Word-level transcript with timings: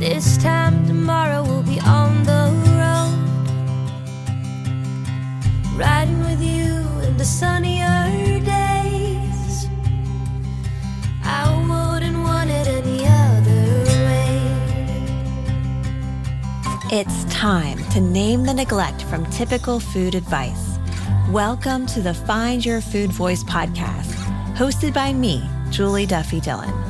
This 0.00 0.38
time 0.38 0.86
tomorrow 0.86 1.42
we'll 1.42 1.62
be 1.62 1.78
on 1.80 2.24
the 2.24 2.48
road. 2.80 3.18
Riding 5.76 6.20
with 6.20 6.40
you 6.40 6.78
in 7.06 7.18
the 7.18 7.24
sunnier 7.26 8.40
days. 8.40 9.68
I 11.22 11.44
wouldn't 11.68 12.16
want 12.16 12.48
it 12.48 12.66
any 12.66 13.04
other 13.06 13.84
way. 14.06 14.40
It's 16.90 17.24
time 17.24 17.76
to 17.90 18.00
name 18.00 18.44
the 18.44 18.54
neglect 18.54 19.02
from 19.02 19.26
typical 19.26 19.80
food 19.80 20.14
advice. 20.14 20.78
Welcome 21.28 21.84
to 21.88 22.00
the 22.00 22.14
Find 22.14 22.64
Your 22.64 22.80
Food 22.80 23.12
Voice 23.12 23.44
podcast, 23.44 24.14
hosted 24.56 24.94
by 24.94 25.12
me, 25.12 25.46
Julie 25.68 26.06
Duffy 26.06 26.40
Dillon. 26.40 26.89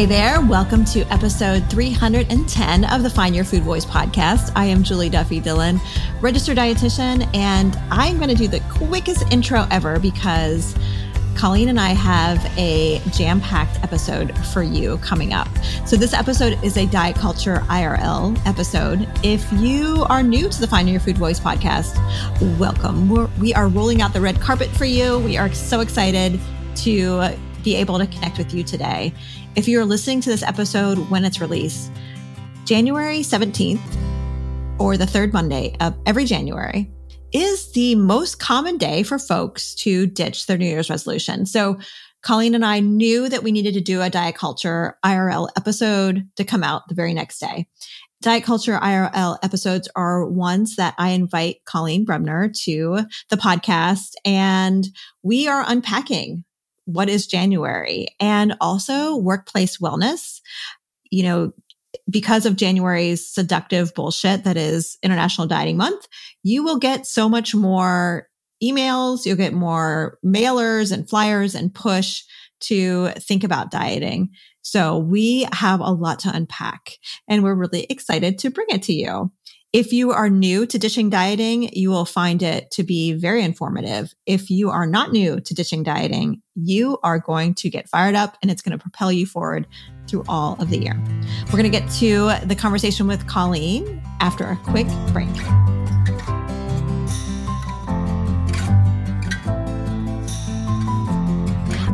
Hey 0.00 0.06
there, 0.06 0.40
welcome 0.40 0.86
to 0.86 1.02
episode 1.12 1.68
310 1.68 2.84
of 2.86 3.02
the 3.02 3.10
Find 3.10 3.36
Your 3.36 3.44
Food 3.44 3.64
Voice 3.64 3.84
podcast. 3.84 4.50
I 4.56 4.64
am 4.64 4.82
Julie 4.82 5.10
Duffy 5.10 5.40
Dillon, 5.40 5.78
registered 6.22 6.56
dietitian, 6.56 7.28
and 7.36 7.76
I'm 7.90 8.16
going 8.16 8.30
to 8.30 8.34
do 8.34 8.48
the 8.48 8.60
quickest 8.70 9.30
intro 9.30 9.66
ever 9.70 9.98
because 9.98 10.74
Coleen 11.34 11.68
and 11.68 11.78
I 11.78 11.90
have 11.90 12.42
a 12.56 13.02
jam 13.10 13.42
packed 13.42 13.84
episode 13.84 14.34
for 14.46 14.62
you 14.62 14.96
coming 15.02 15.34
up. 15.34 15.48
So, 15.84 15.96
this 15.96 16.14
episode 16.14 16.58
is 16.64 16.78
a 16.78 16.86
diet 16.86 17.16
culture 17.16 17.56
IRL 17.66 18.40
episode. 18.46 19.06
If 19.22 19.46
you 19.52 20.06
are 20.08 20.22
new 20.22 20.48
to 20.48 20.60
the 20.62 20.66
Find 20.66 20.88
Your 20.88 21.00
Food 21.00 21.18
Voice 21.18 21.38
podcast, 21.38 21.98
welcome. 22.58 23.10
We're, 23.10 23.28
we 23.38 23.52
are 23.52 23.68
rolling 23.68 24.00
out 24.00 24.14
the 24.14 24.22
red 24.22 24.40
carpet 24.40 24.70
for 24.70 24.86
you. 24.86 25.18
We 25.18 25.36
are 25.36 25.52
so 25.52 25.80
excited 25.80 26.40
to 26.76 27.36
be 27.62 27.76
able 27.76 27.98
to 27.98 28.06
connect 28.06 28.38
with 28.38 28.54
you 28.54 28.64
today. 28.64 29.12
If 29.56 29.68
you're 29.68 29.84
listening 29.84 30.20
to 30.22 30.30
this 30.30 30.42
episode 30.42 30.98
when 31.10 31.24
it's 31.24 31.40
released, 31.40 31.90
January 32.64 33.20
17th 33.20 33.80
or 34.78 34.96
the 34.96 35.06
third 35.06 35.32
Monday 35.32 35.76
of 35.80 35.94
every 36.06 36.24
January 36.24 36.90
is 37.32 37.72
the 37.72 37.94
most 37.94 38.38
common 38.40 38.76
day 38.76 39.02
for 39.02 39.18
folks 39.18 39.74
to 39.76 40.06
ditch 40.06 40.46
their 40.46 40.58
New 40.58 40.66
Year's 40.66 40.90
resolution. 40.90 41.46
So 41.46 41.78
Coleen 42.24 42.54
and 42.54 42.64
I 42.64 42.80
knew 42.80 43.28
that 43.28 43.42
we 43.42 43.52
needed 43.52 43.74
to 43.74 43.80
do 43.80 44.02
a 44.02 44.10
diet 44.10 44.34
culture 44.34 44.98
IRL 45.04 45.48
episode 45.56 46.28
to 46.36 46.44
come 46.44 46.62
out 46.62 46.88
the 46.88 46.94
very 46.94 47.14
next 47.14 47.38
day. 47.38 47.66
Diet 48.22 48.44
Culture 48.44 48.78
IRL 48.78 49.38
episodes 49.42 49.88
are 49.96 50.26
ones 50.26 50.76
that 50.76 50.94
I 50.98 51.10
invite 51.10 51.64
Coleen 51.64 52.04
Bremner 52.04 52.50
to 52.64 53.00
the 53.30 53.36
podcast 53.36 54.12
and 54.26 54.86
we 55.22 55.48
are 55.48 55.64
unpacking 55.66 56.44
what 56.84 57.08
is 57.08 57.26
January 57.26 58.08
and 58.18 58.56
also 58.60 59.16
workplace 59.16 59.78
wellness. 59.78 60.40
You 61.10 61.24
know, 61.24 61.52
because 62.08 62.46
of 62.46 62.56
January's 62.56 63.28
seductive 63.28 63.94
bullshit 63.94 64.44
that 64.44 64.56
is 64.56 64.96
International 65.02 65.46
Dieting 65.46 65.76
Month, 65.76 66.06
you 66.42 66.62
will 66.62 66.78
get 66.78 67.06
so 67.06 67.28
much 67.28 67.54
more 67.54 68.28
emails, 68.62 69.24
you'll 69.24 69.36
get 69.36 69.52
more 69.52 70.18
mailers 70.24 70.92
and 70.92 71.08
flyers 71.08 71.54
and 71.54 71.74
push 71.74 72.22
to 72.60 73.08
think 73.18 73.42
about 73.42 73.70
dieting. 73.70 74.30
So 74.62 74.98
we 74.98 75.46
have 75.52 75.80
a 75.80 75.90
lot 75.90 76.18
to 76.20 76.34
unpack 76.34 76.92
and 77.26 77.42
we're 77.42 77.54
really 77.54 77.86
excited 77.88 78.38
to 78.40 78.50
bring 78.50 78.66
it 78.70 78.82
to 78.84 78.92
you. 78.92 79.32
If 79.72 79.92
you 79.92 80.10
are 80.10 80.28
new 80.28 80.66
to 80.66 80.78
ditching 80.80 81.10
dieting, 81.10 81.70
you 81.74 81.90
will 81.90 82.04
find 82.04 82.42
it 82.42 82.72
to 82.72 82.82
be 82.82 83.12
very 83.12 83.44
informative. 83.44 84.12
If 84.26 84.50
you 84.50 84.68
are 84.70 84.84
not 84.84 85.12
new 85.12 85.38
to 85.38 85.54
ditching 85.54 85.84
dieting, 85.84 86.42
you 86.56 86.98
are 87.04 87.20
going 87.20 87.54
to 87.54 87.70
get 87.70 87.88
fired 87.88 88.16
up 88.16 88.36
and 88.42 88.50
it's 88.50 88.62
going 88.62 88.76
to 88.76 88.82
propel 88.82 89.12
you 89.12 89.26
forward 89.26 89.68
through 90.08 90.24
all 90.28 90.56
of 90.60 90.70
the 90.70 90.78
year. 90.78 91.00
We're 91.46 91.60
going 91.60 91.70
to 91.70 91.78
get 91.78 91.88
to 92.00 92.32
the 92.48 92.56
conversation 92.56 93.06
with 93.06 93.24
Coleen 93.28 94.02
after 94.18 94.44
a 94.44 94.56
quick 94.56 94.88
break. 95.12 95.28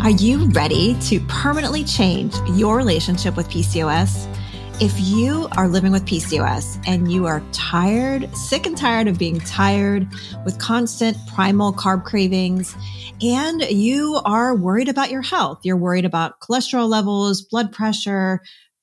Are 0.02 0.10
you 0.12 0.46
ready 0.52 0.98
to 1.08 1.20
permanently 1.28 1.84
change 1.84 2.34
your 2.54 2.78
relationship 2.78 3.36
with 3.36 3.50
PCOS? 3.50 4.32
If 4.78 5.00
you 5.00 5.48
are 5.56 5.68
living 5.68 5.90
with 5.90 6.04
PCOS 6.04 6.86
and 6.86 7.10
you 7.10 7.24
are 7.24 7.42
tired, 7.50 8.28
sick 8.36 8.66
and 8.66 8.76
tired 8.76 9.08
of 9.08 9.18
being 9.18 9.40
tired 9.40 10.06
with 10.44 10.58
constant 10.58 11.16
primal 11.28 11.72
carb 11.72 12.04
cravings, 12.04 12.76
and 13.22 13.62
you 13.70 14.20
are 14.26 14.54
worried 14.54 14.90
about 14.90 15.10
your 15.10 15.22
health, 15.22 15.60
you're 15.62 15.78
worried 15.78 16.04
about 16.04 16.40
cholesterol 16.40 16.90
levels, 16.90 17.40
blood 17.40 17.72
pressure, 17.72 18.42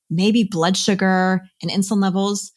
maybe 0.09 0.43
blood 0.43 0.77
sugar 0.77 1.41
and 1.61 1.69
insulin 1.69 2.01
levels, 2.01 2.51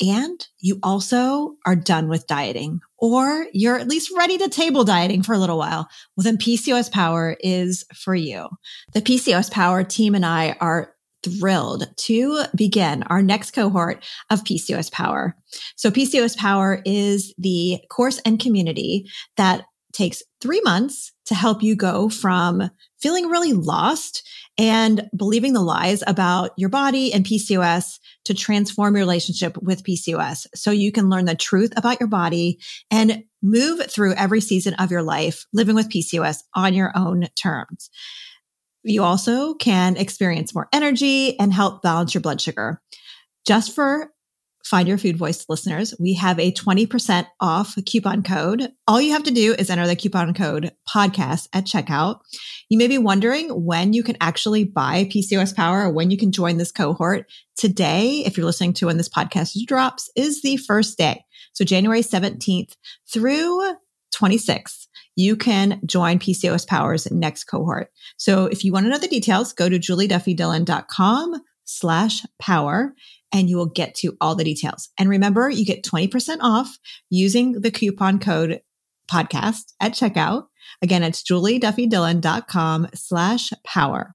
and 0.00 0.48
you 0.58 0.80
also 0.82 1.54
are 1.64 1.76
done 1.76 2.08
with 2.08 2.26
dieting, 2.26 2.80
or 2.98 3.46
you're 3.52 3.78
at 3.78 3.86
least 3.86 4.10
ready 4.16 4.36
to 4.36 4.48
table 4.48 4.82
dieting 4.82 5.22
for 5.22 5.32
a 5.32 5.38
little 5.38 5.58
while, 5.58 5.88
well, 6.16 6.24
then 6.24 6.36
PCOS 6.36 6.90
Power 6.90 7.36
is 7.38 7.84
for 7.94 8.16
you. 8.16 8.48
The 8.94 9.00
PCOS 9.00 9.48
Power 9.48 9.84
team 9.84 10.16
and 10.16 10.26
I 10.26 10.56
are 10.60 10.94
thrilled 11.22 11.88
to 11.96 12.44
begin 12.54 13.02
our 13.04 13.22
next 13.22 13.52
cohort 13.52 14.04
of 14.30 14.44
PCOS 14.44 14.90
Power. 14.92 15.36
So 15.76 15.90
PCOS 15.90 16.36
Power 16.36 16.82
is 16.84 17.34
the 17.38 17.80
course 17.90 18.20
and 18.24 18.38
community 18.38 19.06
that 19.36 19.64
takes 19.92 20.22
three 20.40 20.60
months 20.60 21.12
to 21.26 21.34
help 21.34 21.62
you 21.62 21.74
go 21.74 22.08
from 22.08 22.70
feeling 23.00 23.26
really 23.26 23.52
lost 23.52 24.26
and 24.58 25.08
believing 25.16 25.52
the 25.52 25.62
lies 25.62 26.02
about 26.06 26.50
your 26.56 26.68
body 26.68 27.12
and 27.12 27.24
PCOS 27.24 27.98
to 28.24 28.34
transform 28.34 28.94
your 28.94 29.02
relationship 29.02 29.56
with 29.62 29.84
PCOS 29.84 30.46
so 30.54 30.70
you 30.70 30.92
can 30.92 31.08
learn 31.08 31.24
the 31.24 31.34
truth 31.34 31.72
about 31.76 32.00
your 32.00 32.08
body 32.08 32.58
and 32.90 33.24
move 33.42 33.80
through 33.90 34.14
every 34.14 34.40
season 34.40 34.74
of 34.74 34.90
your 34.90 35.02
life 35.02 35.46
living 35.52 35.74
with 35.74 35.90
PCOS 35.90 36.42
on 36.54 36.74
your 36.74 36.92
own 36.96 37.28
terms. 37.40 37.90
You 38.88 39.04
also 39.04 39.54
can 39.54 39.96
experience 39.96 40.54
more 40.54 40.68
energy 40.72 41.38
and 41.38 41.52
help 41.52 41.82
balance 41.82 42.14
your 42.14 42.22
blood 42.22 42.40
sugar. 42.40 42.80
Just 43.46 43.74
for 43.74 44.10
Find 44.64 44.88
Your 44.88 44.96
Food 44.96 45.16
Voice 45.16 45.44
listeners, 45.48 45.94
we 46.00 46.14
have 46.14 46.38
a 46.38 46.52
20% 46.52 47.26
off 47.38 47.76
coupon 47.84 48.22
code. 48.22 48.70
All 48.86 49.00
you 49.00 49.12
have 49.12 49.24
to 49.24 49.30
do 49.30 49.54
is 49.54 49.68
enter 49.68 49.86
the 49.86 49.94
coupon 49.94 50.32
code 50.32 50.72
podcast 50.88 51.48
at 51.52 51.66
checkout. 51.66 52.20
You 52.70 52.78
may 52.78 52.88
be 52.88 52.98
wondering 52.98 53.50
when 53.50 53.92
you 53.92 54.02
can 54.02 54.16
actually 54.22 54.64
buy 54.64 55.04
PCOS 55.04 55.54
Power 55.54 55.82
or 55.82 55.92
when 55.92 56.10
you 56.10 56.16
can 56.16 56.32
join 56.32 56.56
this 56.56 56.72
cohort. 56.72 57.30
Today, 57.56 58.22
if 58.24 58.36
you're 58.36 58.46
listening 58.46 58.72
to 58.74 58.86
when 58.86 58.96
this 58.96 59.08
podcast 59.08 59.54
drops, 59.66 60.10
is 60.16 60.40
the 60.42 60.56
first 60.56 60.96
day. 60.96 61.24
So 61.52 61.64
January 61.64 62.00
17th 62.02 62.72
through 63.12 63.74
26th 64.14 64.88
you 65.18 65.34
can 65.34 65.80
join 65.84 66.20
PCOS 66.20 66.64
Power's 66.64 67.10
next 67.10 67.44
cohort. 67.44 67.90
So 68.18 68.46
if 68.46 68.64
you 68.64 68.72
want 68.72 68.86
to 68.86 68.90
know 68.90 68.98
the 68.98 69.08
details, 69.08 69.52
go 69.52 69.68
to 69.68 69.76
julieduffydillon.com 69.76 71.42
slash 71.64 72.24
power 72.40 72.94
and 73.32 73.50
you 73.50 73.56
will 73.56 73.66
get 73.66 73.96
to 73.96 74.16
all 74.20 74.36
the 74.36 74.44
details. 74.44 74.90
And 74.96 75.08
remember, 75.08 75.50
you 75.50 75.64
get 75.64 75.82
20% 75.82 76.38
off 76.40 76.78
using 77.10 77.60
the 77.60 77.72
coupon 77.72 78.20
code 78.20 78.60
podcast 79.10 79.72
at 79.80 79.92
checkout. 79.92 80.44
Again, 80.82 81.02
it's 81.02 81.24
julieduffydillon.com 81.24 82.88
slash 82.94 83.50
power. 83.66 84.14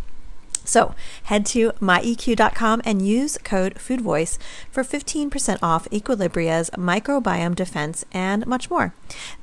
So 0.63 0.95
head 1.23 1.45
to 1.47 1.71
myeq.com 1.73 2.81
and 2.85 3.05
use 3.05 3.37
code 3.37 3.75
FoodVoice 3.75 4.37
for 4.69 4.83
15% 4.83 5.59
off 5.61 5.87
Equilibria's 5.91 6.69
microbiome 6.71 7.55
defense 7.55 8.05
and 8.11 8.45
much 8.45 8.69
more. 8.69 8.93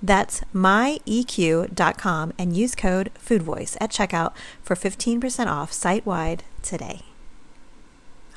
That's 0.03 0.43
myeq.com 0.55 2.33
and 2.39 2.57
use 2.57 2.75
code 2.75 3.11
FoodVoice 3.19 3.77
at 3.81 3.91
checkout 3.91 4.33
for 4.63 4.77
15% 4.77 5.47
off 5.47 5.73
site 5.73 6.07
wide 6.07 6.45
today. 6.63 7.03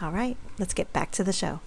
All 0.01 0.11
right, 0.11 0.37
let's 0.57 0.73
get 0.73 0.91
back 0.91 1.11
to 1.11 1.23
the 1.23 1.33
show. 1.33 1.59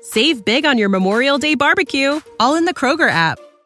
Save 0.00 0.44
big 0.44 0.66
on 0.66 0.76
your 0.76 0.88
Memorial 0.88 1.38
Day 1.38 1.54
barbecue, 1.54 2.20
all 2.38 2.56
in 2.56 2.66
the 2.66 2.74
Kroger 2.74 3.08
app. 3.08 3.38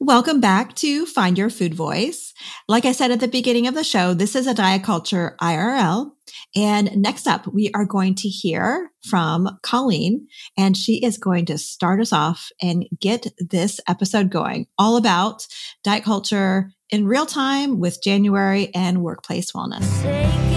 Welcome 0.00 0.40
back 0.40 0.76
to 0.76 1.06
Find 1.06 1.36
Your 1.36 1.50
Food 1.50 1.74
Voice. 1.74 2.32
Like 2.68 2.84
I 2.84 2.92
said 2.92 3.10
at 3.10 3.18
the 3.18 3.26
beginning 3.26 3.66
of 3.66 3.74
the 3.74 3.82
show, 3.82 4.14
this 4.14 4.36
is 4.36 4.46
a 4.46 4.54
diet 4.54 4.84
culture 4.84 5.36
IRL. 5.42 6.12
And 6.54 6.96
next 6.96 7.26
up, 7.26 7.48
we 7.48 7.72
are 7.74 7.84
going 7.84 8.14
to 8.14 8.28
hear 8.28 8.92
from 9.10 9.58
Coleen, 9.64 10.26
and 10.56 10.76
she 10.76 11.04
is 11.04 11.18
going 11.18 11.46
to 11.46 11.58
start 11.58 12.00
us 12.00 12.12
off 12.12 12.48
and 12.62 12.86
get 13.00 13.26
this 13.40 13.80
episode 13.88 14.30
going 14.30 14.68
all 14.78 14.96
about 14.96 15.44
diet 15.82 16.04
culture 16.04 16.70
in 16.90 17.04
real 17.04 17.26
time 17.26 17.80
with 17.80 18.00
January 18.00 18.72
and 18.76 19.02
workplace 19.02 19.50
wellness. 19.50 20.47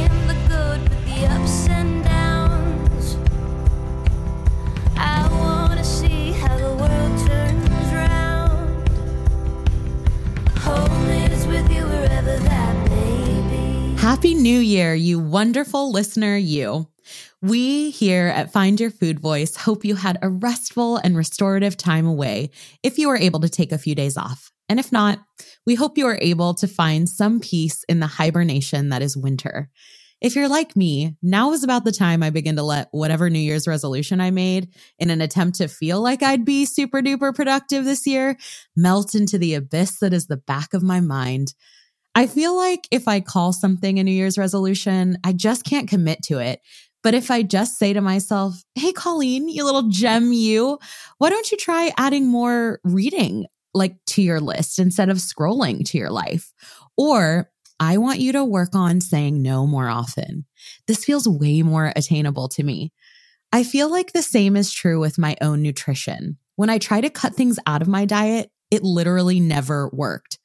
Happy 14.22 14.36
New 14.36 14.60
Year, 14.60 14.94
you 14.94 15.18
wonderful 15.18 15.92
listener, 15.92 16.38
you. 16.38 16.88
We 17.42 17.90
here 17.90 18.28
at 18.28 18.54
Find 18.54 18.80
Your 18.80 18.92
Food 18.92 19.20
Voice 19.20 19.56
hope 19.56 19.84
you 19.84 19.96
had 19.96 20.20
a 20.22 20.30
restful 20.30 20.98
and 20.98 21.18
restorative 21.18 21.76
time 21.76 22.06
away 22.06 22.52
if 22.84 23.00
you 23.00 23.08
were 23.08 23.18
able 23.18 23.40
to 23.40 23.50
take 23.50 23.72
a 23.72 23.80
few 23.80 23.96
days 23.96 24.18
off. 24.18 24.52
And 24.70 24.80
if 24.80 24.92
not, 24.92 25.18
we 25.66 25.74
hope 25.74 25.98
you 25.98 26.06
are 26.06 26.20
able 26.22 26.54
to 26.54 26.68
find 26.68 27.10
some 27.10 27.40
peace 27.40 27.84
in 27.90 28.00
the 28.00 28.06
hibernation 28.06 28.90
that 28.90 29.02
is 29.02 29.18
winter. 29.18 29.72
If 30.22 30.36
you're 30.36 30.48
like 30.48 30.76
me, 30.76 31.16
now 31.24 31.52
is 31.54 31.64
about 31.64 31.84
the 31.84 31.92
time 31.92 32.22
I 32.22 32.30
begin 32.30 32.58
to 32.58 32.64
let 32.64 32.90
whatever 32.92 33.28
New 33.28 33.40
Year's 33.40 33.68
resolution 33.68 34.22
I 34.22 34.30
made 34.30 34.70
in 35.00 35.10
an 35.10 35.22
attempt 35.22 35.58
to 35.58 35.68
feel 35.68 36.00
like 36.00 36.22
I'd 36.22 36.46
be 36.46 36.66
super 36.66 37.02
duper 37.02 37.34
productive 37.34 37.86
this 37.86 38.06
year 38.06 38.38
melt 38.76 39.16
into 39.16 39.40
the 39.40 39.56
abyss 39.56 39.98
that 39.98 40.14
is 40.14 40.28
the 40.28 40.38
back 40.38 40.76
of 40.76 40.84
my 40.84 41.00
mind 41.00 41.56
I 42.14 42.28
feel 42.28 42.56
like 42.56 42.88
if 42.92 43.08
I 43.08 43.22
call 43.22 43.54
something 43.54 43.98
a 43.98 44.04
New 44.04 44.12
Year's 44.12 44.38
resolution, 44.38 45.18
I 45.24 45.34
just 45.34 45.64
can't 45.64 45.90
commit 45.90 46.22
to 46.24 46.40
it. 46.40 46.60
But 47.04 47.14
if 47.14 47.32
I 47.32 47.42
just 47.42 47.78
say 47.80 47.94
to 47.94 48.02
myself, 48.02 48.62
Hey, 48.76 48.92
Coleen, 48.92 49.46
you 49.48 49.64
little 49.64 49.90
gem, 49.90 50.32
you, 50.32 50.78
why 51.18 51.30
don't 51.30 51.52
you 51.52 51.58
try 51.58 51.92
adding 51.98 52.28
more 52.28 52.80
reading 52.84 53.46
like 53.74 53.96
to 54.06 54.22
your 54.22 54.40
list 54.40 54.78
instead 54.78 55.10
of 55.10 55.18
scrolling 55.18 55.86
to 55.86 55.98
your 55.98 56.12
life? 56.12 56.54
Or 56.98 57.50
I 57.80 57.98
want 57.98 58.20
you 58.20 58.34
to 58.34 58.46
work 58.46 58.76
on 58.76 59.02
saying 59.02 59.42
no 59.42 59.66
more 59.66 59.90
often. 59.90 60.46
This 60.88 61.04
feels 61.04 61.28
way 61.28 61.64
more 61.64 61.92
attainable 61.96 62.50
to 62.50 62.64
me. 62.64 62.94
I 63.52 63.64
feel 63.64 63.90
like 63.90 64.14
the 64.14 64.22
same 64.22 64.56
is 64.56 64.72
true 64.72 65.00
with 65.00 65.18
my 65.18 65.36
own 65.42 65.62
nutrition. 65.64 66.38
When 66.56 66.70
I 66.70 66.78
try 66.78 67.02
to 67.02 67.10
cut 67.10 67.34
things 67.34 67.58
out 67.66 67.82
of 67.82 67.88
my 67.88 68.06
diet, 68.06 68.52
it 68.70 68.84
literally 68.84 69.40
never 69.40 69.90
worked. 69.92 70.38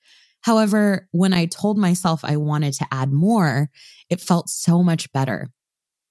However, 0.47 1.09
when 1.11 1.33
I 1.33 1.47
told 1.47 1.77
myself 1.77 2.21
I 2.23 2.37
wanted 2.37 2.73
to 2.75 2.87
add 2.93 3.13
more, 3.13 3.69
it 4.09 4.21
felt 4.21 4.49
so 4.49 4.81
much 4.81 5.13
better. 5.13 5.51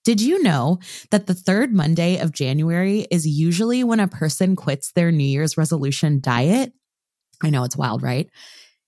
Did 0.04 0.20
you 0.20 0.44
know 0.44 0.80
that 1.12 1.28
the 1.28 1.34
third 1.34 1.74
Monday 1.74 2.18
of 2.18 2.34
January 2.34 3.08
is 3.10 3.26
usually 3.26 3.82
when 3.82 4.02
a 4.02 4.10
person 4.10 4.58
quits 4.58 4.92
their 4.92 5.10
New 5.10 5.24
Year's 5.24 5.56
resolution 5.56 6.20
diet? 6.20 6.74
I 7.42 7.50
know 7.50 7.64
it's 7.64 7.78
wild, 7.78 8.04
right? 8.04 8.30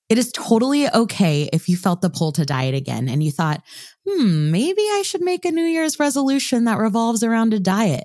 It 0.09 0.17
is 0.17 0.33
totally 0.33 0.89
okay 0.89 1.49
if 1.53 1.69
you 1.69 1.77
felt 1.77 2.01
the 2.01 2.09
pull 2.09 2.33
to 2.33 2.43
diet 2.43 2.75
again 2.75 3.07
and 3.07 3.23
you 3.23 3.31
thought, 3.31 3.63
hmm, 4.05 4.51
maybe 4.51 4.81
I 4.81 5.01
should 5.05 5.21
make 5.21 5.45
a 5.45 5.51
New 5.51 5.63
Year's 5.63 5.97
resolution 5.97 6.65
that 6.65 6.77
revolves 6.77 7.23
around 7.23 7.53
a 7.53 7.59
diet. 7.61 8.03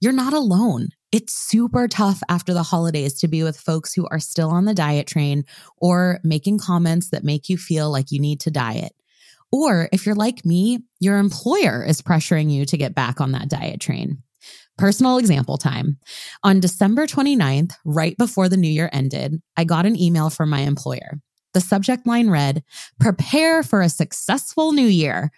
You're 0.00 0.12
not 0.12 0.32
alone. 0.32 0.88
It's 1.12 1.34
super 1.34 1.88
tough 1.88 2.22
after 2.30 2.54
the 2.54 2.62
holidays 2.62 3.18
to 3.18 3.28
be 3.28 3.42
with 3.42 3.60
folks 3.60 3.92
who 3.92 4.08
are 4.10 4.18
still 4.18 4.48
on 4.48 4.64
the 4.64 4.72
diet 4.72 5.06
train 5.06 5.44
or 5.76 6.18
making 6.24 6.58
comments 6.58 7.10
that 7.10 7.22
make 7.22 7.50
you 7.50 7.58
feel 7.58 7.90
like 7.90 8.10
you 8.10 8.18
need 8.18 8.40
to 8.40 8.50
diet. 8.50 8.92
Or 9.52 9.90
if 9.92 10.06
you're 10.06 10.14
like 10.14 10.46
me, 10.46 10.78
your 11.00 11.18
employer 11.18 11.84
is 11.84 12.00
pressuring 12.00 12.50
you 12.50 12.64
to 12.64 12.78
get 12.78 12.94
back 12.94 13.20
on 13.20 13.32
that 13.32 13.50
diet 13.50 13.78
train. 13.78 14.22
Personal 14.78 15.18
example 15.18 15.58
time. 15.58 15.98
On 16.42 16.60
December 16.60 17.06
29th, 17.06 17.74
right 17.84 18.16
before 18.16 18.48
the 18.48 18.56
new 18.56 18.70
year 18.70 18.88
ended, 18.90 19.42
I 19.54 19.64
got 19.64 19.84
an 19.84 20.00
email 20.00 20.30
from 20.30 20.48
my 20.48 20.60
employer. 20.60 21.20
The 21.52 21.60
subject 21.60 22.06
line 22.06 22.30
read, 22.30 22.64
Prepare 22.98 23.62
for 23.62 23.82
a 23.82 23.90
successful 23.90 24.72
new 24.72 24.86
year. 24.86 25.30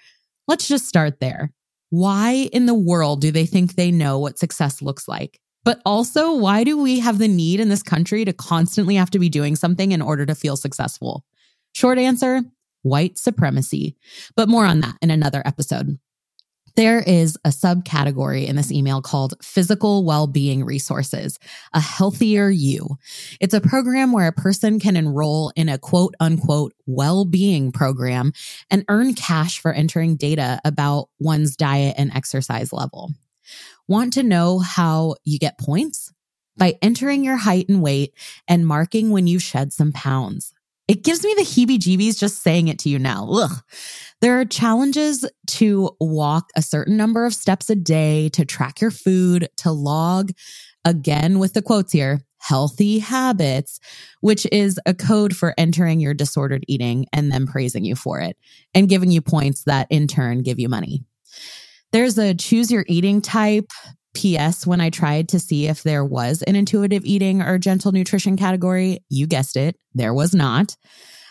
Let's 0.46 0.68
just 0.68 0.86
start 0.86 1.18
there. 1.18 1.52
Why 1.90 2.48
in 2.52 2.66
the 2.66 2.74
world 2.74 3.20
do 3.20 3.32
they 3.32 3.46
think 3.46 3.74
they 3.74 3.90
know 3.90 4.20
what 4.20 4.38
success 4.38 4.80
looks 4.80 5.08
like? 5.08 5.40
But 5.64 5.80
also, 5.86 6.34
why 6.34 6.64
do 6.64 6.78
we 6.78 7.00
have 7.00 7.18
the 7.18 7.28
need 7.28 7.60
in 7.60 7.70
this 7.70 7.82
country 7.82 8.24
to 8.24 8.32
constantly 8.32 8.96
have 8.96 9.10
to 9.10 9.18
be 9.18 9.28
doing 9.28 9.56
something 9.56 9.92
in 9.92 10.02
order 10.02 10.26
to 10.26 10.34
feel 10.34 10.56
successful? 10.56 11.24
Short 11.72 11.98
answer 11.98 12.42
white 12.82 13.18
supremacy. 13.18 13.96
But 14.36 14.48
more 14.48 14.66
on 14.66 14.80
that 14.80 14.96
in 15.02 15.10
another 15.10 15.42
episode. 15.44 15.98
There 16.76 17.00
is 17.00 17.38
a 17.44 17.50
subcategory 17.50 18.48
in 18.48 18.56
this 18.56 18.72
email 18.72 19.00
called 19.00 19.34
Physical 19.40 20.04
Well-Being 20.04 20.64
Resources, 20.64 21.38
a 21.72 21.80
healthier 21.80 22.50
you. 22.50 22.98
It's 23.40 23.54
a 23.54 23.60
program 23.60 24.10
where 24.10 24.26
a 24.26 24.32
person 24.32 24.80
can 24.80 24.96
enroll 24.96 25.52
in 25.54 25.68
a 25.68 25.78
quote 25.78 26.16
unquote 26.18 26.74
well-being 26.86 27.70
program 27.70 28.32
and 28.70 28.84
earn 28.88 29.14
cash 29.14 29.60
for 29.60 29.72
entering 29.72 30.16
data 30.16 30.60
about 30.64 31.10
one's 31.20 31.56
diet 31.56 31.94
and 31.96 32.10
exercise 32.12 32.72
level. 32.72 33.12
Want 33.86 34.14
to 34.14 34.22
know 34.22 34.60
how 34.60 35.16
you 35.24 35.38
get 35.38 35.58
points? 35.58 36.12
By 36.56 36.78
entering 36.80 37.24
your 37.24 37.36
height 37.36 37.68
and 37.68 37.82
weight 37.82 38.14
and 38.46 38.66
marking 38.66 39.10
when 39.10 39.26
you 39.26 39.38
shed 39.38 39.72
some 39.72 39.92
pounds. 39.92 40.52
It 40.86 41.02
gives 41.02 41.24
me 41.24 41.34
the 41.34 41.42
heebie 41.42 41.78
jeebies 41.78 42.18
just 42.18 42.42
saying 42.42 42.68
it 42.68 42.78
to 42.80 42.88
you 42.88 42.98
now. 42.98 43.28
Ugh. 43.30 43.62
There 44.20 44.38
are 44.38 44.44
challenges 44.44 45.28
to 45.48 45.90
walk 45.98 46.50
a 46.56 46.62
certain 46.62 46.96
number 46.96 47.24
of 47.26 47.34
steps 47.34 47.70
a 47.70 47.74
day, 47.74 48.28
to 48.30 48.44
track 48.44 48.80
your 48.80 48.90
food, 48.90 49.48
to 49.58 49.72
log, 49.72 50.32
again 50.84 51.38
with 51.38 51.54
the 51.54 51.62
quotes 51.62 51.92
here, 51.92 52.20
healthy 52.38 52.98
habits, 52.98 53.80
which 54.20 54.46
is 54.52 54.78
a 54.86 54.94
code 54.94 55.34
for 55.34 55.54
entering 55.56 56.00
your 56.00 56.14
disordered 56.14 56.64
eating 56.68 57.06
and 57.12 57.32
then 57.32 57.46
praising 57.46 57.84
you 57.84 57.96
for 57.96 58.20
it 58.20 58.36
and 58.74 58.88
giving 58.88 59.10
you 59.10 59.22
points 59.22 59.64
that 59.64 59.86
in 59.90 60.06
turn 60.06 60.42
give 60.42 60.58
you 60.58 60.68
money. 60.68 61.04
There's 61.94 62.18
a 62.18 62.34
choose 62.34 62.72
your 62.72 62.84
eating 62.88 63.20
type 63.20 63.70
PS, 64.14 64.66
when 64.66 64.80
I 64.80 64.90
tried 64.90 65.28
to 65.28 65.38
see 65.38 65.68
if 65.68 65.84
there 65.84 66.04
was 66.04 66.42
an 66.42 66.56
intuitive 66.56 67.04
eating 67.04 67.40
or 67.40 67.56
gentle 67.56 67.92
nutrition 67.92 68.36
category, 68.36 68.98
you 69.08 69.28
guessed 69.28 69.56
it, 69.56 69.76
there 69.94 70.12
was 70.12 70.34
not. 70.34 70.76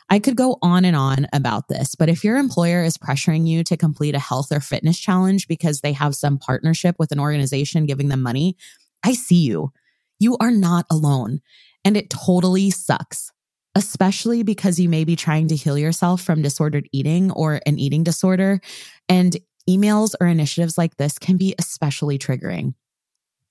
I 0.10 0.20
could 0.20 0.38
go 0.38 0.60
on 0.62 0.86
and 0.86 0.96
on 0.96 1.27
about 1.34 1.67
this, 1.67 1.96
but 1.96 2.08
if 2.08 2.24
your 2.24 2.38
employer 2.38 2.82
is 2.82 2.98
pressuring 2.98 3.46
you 3.46 3.65
to 3.65 3.75
complete 3.75 4.15
a 4.15 4.20
health 4.20 4.53
or 4.53 4.62
fitness 4.62 4.98
challenge 4.98 5.50
because 5.50 5.82
they 5.82 5.91
have 5.91 6.15
some 6.15 6.38
partnership 6.38 6.96
with 6.98 7.12
an 7.12 7.20
organization 7.20 7.86
giving 7.86 8.08
them 8.08 8.22
money, 8.22 8.55
I 9.03 9.15
see 9.15 9.43
you. 9.43 9.74
You 10.17 10.38
are 10.39 10.51
not 10.51 10.86
alone. 10.89 11.41
And 11.84 11.98
it 11.98 12.10
totally 12.10 12.70
sucks, 12.70 13.34
especially 13.75 14.43
because 14.43 14.79
you 14.79 14.88
may 14.88 15.03
be 15.03 15.17
trying 15.17 15.50
to 15.50 15.58
heal 15.58 15.77
yourself 15.77 16.22
from 16.22 16.41
disordered 16.41 16.88
eating 16.93 17.32
or 17.32 17.60
an 17.65 17.79
eating 17.79 18.05
disorder. 18.05 18.62
And 19.10 19.36
emails 19.70 20.13
or 20.20 20.27
initiatives 20.27 20.77
like 20.77 20.98
this 20.98 21.17
can 21.17 21.38
be 21.38 21.55
especially 21.60 22.17
triggering. 22.17 22.74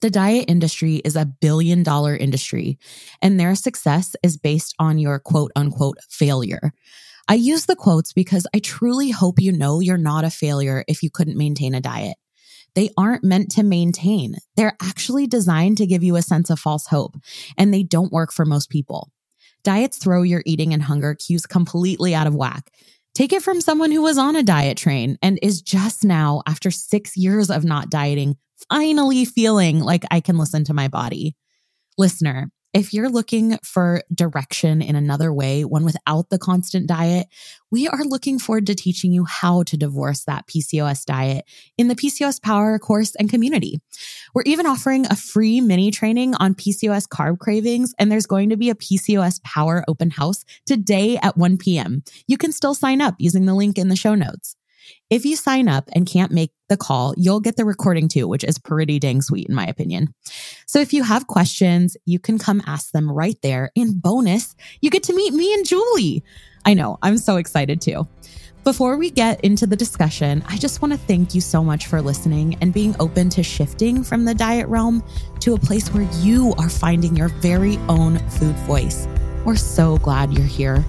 The 0.01 0.11
diet 0.11 0.47
industry 0.49 0.97
is 0.97 1.15
a 1.15 1.25
billion 1.25 1.83
dollar 1.85 2.17
industry, 2.17 2.79
and 3.21 3.39
their 3.39 3.55
success 3.55 4.17
is 4.23 4.37
based 4.37 4.75
on 4.79 4.99
your 4.99 5.21
quote 5.21 5.53
unquote 5.55 5.99
failure. 6.11 6.73
I 7.29 7.35
use 7.35 7.67
the 7.67 7.77
quotes 7.77 8.13
because 8.13 8.47
I 8.53 8.59
truly 8.59 9.11
hope 9.11 9.41
you 9.41 9.53
know 9.53 9.79
you're 9.79 9.97
not 9.97 10.25
a 10.25 10.31
failure 10.31 10.85
if 10.89 11.05
you 11.05 11.11
couldn't 11.11 11.39
maintain 11.39 11.75
a 11.75 11.81
diet. 11.81 12.17
They 12.75 12.91
aren't 12.97 13.23
meant 13.23 13.53
to 13.53 13.63
maintain. 13.63 14.37
They're 14.57 14.77
actually 14.83 15.27
designed 15.27 15.77
to 15.77 15.87
give 15.87 16.03
you 16.03 16.17
a 16.17 16.23
sense 16.23 16.51
of 16.51 16.59
false 16.59 16.87
hope, 16.87 17.17
and 17.57 17.73
they 17.73 17.85
don't 17.85 18.13
work 18.13 18.33
for 18.33 18.45
most 18.45 18.71
people. 18.71 19.11
Diets 19.63 19.99
throw 19.99 20.23
your 20.23 20.43
eating 20.45 20.73
and 20.73 20.83
hunger 20.83 21.15
cues 21.15 21.47
completely 21.47 22.15
out 22.15 22.27
of 22.27 22.35
whack. 22.35 22.73
Take 23.15 23.35
it 23.35 23.43
from 23.43 23.61
someone 23.61 23.93
who 23.93 24.01
was 24.01 24.17
on 24.17 24.37
a 24.37 24.43
diet 24.43 24.79
train 24.79 25.19
and 25.21 25.39
is 25.43 25.61
just 25.61 26.03
now, 26.03 26.43
after 26.47 26.71
six 26.71 27.15
years 27.15 27.51
of 27.51 27.63
not 27.63 27.91
dieting, 27.91 28.37
finally 28.71 29.27
feeling 29.27 29.81
like 29.81 30.05
I 30.11 30.21
can 30.21 30.39
listen 30.39 30.65
to 30.65 30.75
my 30.75 30.89
body. 30.89 31.37
Listener, 31.99 32.51
if 32.75 32.95
you're 32.95 33.11
looking 33.11 33.59
for 33.63 34.03
direction 34.15 34.81
in 34.81 34.97
another 34.97 35.33
way, 35.33 35.65
one 35.65 35.85
without 35.85 36.31
the 36.31 36.39
constant 36.39 36.87
diet, 36.87 37.29
we 37.71 37.87
are 37.87 38.05
looking 38.05 38.39
forward 38.39 38.67
to 38.67 38.75
teaching 38.75 39.13
you 39.13 39.25
how 39.25 39.63
to 39.65 39.77
divorce 39.77 40.25
that 40.25 40.47
PCOS 40.47 41.05
diet 41.05 41.45
in 41.77 41.89
the 41.89 41.95
PCOS 41.95 42.41
Power 42.41 42.79
course 42.79 43.15
and 43.17 43.29
community. 43.29 43.81
We're 44.35 44.43
even 44.47 44.67
offering 44.67 45.07
a 45.07 45.17
free 45.17 45.61
mini 45.61 45.91
training 45.91 46.35
on 46.37 46.55
PCOS 46.55 47.09
carb 47.09 47.39
cravings, 47.39 47.95
and 47.99 48.11
there's 48.11 48.27
going 48.27 48.51
to 48.51 48.57
be 48.57 48.71
a 48.71 48.75
PCOS 48.75 49.43
Power 49.43 49.85
open 49.87 50.11
house 50.11 50.45
today 50.65 51.19
at 51.23 51.37
1 51.37 51.59
p.m. 51.59 52.03
You 52.27 52.39
can 52.39 52.53
still 52.53 52.75
sign 52.75 53.01
up 53.01 53.15
using 53.19 53.45
the 53.45 53.55
link 53.55 53.77
in 53.77 53.89
the 53.89 53.97
show 53.97 54.15
notes. 54.15 54.57
If 55.13 55.27
you 55.27 55.37
sign 55.37 55.69
up 55.69 55.91
and 55.93 56.07
can't 56.07 56.33
make 56.33 56.53
the 56.71 56.77
call, 56.79 57.13
you'll 57.19 57.41
get 57.41 57.57
the 57.57 57.67
recording 57.67 58.09
too, 58.09 58.27
which 58.27 58.45
is 58.45 58.59
pretty 58.59 58.99
dang 58.99 59.21
sweet 59.21 59.47
in 59.47 59.55
my 59.55 59.67
opinion. 59.67 60.15
So 60.65 60.79
if 60.79 60.95
you 60.95 61.03
have 61.03 61.27
questions, 61.27 61.99
you 62.07 62.19
can 62.19 62.39
come 62.39 62.63
ask 62.65 62.93
them 62.93 63.13
right 63.13 63.37
there. 63.43 63.71
In 63.75 64.01
bonus, 64.01 64.57
you 64.81 64.89
get 64.89 65.03
to 65.03 65.15
meet 65.15 65.35
me 65.35 65.53
and 65.53 65.67
Julie. 65.67 66.25
I 66.65 66.73
know, 66.73 66.97
I'm 67.03 67.19
so 67.19 67.37
excited 67.37 67.83
too. 67.83 68.09
Before 68.65 68.97
we 68.97 69.11
get 69.11 69.39
into 69.43 69.67
the 69.67 69.77
discussion, 69.77 70.43
I 70.49 70.57
just 70.57 70.81
want 70.81 70.95
to 70.95 70.99
thank 70.99 71.35
you 71.35 71.43
so 71.43 71.63
much 71.63 71.89
for 71.89 72.01
listening 72.01 72.57
and 72.63 72.73
being 72.73 72.97
open 72.99 73.29
to 73.31 73.43
shifting 73.43 74.03
from 74.03 74.25
the 74.25 74.35
diet 74.35 74.67
realm 74.69 75.05
to 75.41 75.53
a 75.53 75.59
place 75.59 75.93
where 75.93 76.09
you 76.23 76.55
are 76.57 76.71
finding 76.71 77.15
your 77.17 77.29
very 77.29 77.77
own 77.91 78.17
food 78.31 78.57
voice. 78.61 79.07
We're 79.45 79.57
so 79.57 79.99
glad 79.99 80.33
you're 80.33 80.47
here. 80.47 80.83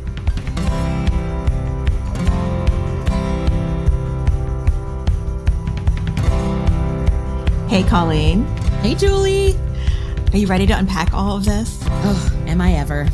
Hey, 7.74 7.82
Coleen. 7.82 8.46
Hey, 8.82 8.94
Julie. 8.94 9.56
Are 10.32 10.38
you 10.38 10.46
ready 10.46 10.68
to 10.68 10.78
unpack 10.78 11.12
all 11.12 11.38
of 11.38 11.44
this? 11.44 11.80
Oh, 11.82 12.44
am 12.46 12.62
I 12.62 12.74
ever? 12.74 13.10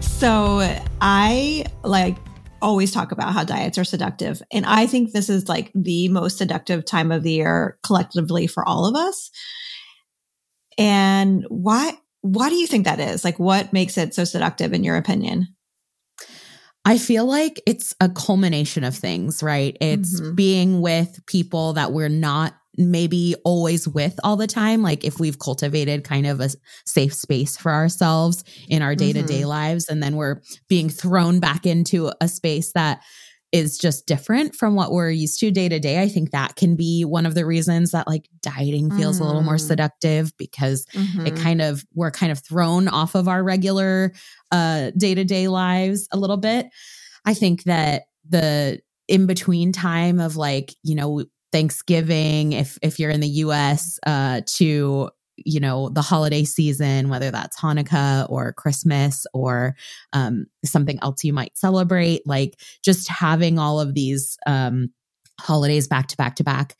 so, 0.00 0.80
I 0.98 1.66
like 1.84 2.16
always 2.62 2.90
talk 2.90 3.12
about 3.12 3.34
how 3.34 3.44
diets 3.44 3.76
are 3.76 3.84
seductive. 3.84 4.42
And 4.50 4.64
I 4.64 4.86
think 4.86 5.12
this 5.12 5.28
is 5.28 5.50
like 5.50 5.70
the 5.74 6.08
most 6.08 6.38
seductive 6.38 6.86
time 6.86 7.12
of 7.12 7.22
the 7.22 7.32
year 7.32 7.76
collectively 7.82 8.46
for 8.46 8.66
all 8.66 8.86
of 8.86 8.96
us. 8.96 9.30
And 10.78 11.44
why 11.50 11.98
why 12.22 12.48
do 12.48 12.54
you 12.54 12.66
think 12.66 12.86
that 12.86 13.00
is? 13.00 13.22
Like 13.22 13.38
what 13.38 13.74
makes 13.74 13.98
it 13.98 14.14
so 14.14 14.24
seductive 14.24 14.72
in 14.72 14.82
your 14.82 14.96
opinion? 14.96 15.48
I 16.86 16.96
feel 16.96 17.26
like 17.26 17.60
it's 17.66 17.94
a 18.00 18.08
culmination 18.08 18.82
of 18.82 18.96
things, 18.96 19.42
right? 19.42 19.76
It's 19.78 20.20
mm-hmm. 20.20 20.34
being 20.34 20.80
with 20.80 21.20
people 21.26 21.74
that 21.74 21.92
we're 21.92 22.08
not 22.08 22.54
maybe 22.76 23.34
always 23.44 23.86
with 23.86 24.18
all 24.24 24.36
the 24.36 24.46
time. 24.46 24.82
Like 24.82 25.04
if 25.04 25.20
we've 25.20 25.38
cultivated 25.38 26.04
kind 26.04 26.26
of 26.26 26.40
a 26.40 26.50
safe 26.86 27.14
space 27.14 27.56
for 27.56 27.72
ourselves 27.72 28.44
in 28.68 28.82
our 28.82 28.94
day 28.94 29.12
to 29.12 29.22
day 29.22 29.44
lives, 29.44 29.88
and 29.88 30.02
then 30.02 30.16
we're 30.16 30.40
being 30.68 30.88
thrown 30.88 31.40
back 31.40 31.66
into 31.66 32.12
a 32.20 32.28
space 32.28 32.72
that 32.72 33.02
is 33.52 33.76
just 33.76 34.06
different 34.06 34.56
from 34.56 34.74
what 34.74 34.90
we're 34.90 35.10
used 35.10 35.38
to 35.38 35.50
day 35.50 35.68
to 35.68 35.78
day. 35.78 36.00
I 36.00 36.08
think 36.08 36.30
that 36.30 36.56
can 36.56 36.74
be 36.74 37.04
one 37.04 37.26
of 37.26 37.34
the 37.34 37.44
reasons 37.44 37.90
that 37.90 38.08
like 38.08 38.26
dieting 38.40 38.90
feels 38.90 39.18
mm. 39.18 39.20
a 39.20 39.24
little 39.24 39.42
more 39.42 39.56
mm. 39.56 39.60
seductive 39.60 40.34
because 40.38 40.86
mm-hmm. 40.94 41.26
it 41.26 41.36
kind 41.36 41.60
of, 41.60 41.84
we're 41.94 42.10
kind 42.10 42.32
of 42.32 42.38
thrown 42.38 42.88
off 42.88 43.14
of 43.14 43.28
our 43.28 43.44
regular 43.44 44.14
uh 44.50 44.90
day 44.96 45.14
to 45.14 45.24
day 45.24 45.48
lives 45.48 46.08
a 46.12 46.16
little 46.16 46.38
bit. 46.38 46.66
I 47.26 47.34
think 47.34 47.64
that 47.64 48.04
the 48.26 48.80
in 49.06 49.26
between 49.26 49.72
time 49.72 50.18
of 50.18 50.36
like, 50.36 50.74
you 50.82 50.94
know, 50.94 51.24
Thanksgiving, 51.52 52.52
if 52.52 52.78
if 52.82 52.98
you're 52.98 53.10
in 53.10 53.20
the 53.20 53.28
US, 53.28 53.98
uh, 54.06 54.40
to 54.56 55.10
you 55.36 55.60
know 55.60 55.88
the 55.88 56.02
holiday 56.02 56.44
season, 56.44 57.08
whether 57.08 57.30
that's 57.30 57.60
Hanukkah 57.60 58.30
or 58.30 58.52
Christmas 58.52 59.26
or 59.32 59.76
um, 60.12 60.46
something 60.64 60.98
else 61.02 61.24
you 61.24 61.32
might 61.32 61.56
celebrate, 61.56 62.26
like 62.26 62.58
just 62.84 63.08
having 63.08 63.58
all 63.58 63.80
of 63.80 63.94
these 63.94 64.38
um, 64.46 64.90
holidays 65.40 65.88
back 65.88 66.06
to 66.08 66.16
back 66.16 66.36
to 66.36 66.44
back 66.44 66.76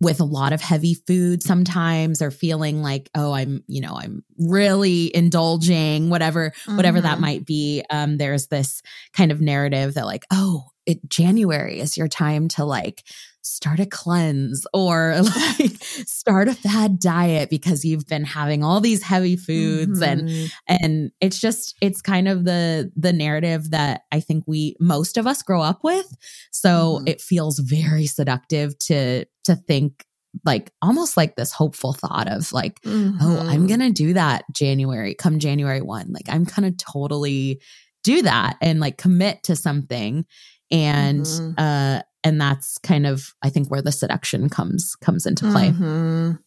with 0.00 0.20
a 0.20 0.24
lot 0.24 0.52
of 0.52 0.60
heavy 0.60 0.94
food 0.94 1.42
sometimes 1.42 2.20
or 2.20 2.30
feeling 2.30 2.82
like 2.82 3.08
oh 3.14 3.32
i'm 3.32 3.62
you 3.68 3.80
know 3.80 3.94
i'm 3.94 4.24
really 4.38 5.14
indulging 5.14 6.10
whatever 6.10 6.50
mm-hmm. 6.50 6.76
whatever 6.76 7.00
that 7.00 7.12
mm-hmm. 7.12 7.20
might 7.20 7.46
be 7.46 7.82
um 7.90 8.16
there's 8.16 8.48
this 8.48 8.82
kind 9.12 9.30
of 9.30 9.40
narrative 9.40 9.94
that 9.94 10.06
like 10.06 10.24
oh 10.32 10.64
it 10.84 11.06
january 11.08 11.78
is 11.78 11.96
your 11.96 12.08
time 12.08 12.48
to 12.48 12.64
like 12.64 13.04
start 13.42 13.80
a 13.80 13.86
cleanse 13.86 14.66
or 14.72 15.16
like 15.22 15.82
start 15.82 16.48
a 16.48 16.56
bad 16.62 16.98
diet 16.98 17.50
because 17.50 17.84
you've 17.84 18.06
been 18.06 18.24
having 18.24 18.62
all 18.62 18.80
these 18.80 19.02
heavy 19.02 19.36
foods 19.36 20.00
mm-hmm. 20.00 20.28
and 20.28 20.52
and 20.68 21.10
it's 21.20 21.40
just 21.40 21.74
it's 21.80 22.00
kind 22.00 22.28
of 22.28 22.44
the 22.44 22.90
the 22.96 23.12
narrative 23.12 23.70
that 23.70 24.02
I 24.12 24.20
think 24.20 24.44
we 24.46 24.76
most 24.78 25.16
of 25.16 25.26
us 25.26 25.42
grow 25.42 25.60
up 25.60 25.80
with 25.82 26.06
so 26.50 26.98
mm-hmm. 26.98 27.08
it 27.08 27.20
feels 27.20 27.58
very 27.58 28.06
seductive 28.06 28.78
to 28.80 29.24
to 29.44 29.56
think 29.56 30.06
like 30.44 30.72
almost 30.80 31.16
like 31.16 31.36
this 31.36 31.52
hopeful 31.52 31.92
thought 31.92 32.28
of 32.28 32.52
like, 32.52 32.80
Mhm. 32.82 33.18
oh, 33.20 33.38
I'm 33.40 33.66
going 33.66 33.80
to 33.80 33.90
do 33.90 34.14
that 34.14 34.44
January, 34.52 35.14
come 35.14 35.38
January 35.38 35.82
1. 35.82 36.06
Like, 36.10 36.28
I'm 36.28 36.44
going 36.44 36.72
to 36.72 36.84
totally 36.84 37.60
do 38.02 38.22
that 38.22 38.56
and 38.60 38.80
like 38.80 38.96
commit 38.96 39.42
to 39.44 39.56
something. 39.56 40.24
And, 40.70 41.24
Mhm. 41.24 41.54
uh, 41.58 42.02
and 42.24 42.40
that's 42.40 42.78
kind 42.78 43.06
of, 43.06 43.34
I 43.42 43.50
think, 43.50 43.68
where 43.70 43.82
the 43.82 43.92
seduction 43.92 44.48
comes 44.48 44.94
comes 44.96 45.26
into 45.26 45.50
play. 45.50 45.70
Mhm. 45.70 46.38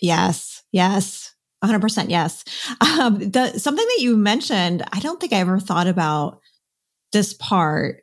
Yes, 0.00 0.62
yes, 0.72 1.34
100% 1.64 2.10
yes. 2.10 2.44
Um, 2.80 3.18
the, 3.18 3.58
something 3.58 3.84
that 3.84 4.02
you 4.02 4.16
mentioned, 4.16 4.82
I 4.92 5.00
don't 5.00 5.20
think 5.20 5.32
I 5.32 5.36
ever 5.36 5.60
thought 5.60 5.86
about 5.86 6.40
this 7.12 7.34
part. 7.34 8.02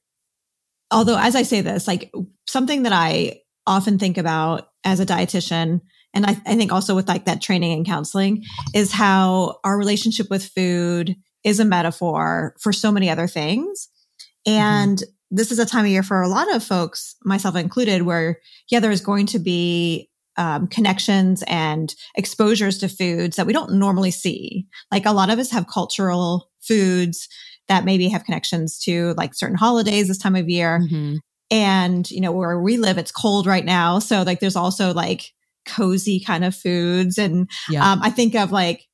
Although, 0.92 1.18
as 1.18 1.36
I 1.36 1.44
say 1.44 1.62
this, 1.62 1.88
like 1.88 2.12
something 2.48 2.84
that 2.84 2.94
I 2.94 3.42
often 3.68 4.00
think 4.00 4.18
about 4.18 4.70
as 4.84 5.00
a 5.00 5.06
dietitian, 5.06 5.82
and 6.14 6.26
I, 6.26 6.32
I 6.46 6.56
think 6.56 6.72
also 6.72 6.96
with 6.96 7.08
like 7.08 7.26
that 7.26 7.42
training 7.42 7.74
and 7.74 7.86
counseling, 7.86 8.44
is 8.74 8.92
how 8.92 9.60
our 9.64 9.78
relationship 9.78 10.30
with 10.30 10.46
food 10.46 11.16
is 11.44 11.60
a 11.60 11.66
metaphor 11.66 12.56
for 12.60 12.74
so 12.74 12.92
many 12.92 13.10
other 13.10 13.28
things. 13.28 13.90
And 14.48 15.04
this 15.32 15.52
is 15.52 15.60
a 15.60 15.66
time 15.66 15.86
of 15.86 15.92
year 15.92 16.04
for 16.04 16.22
a 16.22 16.28
lot 16.28 16.54
of 16.54 16.64
folks, 16.64 17.16
myself 17.24 17.56
included, 17.56 18.04
where, 18.04 18.40
yeah, 18.70 18.80
there's 18.80 19.02
going 19.02 19.26
to 19.28 19.40
be 19.40 20.10
um, 20.38 20.68
connections 20.68 21.44
and 21.48 21.94
exposures 22.16 22.78
to 22.80 22.88
foods 22.88 23.36
that 23.36 23.46
we 23.46 23.54
don't 23.54 23.74
normally 23.74 24.12
see. 24.12 24.66
Like 24.92 25.06
a 25.06 25.12
lot 25.12 25.30
of 25.30 25.38
us 25.40 25.52
have 25.52 25.68
cultural 25.68 26.50
foods 26.62 27.28
that 27.68 27.86
maybe 27.86 28.08
have 28.10 28.24
connections 28.24 28.80
to 28.80 29.14
like 29.18 29.36
certain 29.36 29.58
holidays 29.58 30.08
this 30.08 30.18
time 30.18 30.36
of 30.36 30.50
year. 30.50 30.80
Mhm. 30.90 31.20
And, 31.52 32.10
you 32.10 32.22
know, 32.22 32.32
where 32.32 32.60
we 32.60 32.78
live, 32.78 32.98
it's 32.98 33.12
cold 33.12 33.46
right 33.46 33.66
now. 33.66 34.00
So 34.00 34.22
like 34.24 34.40
there's 34.40 34.56
also 34.56 34.94
like 34.94 35.32
cozy 35.66 36.20
kind 36.20 36.46
of 36.46 36.56
foods. 36.56 37.18
And 37.18 37.50
Yeah. 37.70 37.92
um, 37.92 38.00
I 38.02 38.10
think 38.10 38.36
of 38.36 38.52
like, 38.52 38.86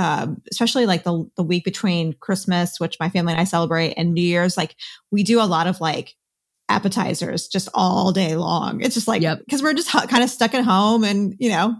um, 0.00 0.40
especially 0.50 0.86
like 0.86 1.04
the, 1.04 1.30
the 1.36 1.42
week 1.42 1.62
between 1.62 2.14
Christmas, 2.14 2.80
which 2.80 2.98
my 2.98 3.10
family 3.10 3.34
and 3.34 3.40
I 3.40 3.44
celebrate, 3.44 3.92
and 3.98 4.14
New 4.14 4.22
Year's, 4.22 4.56
like 4.56 4.74
we 5.10 5.22
do 5.22 5.42
a 5.42 5.44
lot 5.44 5.66
of 5.66 5.78
like 5.78 6.14
appetizers 6.70 7.48
just 7.48 7.68
all 7.74 8.10
day 8.10 8.34
long. 8.34 8.80
It's 8.80 8.94
just 8.94 9.06
like, 9.06 9.20
Yep. 9.20 9.40
because 9.40 9.62
we're 9.62 9.74
just 9.74 9.90
kind 9.90 10.24
of 10.24 10.30
stuck 10.30 10.54
at 10.54 10.64
home 10.64 11.04
and, 11.04 11.34
you 11.38 11.50
know, 11.50 11.76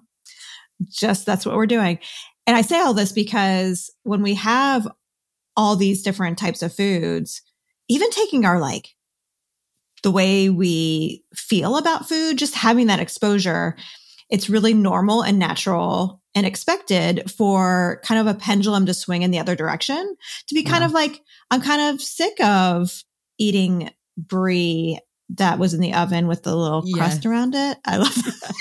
just 0.91 1.25
that's 1.25 1.47
what 1.47 1.57
we're 1.57 1.65
doing. 1.65 1.99
And 2.47 2.59
I 2.59 2.61
say 2.61 2.79
all 2.79 2.93
this 2.93 3.13
because 3.13 3.91
when 4.03 4.21
we 4.21 4.35
have 4.35 4.87
all 5.57 5.75
these 5.75 6.03
different 6.03 6.37
types 6.37 6.63
of 6.63 6.75
foods, 6.75 7.41
even 7.89 8.11
taking 8.11 8.45
our 8.45 8.61
like 8.61 8.89
the 10.03 10.11
way 10.11 10.51
we 10.51 11.25
feel 11.35 11.79
about 11.79 12.07
food, 12.07 12.37
just 12.37 12.55
having 12.55 12.89
that 12.89 13.01
exposure, 13.01 13.77
it's 14.29 14.51
really 14.51 14.75
normal 14.75 15.23
and 15.23 15.39
natural 15.39 16.20
and 16.35 16.47
expected 16.47 17.31
for 17.31 18.01
kind 18.05 18.21
of 18.21 18.27
a 18.35 18.39
pendulum 18.39 18.87
to 18.87 18.95
swing 18.95 19.23
in 19.23 19.31
the 19.31 19.39
other 19.39 19.57
direction 19.57 20.17
to 20.47 20.55
be 20.55 20.63
kind 20.63 20.83
Yeah. 20.83 20.87
of 20.87 20.93
like, 20.93 21.21
I'm 21.51 21.61
kind 21.61 21.95
of 21.95 22.01
sick 22.01 22.41
of 22.43 23.03
eating 23.39 23.91
brie 24.17 24.99
that 25.37 25.59
was 25.59 25.75
in 25.75 25.81
the 25.81 25.95
oven 25.95 26.27
with 26.29 26.43
the 26.43 26.55
little 26.55 26.83
Yeah. 26.85 26.97
crust 26.97 27.27
around 27.27 27.55
it. 27.55 27.79
I 27.85 27.97
love 27.97 28.15
that. 28.15 28.53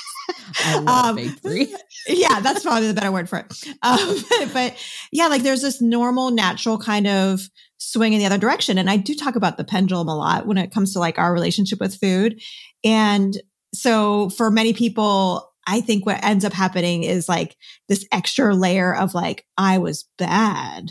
I 0.65 0.79
love 0.79 1.05
Um, 1.05 1.15
baked 1.15 1.41
brie. 1.43 1.75
yeah, 2.07 2.39
that's 2.39 2.63
probably 2.63 2.87
the 2.87 2.93
better 2.93 3.11
word 3.11 3.29
for 3.29 3.39
it. 3.39 3.45
Um, 3.81 4.49
but 4.53 4.75
yeah, 5.11 5.27
like 5.27 5.43
there's 5.43 5.61
this 5.61 5.81
normal, 5.81 6.31
natural 6.31 6.77
kind 6.77 7.07
of 7.07 7.41
swing 7.77 8.13
in 8.13 8.19
the 8.19 8.25
other 8.25 8.37
direction. 8.37 8.77
And 8.77 8.89
I 8.89 8.97
do 8.97 9.15
talk 9.15 9.35
about 9.35 9.57
the 9.57 9.63
pendulum 9.63 10.07
a 10.07 10.15
lot 10.17 10.45
when 10.47 10.57
it 10.57 10.71
comes 10.71 10.93
to 10.93 10.99
like 10.99 11.17
our 11.17 11.31
relationship 11.33 11.79
with 11.79 11.99
food. 11.99 12.41
And 12.83 13.35
so 13.73 14.29
for 14.31 14.49
many 14.51 14.73
people, 14.73 15.48
I 15.69 15.81
think 15.81 16.05
what 16.05 16.23
ends 16.23 16.43
up 16.43 16.53
happening 16.53 17.03
is 17.03 17.29
like 17.29 17.55
this 17.87 18.05
extra 18.11 18.55
layer 18.55 18.95
of 18.95 19.13
like, 19.13 19.45
I 19.55 19.77
was 19.77 20.09
bad 20.17 20.89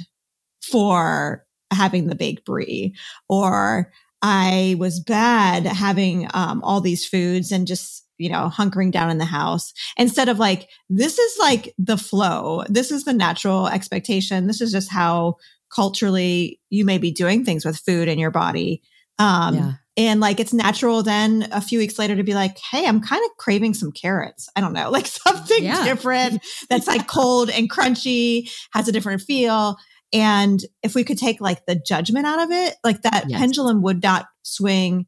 for 0.62 1.44
having 1.72 2.06
the 2.06 2.14
baked 2.14 2.44
brie 2.46 2.94
or 3.28 3.92
I 4.22 4.76
was 4.78 5.00
bad 5.00 5.66
having 5.66 6.28
um, 6.32 6.62
all 6.62 6.80
these 6.80 7.04
foods 7.04 7.50
and 7.50 7.66
just, 7.66 8.04
you 8.18 8.30
know, 8.30 8.50
hunkering 8.54 8.92
down 8.92 9.10
in 9.10 9.18
the 9.18 9.24
house 9.24 9.72
instead 9.96 10.28
of 10.28 10.38
like, 10.38 10.68
this 10.88 11.18
is 11.18 11.38
like 11.40 11.74
the 11.76 11.96
flow. 11.96 12.62
This 12.68 12.92
is 12.92 13.04
the 13.04 13.12
natural 13.12 13.66
expectation. 13.66 14.46
This 14.46 14.60
is 14.60 14.70
just 14.70 14.92
how 14.92 15.36
culturally 15.74 16.60
you 16.70 16.84
may 16.84 16.98
be 16.98 17.10
doing 17.10 17.44
things 17.44 17.64
with 17.64 17.78
food 17.78 18.06
in 18.06 18.18
your 18.18 18.30
body. 18.30 18.80
Um, 19.18 19.54
yeah. 19.56 19.72
And 19.98 20.20
like 20.20 20.38
it's 20.40 20.54
natural 20.54 21.02
then 21.02 21.48
a 21.52 21.60
few 21.60 21.78
weeks 21.80 21.98
later 21.98 22.16
to 22.16 22.22
be 22.22 22.32
like, 22.32 22.56
hey, 22.70 22.86
I'm 22.86 23.00
kind 23.02 23.22
of 23.24 23.36
craving 23.36 23.74
some 23.74 23.92
carrots. 23.92 24.48
I 24.56 24.62
don't 24.62 24.72
know, 24.72 24.90
like 24.92 25.06
something 25.06 25.62
Yeah. 25.62 25.84
different 25.84 26.42
that's 26.70 26.86
like 26.86 27.06
cold 27.08 27.50
and 27.50 27.70
crunchy, 27.70 28.50
has 28.72 28.88
a 28.88 28.92
different 28.92 29.20
feel. 29.22 29.76
And 30.12 30.64
if 30.82 30.94
we 30.94 31.04
could 31.04 31.18
take 31.18 31.40
like 31.40 31.66
the 31.66 31.74
judgment 31.74 32.26
out 32.26 32.38
of 32.40 32.50
it, 32.50 32.76
like 32.82 33.02
that 33.02 33.24
Yes. 33.28 33.38
pendulum 33.40 33.82
would 33.82 34.02
not 34.02 34.26
swing 34.42 35.06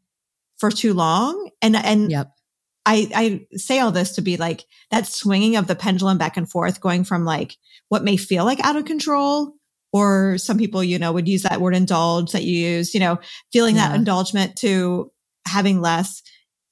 for 0.59 0.71
too 0.71 0.93
long. 0.93 1.51
And 1.63 1.75
and 1.77 2.11
Yep. 2.11 2.33
I, 2.85 3.09
I 3.15 3.47
say 3.57 3.79
all 3.79 3.93
this 3.93 4.13
to 4.13 4.23
be 4.23 4.37
like 4.39 4.65
that 4.91 5.07
swinging 5.07 5.57
of 5.57 5.67
the 5.69 5.77
pendulum 5.77 6.19
back 6.19 6.37
and 6.37 6.51
forth, 6.51 6.81
going 6.81 7.05
from 7.05 7.25
like 7.25 7.57
what 7.91 8.03
may 8.03 8.17
feel 8.17 8.45
like 8.45 8.59
out 8.65 8.75
of 8.77 8.87
control, 8.87 9.53
or 9.93 10.39
some 10.39 10.59
people, 10.59 10.83
you 10.85 10.99
know, 10.99 11.13
would 11.13 11.29
use 11.29 11.43
that 11.43 11.61
word 11.61 11.75
indulge 11.75 12.33
that 12.33 12.45
you 12.45 12.57
use, 12.57 12.95
you 12.95 13.01
know, 13.01 13.19
feeling 13.53 13.75
that 13.77 13.91
Yeah. 13.91 13.97
indulgement 13.97 14.57
to 14.57 15.11
having 15.47 15.81
less. 15.81 16.23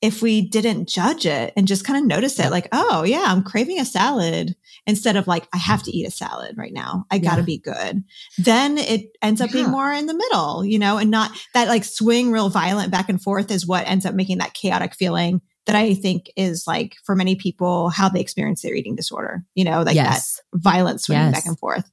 If 0.00 0.22
we 0.22 0.42
didn't 0.48 0.88
judge 0.88 1.26
it 1.26 1.52
and 1.56 1.66
just 1.66 1.84
kind 1.84 1.98
of 1.98 2.06
notice 2.06 2.38
it, 2.38 2.52
like, 2.52 2.68
oh, 2.70 3.02
yeah, 3.02 3.24
I'm 3.26 3.42
craving 3.42 3.80
a 3.80 3.84
salad 3.84 4.54
instead 4.86 5.16
of 5.16 5.26
like, 5.26 5.48
I 5.52 5.56
have 5.56 5.82
to 5.82 5.90
eat 5.90 6.06
a 6.06 6.10
salad 6.12 6.56
right 6.56 6.72
now. 6.72 7.04
I 7.10 7.18
got 7.18 7.34
to 7.34 7.40
Yeah. 7.40 7.46
be 7.46 7.58
good. 7.58 8.04
Then 8.38 8.78
it 8.78 9.06
ends 9.22 9.40
up 9.40 9.50
being 9.50 9.68
more 9.70 9.92
in 9.92 10.06
the 10.06 10.14
middle, 10.14 10.64
you 10.64 10.78
know, 10.78 10.98
and 10.98 11.10
not 11.10 11.32
that 11.52 11.66
like 11.66 11.82
swing 11.84 12.30
real 12.30 12.48
violent 12.48 12.92
back 12.92 13.08
and 13.08 13.20
forth 13.20 13.50
is 13.50 13.66
what 13.66 13.88
ends 13.88 14.06
up 14.06 14.14
making 14.14 14.38
that 14.38 14.54
chaotic 14.54 14.94
feeling 14.94 15.40
that 15.66 15.74
I 15.74 15.94
think 15.94 16.30
is 16.36 16.62
like 16.68 16.94
for 17.04 17.16
many 17.16 17.34
people 17.34 17.90
how 17.90 18.08
they 18.08 18.20
experience 18.20 18.62
their 18.62 18.74
eating 18.76 18.94
disorder, 18.94 19.44
you 19.56 19.64
know, 19.64 19.82
like 19.82 19.96
yes. 19.96 20.36
that 20.52 20.60
violent 20.60 21.00
swinging 21.00 21.26
Yes. 21.26 21.34
back 21.34 21.46
and 21.46 21.58
forth. 21.58 21.90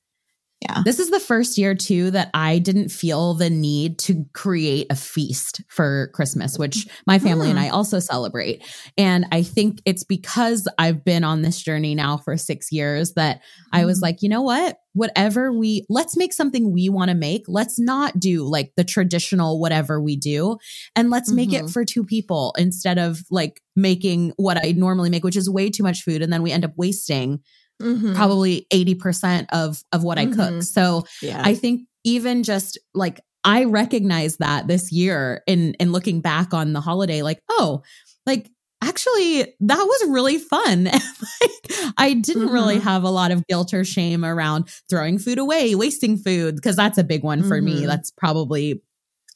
This 0.84 1.00
is 1.00 1.10
the 1.10 1.20
first 1.20 1.58
year 1.58 1.74
too 1.76 2.12
that 2.12 2.30
I 2.34 2.60
didn't 2.60 2.90
feel 2.90 3.34
the 3.34 3.50
need 3.50 3.98
to 4.00 4.26
create 4.34 4.88
a 4.90 4.96
feast 4.96 5.62
for 5.70 6.10
Christmas, 6.14 6.58
which 6.58 6.88
my 7.08 7.18
family 7.20 7.50
and 7.50 7.58
Hmm. 7.60 7.66
I 7.66 7.70
also 7.70 8.00
celebrate. 8.00 8.64
And 8.98 9.26
I 9.32 9.42
think 9.44 9.82
it's 9.86 10.04
because 10.04 10.68
I've 10.78 11.06
been 11.06 11.24
on 11.24 11.42
this 11.44 11.62
journey 11.62 11.96
now 11.96 12.18
for 12.18 12.36
6 12.36 12.72
years 12.72 13.14
that 13.14 13.42
I 13.72 13.86
was 13.86 14.00
Mhm. 14.00 14.02
like, 14.02 14.22
you 14.22 14.30
know 14.30 14.42
what? 14.42 14.78
Whatever 14.94 15.52
we 15.52 15.86
let's 15.90 16.18
make 16.18 16.34
something 16.34 16.72
we 16.72 16.90
want 16.90 17.10
to 17.10 17.16
make. 17.16 17.44
Let's 17.48 17.78
not 17.80 18.20
do 18.20 18.44
like 18.44 18.74
the 18.76 18.84
traditional 18.84 19.60
whatever 19.60 20.02
we 20.02 20.16
do 20.16 20.58
and 20.96 21.10
let's 21.10 21.32
make 21.32 21.54
it 21.54 21.66
Mhm. 21.66 21.72
for 21.74 21.86
two 21.86 22.04
people 22.04 22.54
instead 22.58 22.98
of 22.98 23.24
like 23.30 23.62
making 23.76 24.34
what 24.38 24.58
I 24.58 24.72
normally 24.72 25.10
make, 25.10 25.24
which 25.24 25.36
is 25.38 25.50
way 25.50 25.70
too 25.70 25.84
much 25.84 26.02
food 26.04 26.22
and 26.22 26.32
then 26.34 26.42
we 26.44 26.52
end 26.52 26.66
up 26.66 26.74
wasting 26.78 27.40
Mhm. 27.82 28.16
probably 28.16 28.66
80% 28.72 29.48
of 29.52 29.84
of 29.92 30.04
what 30.04 30.18
I 30.18 30.26
cook. 30.28 30.54
Mhm. 30.56 30.64
So 30.64 31.06
yeah. 31.22 31.42
I 31.44 31.56
think 31.56 31.82
even 32.04 32.44
just 32.44 32.78
like 32.94 33.20
I 33.44 33.66
recognize 33.66 34.38
that 34.38 34.68
this 34.68 34.92
year 34.92 35.44
in 35.48 35.74
in 35.76 35.92
looking 35.92 36.22
back 36.22 36.54
on 36.54 36.74
the 36.74 36.82
holiday, 36.82 37.22
like, 37.22 37.42
oh, 37.50 37.84
like 38.26 38.50
actually 38.84 39.54
that 39.60 39.78
was 39.84 40.10
really 40.10 40.38
fun. 40.38 40.84
like 41.42 41.94
I 41.98 42.14
didn't 42.14 42.50
really 42.50 42.78
Mhm. 42.78 42.84
have 42.84 43.04
a 43.04 43.10
lot 43.10 43.32
of 43.32 43.46
guilt 43.48 43.74
or 43.74 43.84
shame 43.84 44.24
around 44.24 44.70
throwing 44.90 45.18
food 45.20 45.38
away, 45.40 45.76
wasting 45.76 46.18
food, 46.18 46.56
because 46.56 46.76
that's 46.76 46.98
a 46.98 47.04
big 47.04 47.24
one 47.24 47.44
for 47.44 47.62
me. 47.62 47.82
Mhm. 47.84 47.88
That's 47.88 48.12
probably 48.12 48.82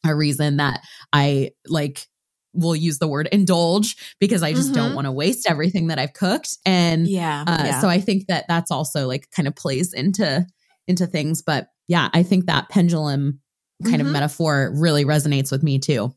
a 0.05 0.15
reason 0.15 0.57
that 0.57 0.81
I 1.13 1.51
like 1.67 2.07
will 2.53 2.75
use 2.75 2.99
the 2.99 3.07
word 3.07 3.29
indulge 3.31 3.95
because 4.19 4.43
I 4.43 4.53
just 4.53 4.73
don't 4.73 4.91
Mhm. 4.91 4.95
want 4.95 5.05
to 5.05 5.11
waste 5.11 5.47
everything 5.47 5.87
that 5.87 5.99
I've 5.99 6.13
cooked. 6.13 6.57
And 6.65 7.07
yeah. 7.07 7.43
uh, 7.45 7.63
yeah. 7.65 7.81
So 7.81 7.87
I 7.89 8.01
think 8.01 8.27
that 8.27 8.45
that's 8.47 8.71
also 8.71 9.07
like 9.07 9.27
kind 9.35 9.47
of 9.47 9.55
plays 9.55 9.93
into 9.93 10.45
into 10.87 11.05
things. 11.05 11.43
But 11.43 11.67
yeah, 11.87 12.09
I 12.13 12.23
think 12.23 12.47
that 12.47 12.69
pendulum 12.69 13.39
kind 13.85 14.01
of 14.01 14.07
Mhm. 14.07 14.11
metaphor 14.13 14.73
really 14.75 15.05
resonates 15.05 15.51
with 15.51 15.61
me 15.63 15.77
too. 15.79 16.13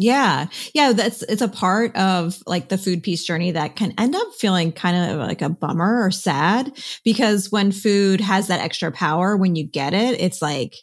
Yeah. 0.00 0.46
Yeah. 0.74 0.92
That's, 0.92 1.22
it's 1.22 1.42
a 1.42 1.48
part 1.48 1.94
of 1.96 2.40
like 2.46 2.68
the 2.68 2.78
food 2.78 3.02
peace 3.02 3.24
journey 3.24 3.50
that 3.52 3.74
can 3.74 3.94
end 3.98 4.14
up 4.14 4.28
feeling 4.38 4.70
kind 4.70 5.10
of 5.12 5.18
like 5.18 5.42
a 5.42 5.48
bummer 5.48 6.04
or 6.04 6.10
sad 6.12 6.70
because 7.04 7.50
when 7.50 7.72
food 7.72 8.20
has 8.20 8.46
that 8.46 8.60
extra 8.60 8.92
power, 8.92 9.36
when 9.36 9.56
you 9.56 9.64
get 9.66 9.94
it, 9.94 10.20
it's 10.20 10.40
like, 10.40 10.74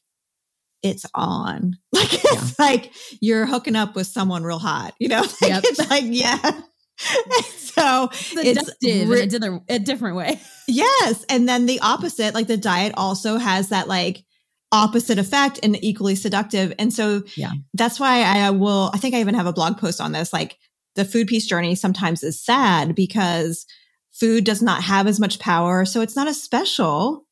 it's 0.85 1.05
on. 1.13 1.77
Like, 1.93 2.13
it's 2.13 2.59
like 2.59 2.91
you're 3.21 3.45
hooking 3.45 3.75
up 3.75 3.95
with 3.95 4.07
someone 4.07 4.43
real 4.43 4.59
hot, 4.59 4.93
you 4.99 5.07
know? 5.07 5.21
Like, 5.41 5.49
Yep. 5.49 5.63
It's 5.65 5.89
like, 5.89 6.03
yeah. 6.07 6.51
so 7.57 8.09
it's 8.11 8.35
re- 8.35 9.21
in 9.21 9.25
a, 9.25 9.27
different- 9.29 9.63
a 9.69 9.79
different 9.79 10.15
way. 10.15 10.39
Yes. 10.67 11.25
And 11.29 11.47
then 11.47 11.65
the 11.65 11.79
opposite, 11.81 12.33
like 12.33 12.47
the 12.47 12.57
diet 12.57 12.93
also 12.97 13.37
has 13.37 13.69
that 13.69 13.87
like 13.87 14.23
opposite 14.71 15.19
effect 15.19 15.59
and 15.63 15.81
equally 15.83 16.15
seductive. 16.15 16.73
And 16.79 16.91
so 16.93 17.23
Yeah. 17.37 17.51
that's 17.73 17.99
why 17.99 18.21
I 18.23 18.49
will, 18.51 18.91
I 18.93 18.97
think 18.97 19.15
I 19.15 19.19
even 19.19 19.35
have 19.35 19.45
a 19.47 19.53
blog 19.53 19.77
post 19.77 20.01
on 20.01 20.11
this. 20.11 20.33
Like 20.33 20.57
the 20.95 21.05
food 21.05 21.27
peace 21.27 21.45
journey 21.47 21.75
sometimes 21.75 22.23
is 22.23 22.43
sad 22.43 22.95
because 22.95 23.65
food 24.11 24.43
does 24.43 24.61
not 24.61 24.83
have 24.83 25.07
as 25.07 25.19
much 25.19 25.39
power. 25.39 25.85
So 25.85 26.01
it's 26.01 26.15
not 26.15 26.27
as 26.27 26.41
special. 26.41 27.25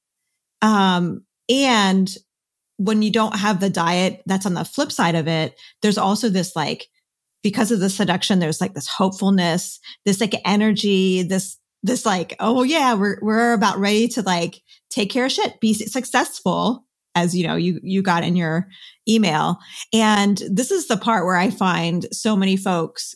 Um, 0.62 1.26
and 1.50 2.14
when 2.84 3.02
you 3.02 3.12
don't 3.12 3.36
have 3.36 3.60
the 3.60 3.70
diet 3.70 4.22
that's 4.26 4.46
on 4.46 4.54
the 4.54 4.66
flip 4.66 4.92
side 4.92 5.16
of 5.16 5.28
it, 5.28 5.56
there's 5.82 5.98
also 5.98 6.30
this 6.30 6.56
like, 6.56 6.88
because 7.42 7.72
of 7.72 7.80
the 7.80 7.90
seduction, 7.90 8.40
there's 8.40 8.62
like 8.62 8.74
this 8.74 8.88
hopefulness, 8.88 9.80
this 10.06 10.20
like 10.20 10.36
energy, 10.46 11.24
this, 11.24 11.58
this 11.82 12.06
like, 12.06 12.36
oh 12.40 12.64
yeah, 12.64 12.94
we're, 12.94 13.20
we're 13.22 13.54
about 13.54 13.80
ready 13.80 14.08
to 14.10 14.22
like 14.22 14.62
take 14.90 15.10
care 15.10 15.26
of 15.26 15.32
shit, 15.32 15.60
be 15.60 15.74
successful 15.74 16.86
as 17.16 17.36
you 17.36 17.48
know, 17.48 17.56
you, 17.56 17.80
you 17.84 18.02
got 18.02 18.24
in 18.24 18.36
your 18.36 18.68
email. 19.08 19.60
And 19.94 20.42
this 20.50 20.72
is 20.72 20.88
the 20.88 20.98
part 20.98 21.26
where 21.26 21.36
I 21.36 21.50
find 21.52 22.06
so 22.12 22.36
many 22.36 22.58
folks 22.58 23.16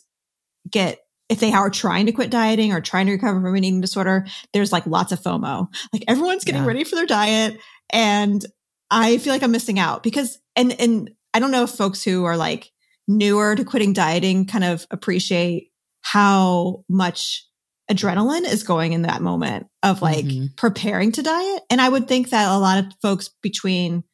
get 0.70 0.98
if 1.28 1.40
they 1.40 1.52
are 1.52 1.68
trying 1.68 2.06
to 2.06 2.12
quit 2.12 2.30
dieting 2.30 2.72
or 2.72 2.80
trying 2.80 3.06
to 3.06 3.12
recover 3.12 3.40
from 3.40 3.54
an 3.54 3.64
eating 3.64 3.82
disorder, 3.82 4.26
there's 4.54 4.72
like 4.72 4.86
lots 4.86 5.12
of 5.12 5.20
FOMO. 5.20 5.66
Like 5.92 6.04
everyone's 6.08 6.44
getting 6.44 6.62
yeah. 6.62 6.68
ready 6.68 6.84
for 6.84 6.96
their 6.96 7.06
diet. 7.06 7.58
And 7.90 8.46
I 8.90 9.18
feel 9.18 9.32
like 9.32 9.42
I'm 9.42 9.52
missing 9.52 9.78
out 9.78 10.02
because, 10.02 10.38
and, 10.56 10.78
and 10.80 11.10
I 11.34 11.40
don't 11.40 11.50
know 11.50 11.64
if 11.64 11.70
folks 11.70 12.02
who 12.02 12.24
are 12.24 12.36
like 12.36 12.70
newer 13.06 13.54
to 13.54 13.64
quitting 13.64 13.92
dieting 13.92 14.46
kind 14.46 14.64
of 14.64 14.86
appreciate 14.90 15.70
how 16.02 16.84
much 16.88 17.44
adrenaline 17.90 18.46
is 18.46 18.62
going 18.62 18.92
in 18.92 19.02
that 19.02 19.22
moment 19.22 19.66
of 19.82 20.02
like 20.02 20.24
mm-hmm. 20.24 20.46
preparing 20.56 21.12
to 21.12 21.22
diet. 21.22 21.62
And 21.70 21.80
I 21.80 21.88
would 21.88 22.06
think 22.06 22.30
that 22.30 22.50
a 22.50 22.58
lot 22.58 22.78
of 22.78 22.92
folks 23.00 23.30
between 23.42 24.04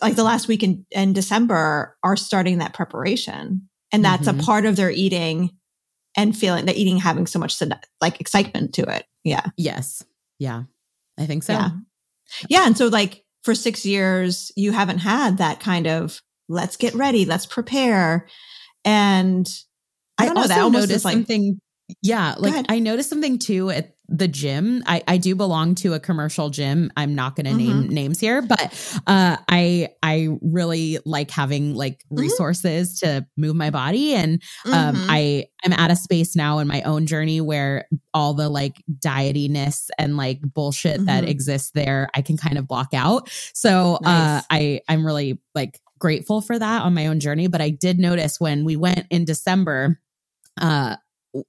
like 0.00 0.14
the 0.14 0.24
last 0.24 0.48
week 0.48 0.62
in, 0.62 0.86
in 0.90 1.12
December 1.12 1.96
are 2.02 2.16
starting 2.16 2.58
that 2.58 2.72
preparation. 2.72 3.68
And 3.92 4.04
that's 4.04 4.28
mm-hmm. 4.28 4.40
a 4.40 4.42
part 4.42 4.64
of 4.64 4.76
their 4.76 4.90
eating 4.90 5.50
and 6.16 6.36
feeling 6.36 6.66
that 6.66 6.76
eating 6.76 6.98
having 6.98 7.26
so 7.26 7.38
much 7.38 7.60
like 8.00 8.20
excitement 8.20 8.74
to 8.74 8.82
it. 8.82 9.04
Yeah. 9.24 9.46
Yes. 9.56 10.04
Yeah. 10.38 10.64
I 11.18 11.26
think 11.26 11.42
so. 11.42 11.52
Yeah. 11.52 11.70
Yeah. 12.48 12.66
And 12.66 12.78
so 12.78 12.86
like 12.86 13.24
for 13.42 13.54
six 13.54 13.86
years, 13.86 14.52
you 14.56 14.72
haven't 14.72 14.98
had 14.98 15.38
that 15.38 15.60
kind 15.60 15.86
of 15.86 16.20
let's 16.48 16.76
get 16.76 16.94
ready, 16.94 17.24
let's 17.24 17.46
prepare. 17.46 18.28
And 18.84 19.48
I, 20.18 20.26
don't 20.26 20.34
know, 20.34 20.46
that 20.46 20.60
almost 20.60 20.88
noticed 20.88 21.04
like, 21.04 21.14
something. 21.14 21.60
Yeah. 22.02 22.34
Like 22.38 22.66
I 22.68 22.78
noticed 22.78 23.08
something 23.08 23.38
too 23.38 23.70
at 23.70 23.94
the 24.10 24.26
gym. 24.26 24.82
I, 24.86 25.02
I 25.06 25.16
do 25.18 25.36
belong 25.36 25.76
to 25.76 25.94
a 25.94 26.00
commercial 26.00 26.50
gym. 26.50 26.90
I'm 26.96 27.14
not 27.14 27.36
going 27.36 27.46
to 27.46 27.52
mm-hmm. 27.52 27.80
name 27.80 27.88
names 27.88 28.20
here, 28.20 28.42
but 28.42 29.00
uh, 29.06 29.36
I 29.48 29.90
I 30.02 30.36
really 30.42 30.98
like 31.06 31.30
having 31.30 31.74
like 31.74 32.00
mm-hmm. 32.00 32.20
resources 32.20 33.00
mm-hmm. 33.00 33.20
to 33.20 33.26
move 33.36 33.54
my 33.54 33.70
body, 33.70 34.14
and 34.14 34.42
um, 34.66 34.96
mm-hmm. 34.96 35.06
I 35.08 35.46
I'm 35.64 35.72
at 35.72 35.92
a 35.92 35.96
space 35.96 36.34
now 36.34 36.58
in 36.58 36.66
my 36.66 36.82
own 36.82 37.06
journey 37.06 37.40
where 37.40 37.86
all 38.12 38.34
the 38.34 38.48
like 38.48 38.82
dietiness 38.92 39.88
and 39.96 40.16
like 40.16 40.40
bullshit 40.42 41.06
that 41.06 41.22
mm-hmm. 41.22 41.30
exists 41.30 41.70
there, 41.72 42.10
I 42.12 42.22
can 42.22 42.36
kind 42.36 42.58
of 42.58 42.66
block 42.66 42.88
out. 42.92 43.30
So 43.54 43.94
uh, 43.94 44.00
nice. 44.02 44.42
uh, 44.42 44.44
I 44.50 44.80
I'm 44.88 45.06
really 45.06 45.40
like 45.54 45.80
grateful 46.00 46.40
for 46.40 46.58
that 46.58 46.82
on 46.82 46.94
my 46.94 47.06
own 47.06 47.20
journey. 47.20 47.46
But 47.46 47.60
I 47.60 47.70
did 47.70 48.00
notice 48.00 48.40
when 48.40 48.64
we 48.64 48.74
went 48.74 49.06
in 49.10 49.24
December 49.24 50.00
uh 50.60 50.96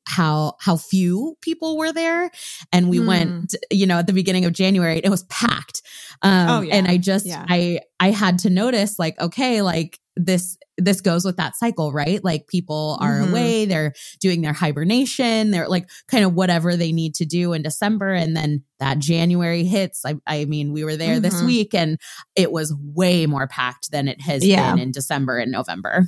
how 0.07 0.55
how 0.59 0.77
few 0.77 1.35
people 1.41 1.77
were 1.77 1.91
there 1.91 2.29
and 2.71 2.89
we 2.89 2.99
mm. 2.99 3.07
went 3.07 3.55
you 3.71 3.87
know 3.87 3.97
at 3.97 4.07
the 4.07 4.13
beginning 4.13 4.45
of 4.45 4.53
january 4.53 5.01
it 5.03 5.09
was 5.09 5.23
packed 5.23 5.81
um 6.21 6.49
oh, 6.49 6.61
yeah. 6.61 6.75
and 6.75 6.87
i 6.87 6.97
just 6.97 7.25
yeah. 7.25 7.45
i 7.49 7.79
i 7.99 8.11
had 8.11 8.37
to 8.39 8.49
notice 8.49 8.99
like 8.99 9.19
okay 9.19 9.61
like 9.61 9.99
this 10.15 10.57
this 10.77 11.01
goes 11.01 11.25
with 11.25 11.37
that 11.37 11.55
cycle 11.55 11.91
right 11.91 12.23
like 12.23 12.47
people 12.47 12.97
are 13.01 13.19
mm-hmm. 13.19 13.31
away 13.31 13.65
they're 13.65 13.93
doing 14.19 14.41
their 14.41 14.53
hibernation 14.53 15.51
they're 15.51 15.67
like 15.67 15.89
kind 16.07 16.25
of 16.25 16.33
whatever 16.33 16.75
they 16.75 16.91
need 16.91 17.15
to 17.15 17.25
do 17.25 17.53
in 17.53 17.61
december 17.61 18.11
and 18.11 18.35
then 18.35 18.63
that 18.79 18.99
january 18.99 19.63
hits 19.63 20.03
i, 20.05 20.15
I 20.27 20.45
mean 20.45 20.73
we 20.73 20.83
were 20.83 20.97
there 20.97 21.15
mm-hmm. 21.15 21.23
this 21.23 21.41
week 21.41 21.73
and 21.73 21.97
it 22.35 22.51
was 22.51 22.73
way 22.75 23.25
more 23.25 23.47
packed 23.47 23.91
than 23.91 24.07
it 24.07 24.21
has 24.21 24.45
yeah. 24.45 24.71
been 24.71 24.81
in 24.81 24.91
december 24.91 25.37
and 25.37 25.51
november 25.51 26.07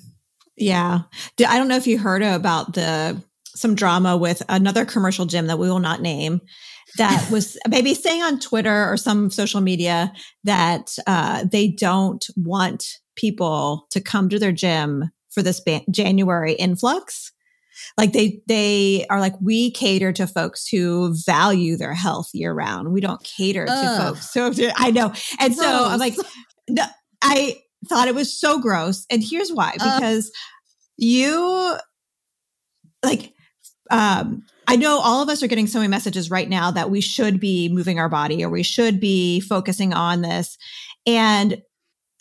yeah 0.58 1.02
i 1.48 1.58
don't 1.58 1.68
know 1.68 1.78
if 1.78 1.88
you 1.88 1.98
heard 1.98 2.22
about 2.22 2.74
the 2.74 3.22
some 3.56 3.76
drama 3.76 4.18
with 4.18 4.42
another 4.50 4.86
commercial 4.86 5.26
gym 5.26 5.48
that 5.48 5.60
we 5.60 5.70
will 5.70 5.80
not 5.80 6.02
name 6.02 6.42
that 6.98 7.28
was 7.32 7.58
maybe 7.68 7.94
saying 7.94 8.22
on 8.22 8.40
Twitter 8.40 8.92
or 8.92 8.98
some 8.98 9.30
social 9.30 9.62
media 9.62 10.14
that 10.44 10.96
uh, 11.08 11.46
they 11.50 11.68
don't 11.68 12.26
want 12.36 13.00
people 13.16 13.88
to 13.92 14.02
come 14.02 14.30
to 14.30 14.40
their 14.40 14.52
gym 14.52 15.12
for 15.32 15.42
this 15.42 15.60
ban- 15.60 15.86
January 15.92 16.54
influx. 16.54 17.32
Like 17.98 18.14
they 18.14 18.42
they 18.48 19.06
are 19.10 19.20
like 19.20 19.34
we 19.42 19.72
cater 19.72 20.14
to 20.14 20.28
folks 20.28 20.68
who 20.68 21.16
value 21.26 21.76
their 21.76 21.94
health 21.96 22.30
year 22.34 22.54
round. 22.54 22.94
We 22.94 23.02
don't 23.02 23.24
cater 23.24 23.66
Ugh. 23.68 23.98
to 23.98 24.04
folks. 24.04 24.32
So 24.32 24.52
I 24.76 24.92
know, 24.92 25.12
and 25.40 25.56
gross. 25.56 25.58
so 25.58 25.86
I'm 25.86 26.00
like, 26.00 26.16
no, 26.70 26.86
I 27.24 27.58
thought 27.90 28.08
it 28.08 28.16
was 28.16 28.40
so 28.40 28.60
gross, 28.60 29.08
and 29.10 29.24
here's 29.24 29.52
why: 29.52 29.74
because 29.74 30.28
uh. 30.28 30.38
you 30.98 31.78
like 33.04 33.33
um, 33.94 34.44
I 34.68 34.76
know 34.76 35.00
all 35.00 35.22
of 35.22 35.30
us 35.30 35.44
are 35.44 35.48
getting 35.48 35.68
so 35.68 35.80
many 35.80 35.90
messages 35.90 36.32
right 36.32 36.50
now 36.50 36.72
that 36.72 36.90
we 36.90 37.02
should 37.02 37.40
be 37.40 37.70
moving 37.70 38.00
our 38.00 38.10
body 38.10 38.44
or 38.44 38.50
we 38.50 38.64
should 38.64 39.00
be 39.00 39.40
focusing 39.40 39.94
on 39.94 40.22
this. 40.22 40.58
And 41.06 41.62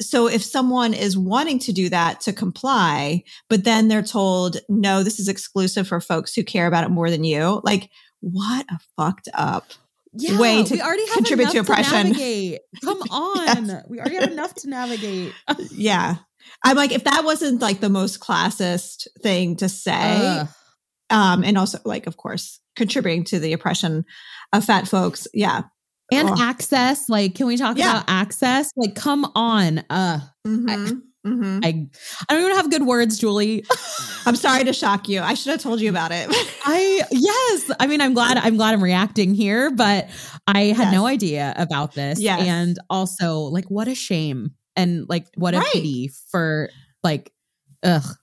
so 0.01 0.27
if 0.29 0.43
someone 0.43 0.95
is 0.95 1.17
wanting 1.17 1.61
to 1.61 1.73
do 1.73 1.89
that 1.89 2.21
to 2.23 2.33
comply, 2.33 3.23
but 3.49 3.65
then 3.65 3.89
they're 3.89 4.03
told, 4.03 4.59
no, 4.69 5.03
this 5.03 5.21
is 5.21 5.29
exclusive 5.29 5.87
for 5.87 6.01
folks 6.01 6.35
who 6.35 6.43
care 6.43 6.67
about 6.67 6.85
it 6.85 6.91
more 6.91 7.11
than 7.11 7.25
you, 7.25 7.61
like 7.65 7.91
what 8.21 8.67
a 8.71 8.79
fucked 8.97 9.29
up 9.35 9.73
yeah, 10.13 10.39
way 10.39 10.63
to 10.63 10.75
we 10.75 10.83
already 10.83 11.07
have 11.07 11.17
contribute 11.17 11.51
to 11.51 11.59
oppression. 11.59 12.13
To 12.13 12.59
Come 12.85 13.01
on. 13.11 13.67
yes. 13.67 13.85
We 13.89 13.99
already 14.01 14.17
have 14.17 14.31
enough 14.31 14.55
to 14.57 14.69
navigate. 14.69 15.33
yeah. 15.71 16.17
I'm 16.65 16.77
like, 16.77 16.93
if 16.93 17.05
that 17.05 17.25
wasn't 17.25 17.63
like 17.63 17.81
the 17.81 17.89
most 17.89 18.21
classist 18.21 19.07
thing 19.23 19.57
to 19.57 19.69
say, 19.69 20.45
um, 21.13 21.45
and 21.45 21.59
also 21.59 21.79
like 21.85 22.07
of 22.07 22.17
course 22.17 22.61
contributing 22.75 23.25
to 23.25 23.39
the 23.39 23.53
oppression 23.53 24.05
of 24.53 24.65
fat 24.65 24.89
folks 24.89 25.29
yeah 25.35 25.63
and 26.11 26.29
oh. 26.31 26.37
access 26.39 27.09
like 27.09 27.35
can 27.35 27.47
we 27.47 27.57
talk 27.57 27.77
yeah. 27.77 27.91
about 27.91 28.05
access 28.09 28.71
like 28.77 28.95
come 28.95 29.31
on 29.35 29.79
uh 29.91 30.21
mm-hmm. 30.47 30.69
I, 30.69 31.29
mm-hmm. 31.29 31.61
I, 31.63 31.89
I 32.29 32.35
don't 32.35 32.43
even 32.43 32.57
have 32.57 32.71
good 32.71 32.83
words, 32.85 33.19
Julie. 33.19 33.65
I'm 34.27 34.35
sorry 34.35 34.65
to 34.65 34.73
shock 34.73 35.09
you. 35.09 35.21
I 35.21 35.35
should 35.35 35.53
have 35.53 35.61
told 35.61 35.81
you 35.81 35.89
about 35.89 36.11
it. 36.13 36.27
I 36.65 37.03
yes. 37.11 37.71
I 37.79 37.87
mean, 37.87 38.01
I'm 38.01 38.13
glad 38.13 38.37
I'm 38.39 38.57
glad 38.57 38.75
I'm 38.75 38.83
reacting 38.83 39.35
here, 39.35 39.71
but 39.71 40.09
I 40.49 40.65
had 40.65 40.85
yes. 40.85 40.93
no 40.93 41.07
idea 41.07 41.55
about 41.57 41.95
this. 41.95 42.21
Yeah, 42.21 42.39
And 42.39 42.77
also, 42.91 43.39
like, 43.39 43.67
what 43.67 43.87
a 43.87 43.95
shame. 43.95 44.55
And 44.75 45.09
like 45.09 45.27
what 45.37 45.55
a 45.55 45.59
right. 45.59 45.73
pity 45.73 46.11
for 46.31 46.71
like 47.05 47.33
ugh. 47.85 48.17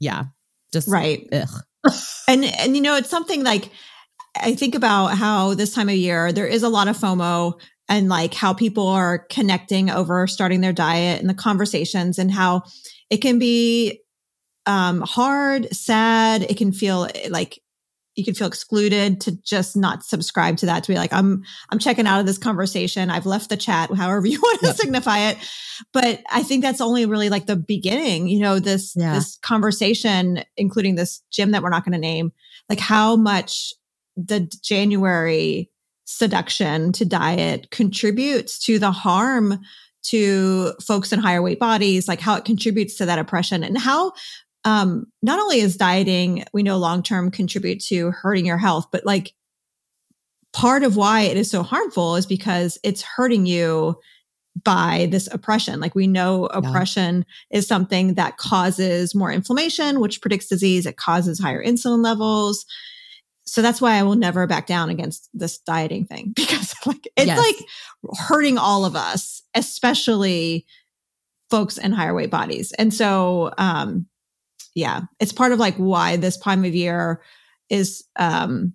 Yeah. 0.00 0.24
Just 0.72 0.88
right. 0.88 1.28
Ugh 1.32 1.62
and 2.28 2.44
and 2.44 2.76
you 2.76 2.82
know, 2.82 2.96
it's 2.96 3.10
something 3.10 3.44
like 3.44 3.70
I 4.40 4.54
think 4.54 4.74
about 4.74 5.16
how 5.16 5.54
this 5.54 5.74
time 5.74 5.88
of 5.88 5.94
year 5.94 6.32
there 6.32 6.46
is 6.46 6.62
a 6.62 6.68
lot 6.68 6.88
of 6.88 6.96
FOMO 6.96 7.60
and 7.88 8.08
like 8.08 8.34
how 8.34 8.52
people 8.52 8.88
are 8.88 9.26
connecting 9.30 9.90
over 9.90 10.26
starting 10.26 10.60
their 10.60 10.72
diet 10.72 11.20
and 11.20 11.30
the 11.30 11.34
conversations 11.34 12.18
and 12.18 12.30
how 12.30 12.62
it 13.10 13.18
can 13.18 13.38
be 13.38 14.00
um, 14.66 15.00
hard, 15.02 15.72
sad. 15.74 16.42
It 16.42 16.56
can 16.56 16.72
feel 16.72 17.08
like 17.30 17.60
you 18.16 18.24
can 18.24 18.34
feel 18.34 18.46
excluded 18.46 19.20
to 19.20 19.32
just 19.42 19.76
not 19.76 20.04
subscribe 20.04 20.56
to 20.56 20.66
that 20.66 20.82
to 20.82 20.92
be 20.92 20.96
like 20.96 21.12
i'm 21.12 21.44
i'm 21.70 21.78
checking 21.78 22.06
out 22.06 22.18
of 22.20 22.26
this 22.26 22.38
conversation. 22.38 23.10
I've 23.10 23.26
left 23.26 23.50
the 23.50 23.56
chat 23.56 23.94
however 23.94 24.26
you 24.26 24.40
want 24.40 24.60
to 24.60 24.74
signify 24.74 25.30
it. 25.30 25.38
But 25.92 26.22
i 26.30 26.42
think 26.42 26.62
that's 26.62 26.80
only 26.80 27.06
really 27.06 27.28
like 27.28 27.46
the 27.46 27.56
beginning 27.56 28.28
you 28.28 28.40
know 28.40 28.58
this 28.58 28.94
yeah. 28.96 29.14
this 29.14 29.38
conversation 29.42 30.42
including 30.56 30.94
this 30.94 31.22
gym 31.30 31.50
that 31.52 31.62
we're 31.62 31.70
not 31.70 31.84
going 31.84 31.92
to 31.92 31.98
name 31.98 32.32
like 32.68 32.80
how 32.80 33.16
much 33.16 33.74
the 34.16 34.40
january 34.62 35.70
seduction 36.06 36.92
to 36.92 37.04
diet 37.04 37.70
contributes 37.70 38.58
to 38.60 38.78
the 38.78 38.90
harm 38.90 39.60
to 40.02 40.72
folks 40.80 41.12
in 41.12 41.18
higher 41.18 41.42
weight 41.42 41.58
bodies 41.58 42.08
like 42.08 42.20
how 42.20 42.36
it 42.36 42.44
contributes 42.44 42.96
to 42.96 43.06
that 43.06 43.18
oppression 43.18 43.62
and 43.62 43.76
how 43.76 44.12
um, 44.66 45.06
not 45.22 45.38
only 45.38 45.60
is 45.60 45.76
dieting, 45.76 46.44
we 46.52 46.64
know 46.64 46.76
long 46.76 47.02
term 47.02 47.30
contribute 47.30 47.80
to 47.84 48.10
hurting 48.10 48.44
your 48.44 48.58
health, 48.58 48.88
but 48.90 49.06
like 49.06 49.32
part 50.52 50.82
of 50.82 50.96
why 50.96 51.22
it 51.22 51.36
is 51.36 51.48
so 51.48 51.62
harmful 51.62 52.16
is 52.16 52.26
because 52.26 52.76
it's 52.82 53.00
hurting 53.00 53.46
you 53.46 53.96
by 54.64 55.06
this 55.12 55.28
oppression. 55.30 55.78
Like 55.78 55.94
we 55.94 56.08
know 56.08 56.46
oppression 56.46 57.24
yeah. 57.48 57.58
is 57.58 57.68
something 57.68 58.14
that 58.14 58.38
causes 58.38 59.14
more 59.14 59.30
inflammation, 59.30 60.00
which 60.00 60.20
predicts 60.20 60.48
disease. 60.48 60.84
It 60.84 60.96
causes 60.96 61.38
higher 61.38 61.64
insulin 61.64 62.02
levels. 62.02 62.66
So 63.44 63.62
that's 63.62 63.80
why 63.80 63.92
I 63.92 64.02
will 64.02 64.16
never 64.16 64.48
back 64.48 64.66
down 64.66 64.90
against 64.90 65.28
this 65.32 65.58
dieting 65.58 66.06
thing 66.06 66.32
because 66.34 66.74
like 66.84 67.06
it's 67.16 67.28
yes. 67.28 67.38
like 67.38 68.18
hurting 68.18 68.58
all 68.58 68.84
of 68.84 68.96
us, 68.96 69.42
especially 69.54 70.66
folks 71.50 71.78
in 71.78 71.92
higher 71.92 72.14
weight 72.14 72.32
bodies. 72.32 72.72
And 72.72 72.92
so, 72.92 73.52
um, 73.58 74.08
yeah, 74.76 75.02
it's 75.18 75.32
part 75.32 75.52
of 75.52 75.58
like 75.58 75.74
why 75.76 76.16
this 76.16 76.36
time 76.36 76.64
of 76.64 76.74
year 76.74 77.22
is 77.70 78.04
um 78.16 78.74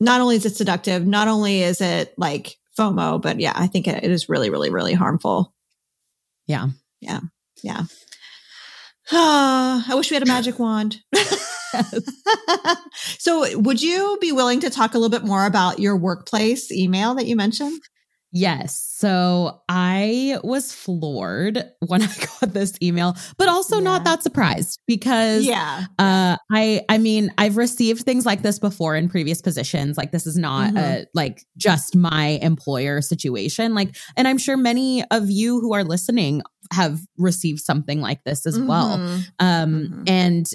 not 0.00 0.20
only 0.20 0.34
is 0.34 0.46
it 0.46 0.56
seductive, 0.56 1.06
not 1.06 1.28
only 1.28 1.62
is 1.62 1.80
it 1.80 2.14
like 2.16 2.56
FOMO, 2.76 3.20
but 3.20 3.38
yeah, 3.38 3.52
I 3.54 3.68
think 3.68 3.86
it, 3.86 4.02
it 4.02 4.10
is 4.10 4.28
really, 4.28 4.50
really, 4.50 4.70
really 4.70 4.94
harmful. 4.94 5.54
Yeah. 6.46 6.68
Yeah. 7.00 7.20
Yeah. 7.62 7.82
I 9.12 9.92
wish 9.94 10.10
we 10.10 10.14
had 10.14 10.22
a 10.22 10.26
magic 10.26 10.58
wand. 10.58 11.00
so, 13.18 13.58
would 13.58 13.82
you 13.82 14.18
be 14.20 14.32
willing 14.32 14.60
to 14.60 14.70
talk 14.70 14.94
a 14.94 14.98
little 14.98 15.16
bit 15.16 15.26
more 15.26 15.44
about 15.46 15.78
your 15.78 15.96
workplace 15.96 16.72
email 16.72 17.14
that 17.14 17.26
you 17.26 17.36
mentioned? 17.36 17.80
Yes. 18.32 18.80
So 18.96 19.60
I 19.68 20.38
was 20.42 20.72
floored 20.72 21.62
when 21.86 22.02
I 22.02 22.08
got 22.40 22.54
this 22.54 22.72
email, 22.82 23.14
but 23.36 23.48
also 23.48 23.76
yeah. 23.76 23.82
not 23.82 24.04
that 24.04 24.22
surprised 24.22 24.80
because 24.86 25.44
yeah. 25.44 25.84
Uh 25.98 26.36
I 26.50 26.82
I 26.88 26.98
mean, 26.98 27.32
I've 27.36 27.56
received 27.56 28.04
things 28.04 28.24
like 28.24 28.42
this 28.42 28.58
before 28.58 28.96
in 28.96 29.08
previous 29.08 29.42
positions. 29.42 29.98
Like 29.98 30.12
this 30.12 30.26
is 30.26 30.36
not 30.36 30.68
mm-hmm. 30.68 30.78
a 30.78 31.06
like 31.14 31.44
just 31.58 31.94
my 31.94 32.38
employer 32.42 33.02
situation. 33.02 33.74
Like 33.74 33.94
and 34.16 34.26
I'm 34.26 34.38
sure 34.38 34.56
many 34.56 35.04
of 35.10 35.30
you 35.30 35.60
who 35.60 35.74
are 35.74 35.84
listening 35.84 36.42
have 36.72 37.00
received 37.18 37.60
something 37.60 38.00
like 38.00 38.24
this 38.24 38.46
as 38.46 38.58
mm-hmm. 38.58 38.66
well. 38.66 38.92
Um 39.38 39.88
mm-hmm. 39.88 40.02
and 40.06 40.46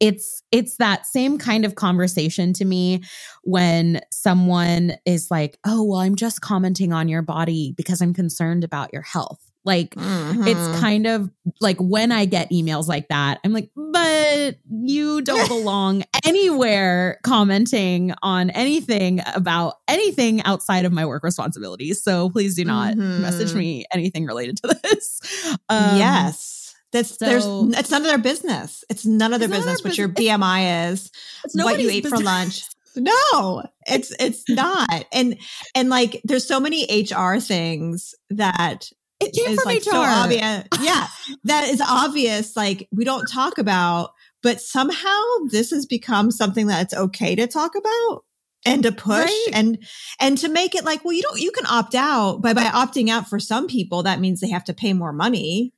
it's 0.00 0.42
it's 0.50 0.76
that 0.78 1.06
same 1.06 1.38
kind 1.38 1.64
of 1.64 1.74
conversation 1.74 2.52
to 2.54 2.64
me 2.64 3.02
when 3.42 4.00
someone 4.10 4.94
is 5.04 5.30
like, 5.30 5.58
"Oh, 5.64 5.84
well, 5.84 6.00
I'm 6.00 6.16
just 6.16 6.40
commenting 6.40 6.92
on 6.92 7.08
your 7.08 7.22
body 7.22 7.74
because 7.76 8.00
I'm 8.00 8.14
concerned 8.14 8.64
about 8.64 8.92
your 8.92 9.02
health." 9.02 9.40
Like 9.66 9.94
mm-hmm. 9.94 10.46
it's 10.46 10.80
kind 10.80 11.06
of 11.06 11.30
like 11.60 11.76
when 11.78 12.12
I 12.12 12.24
get 12.24 12.50
emails 12.50 12.86
like 12.86 13.08
that, 13.08 13.40
I'm 13.44 13.52
like, 13.52 13.70
"But 13.76 14.56
you 14.70 15.20
don't 15.22 15.48
belong 15.56 16.04
anywhere 16.24 17.18
commenting 17.24 18.14
on 18.22 18.50
anything 18.50 19.20
about 19.34 19.74
anything 19.88 20.42
outside 20.44 20.84
of 20.84 20.92
my 20.92 21.04
work 21.04 21.24
responsibilities. 21.24 22.02
So 22.02 22.30
please 22.30 22.54
do 22.54 22.64
not 22.64 22.94
mm-hmm. 22.94 23.22
message 23.22 23.54
me 23.54 23.84
anything 23.92 24.24
related 24.24 24.56
to 24.58 24.78
this." 24.82 25.20
Um, 25.68 25.98
yes 25.98 26.56
that's 26.92 27.18
so, 27.18 27.26
there's 27.26 27.78
it's 27.78 27.90
none 27.90 28.02
of 28.02 28.08
their 28.08 28.18
business. 28.18 28.84
It's 28.88 29.04
none 29.04 29.32
of 29.34 29.40
their 29.40 29.48
business 29.48 29.82
what 29.82 29.98
your 29.98 30.08
BMI 30.08 30.92
is, 30.92 31.10
what 31.54 31.80
you 31.80 31.90
ate 31.90 32.04
business. 32.04 32.20
for 32.20 32.24
lunch. 32.24 32.62
No, 32.96 33.64
it's 33.86 34.12
it's 34.18 34.48
not. 34.48 35.04
And 35.12 35.38
and 35.74 35.90
like 35.90 36.20
there's 36.24 36.46
so 36.46 36.60
many 36.60 36.86
HR 37.02 37.38
things 37.38 38.14
that 38.30 38.90
it 39.20 39.32
came 39.32 39.52
is 39.52 39.60
from 39.60 39.72
like 39.72 39.80
HR. 39.80 39.90
so 39.90 40.02
obvious. 40.02 40.64
Yeah, 40.80 41.06
that 41.44 41.68
is 41.68 41.80
obvious. 41.80 42.56
Like 42.56 42.88
we 42.92 43.04
don't 43.04 43.26
talk 43.26 43.58
about, 43.58 44.10
but 44.42 44.60
somehow 44.60 45.20
this 45.50 45.70
has 45.70 45.86
become 45.86 46.30
something 46.30 46.66
that 46.66 46.82
it's 46.82 46.94
okay 46.94 47.34
to 47.34 47.46
talk 47.46 47.74
about 47.76 48.24
and 48.64 48.82
to 48.82 48.92
push 48.92 49.26
right. 49.26 49.48
and 49.52 49.78
and 50.20 50.38
to 50.38 50.48
make 50.48 50.74
it 50.74 50.84
like 50.84 51.04
well 51.04 51.14
you 51.14 51.22
don't 51.22 51.40
you 51.40 51.52
can 51.52 51.66
opt 51.66 51.94
out 51.94 52.42
but 52.42 52.56
by 52.56 52.64
opting 52.64 53.08
out 53.08 53.28
for 53.28 53.38
some 53.38 53.68
people 53.68 54.02
that 54.02 54.18
means 54.18 54.40
they 54.40 54.50
have 54.50 54.64
to 54.64 54.74
pay 54.74 54.92
more 54.92 55.12
money 55.12 55.72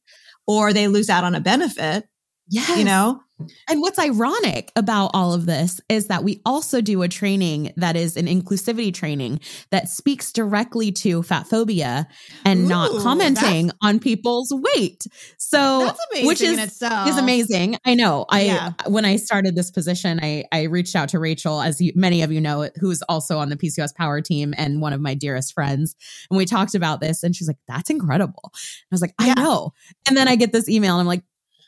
or 0.49 0.73
they 0.73 0.89
lose 0.89 1.11
out 1.11 1.25
on 1.25 1.37
a 1.37 1.41
benefit. 1.41 2.09
Yeah. 2.49 2.77
You 2.77 2.85
know? 2.85 3.21
And 3.69 3.81
what's 3.81 3.99
ironic 3.99 4.73
about 4.77 5.11
all 5.15 5.33
of 5.33 5.47
this 5.47 5.81
is 5.89 6.09
that 6.09 6.25
we 6.25 6.41
also 6.45 6.81
do 6.81 7.03
a 7.03 7.09
training 7.09 7.73
that 7.77 7.97
is 7.97 8.17
an 8.17 8.27
inclusivity 8.27 8.93
training 8.93 9.41
that 9.71 9.89
speaks 9.89 10.33
directly 10.33 10.93
to 10.93 11.23
fat 11.23 11.47
phobia 11.47 12.09
and 12.45 12.65
Ooh, 12.65 12.69
not 12.69 13.03
commenting 13.03 13.71
on 13.83 14.01
people's 14.01 14.53
weight. 14.53 15.07
So, 15.39 15.93
which 16.23 16.41
is, 16.41 16.59
is 16.59 17.19
amazing. 17.19 17.77
I 17.85 17.95
know. 17.95 18.27
I 18.29 18.43
yeah. 18.43 18.73
when 18.87 19.05
I 19.05 19.17
started 19.17 19.55
this 19.55 19.71
position, 19.71 20.21
I 20.23 20.45
I 20.53 20.63
reached 20.65 20.97
out 20.97 21.11
to 21.11 21.19
Rachel, 21.19 21.61
as 21.61 21.81
you, 21.81 21.93
many 21.95 22.23
of 22.23 22.33
you 22.33 22.41
know, 22.41 22.69
who's 22.81 23.03
also 23.03 23.39
on 23.39 23.49
the 23.49 23.57
PCOS 23.57 23.95
Power 23.95 24.21
team 24.21 24.55
and 24.57 24.81
one 24.81 24.93
of 24.93 25.01
my 25.01 25.15
dearest 25.15 25.53
friends, 25.53 25.95
and 26.31 26.39
we 26.39 26.45
talked 26.45 26.75
about 26.75 27.01
this, 27.01 27.23
and 27.23 27.35
she's 27.35 27.49
like, 27.49 27.59
"That's 27.67 27.91
incredible." 27.91 28.51
I 28.55 28.91
was 28.91 29.01
like, 29.01 29.15
"I 29.19 29.29
yeah. 29.29 29.35
know." 29.35 29.73
And 30.07 30.17
then 30.17 30.29
I 30.29 30.37
get 30.37 30.53
this 30.53 30.69
email, 30.69 30.95
and 30.95 31.01
I'm 31.01 31.07
like, 31.07 31.23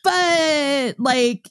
"But 0.05 0.99
like." 0.99 1.49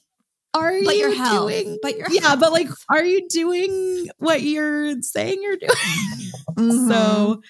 Are 0.54 0.72
but 0.84 0.96
you 0.96 1.14
doing 1.30 1.78
but 1.82 1.96
your 1.96 2.08
yeah 2.10 2.28
health. 2.28 2.40
but 2.40 2.52
like 2.52 2.68
are 2.88 3.04
you 3.04 3.26
doing 3.28 4.08
what 4.18 4.42
you're 4.42 5.00
saying 5.02 5.40
you're 5.42 5.56
doing 5.56 5.70
mm-hmm. 6.56 6.88
so 6.88 7.40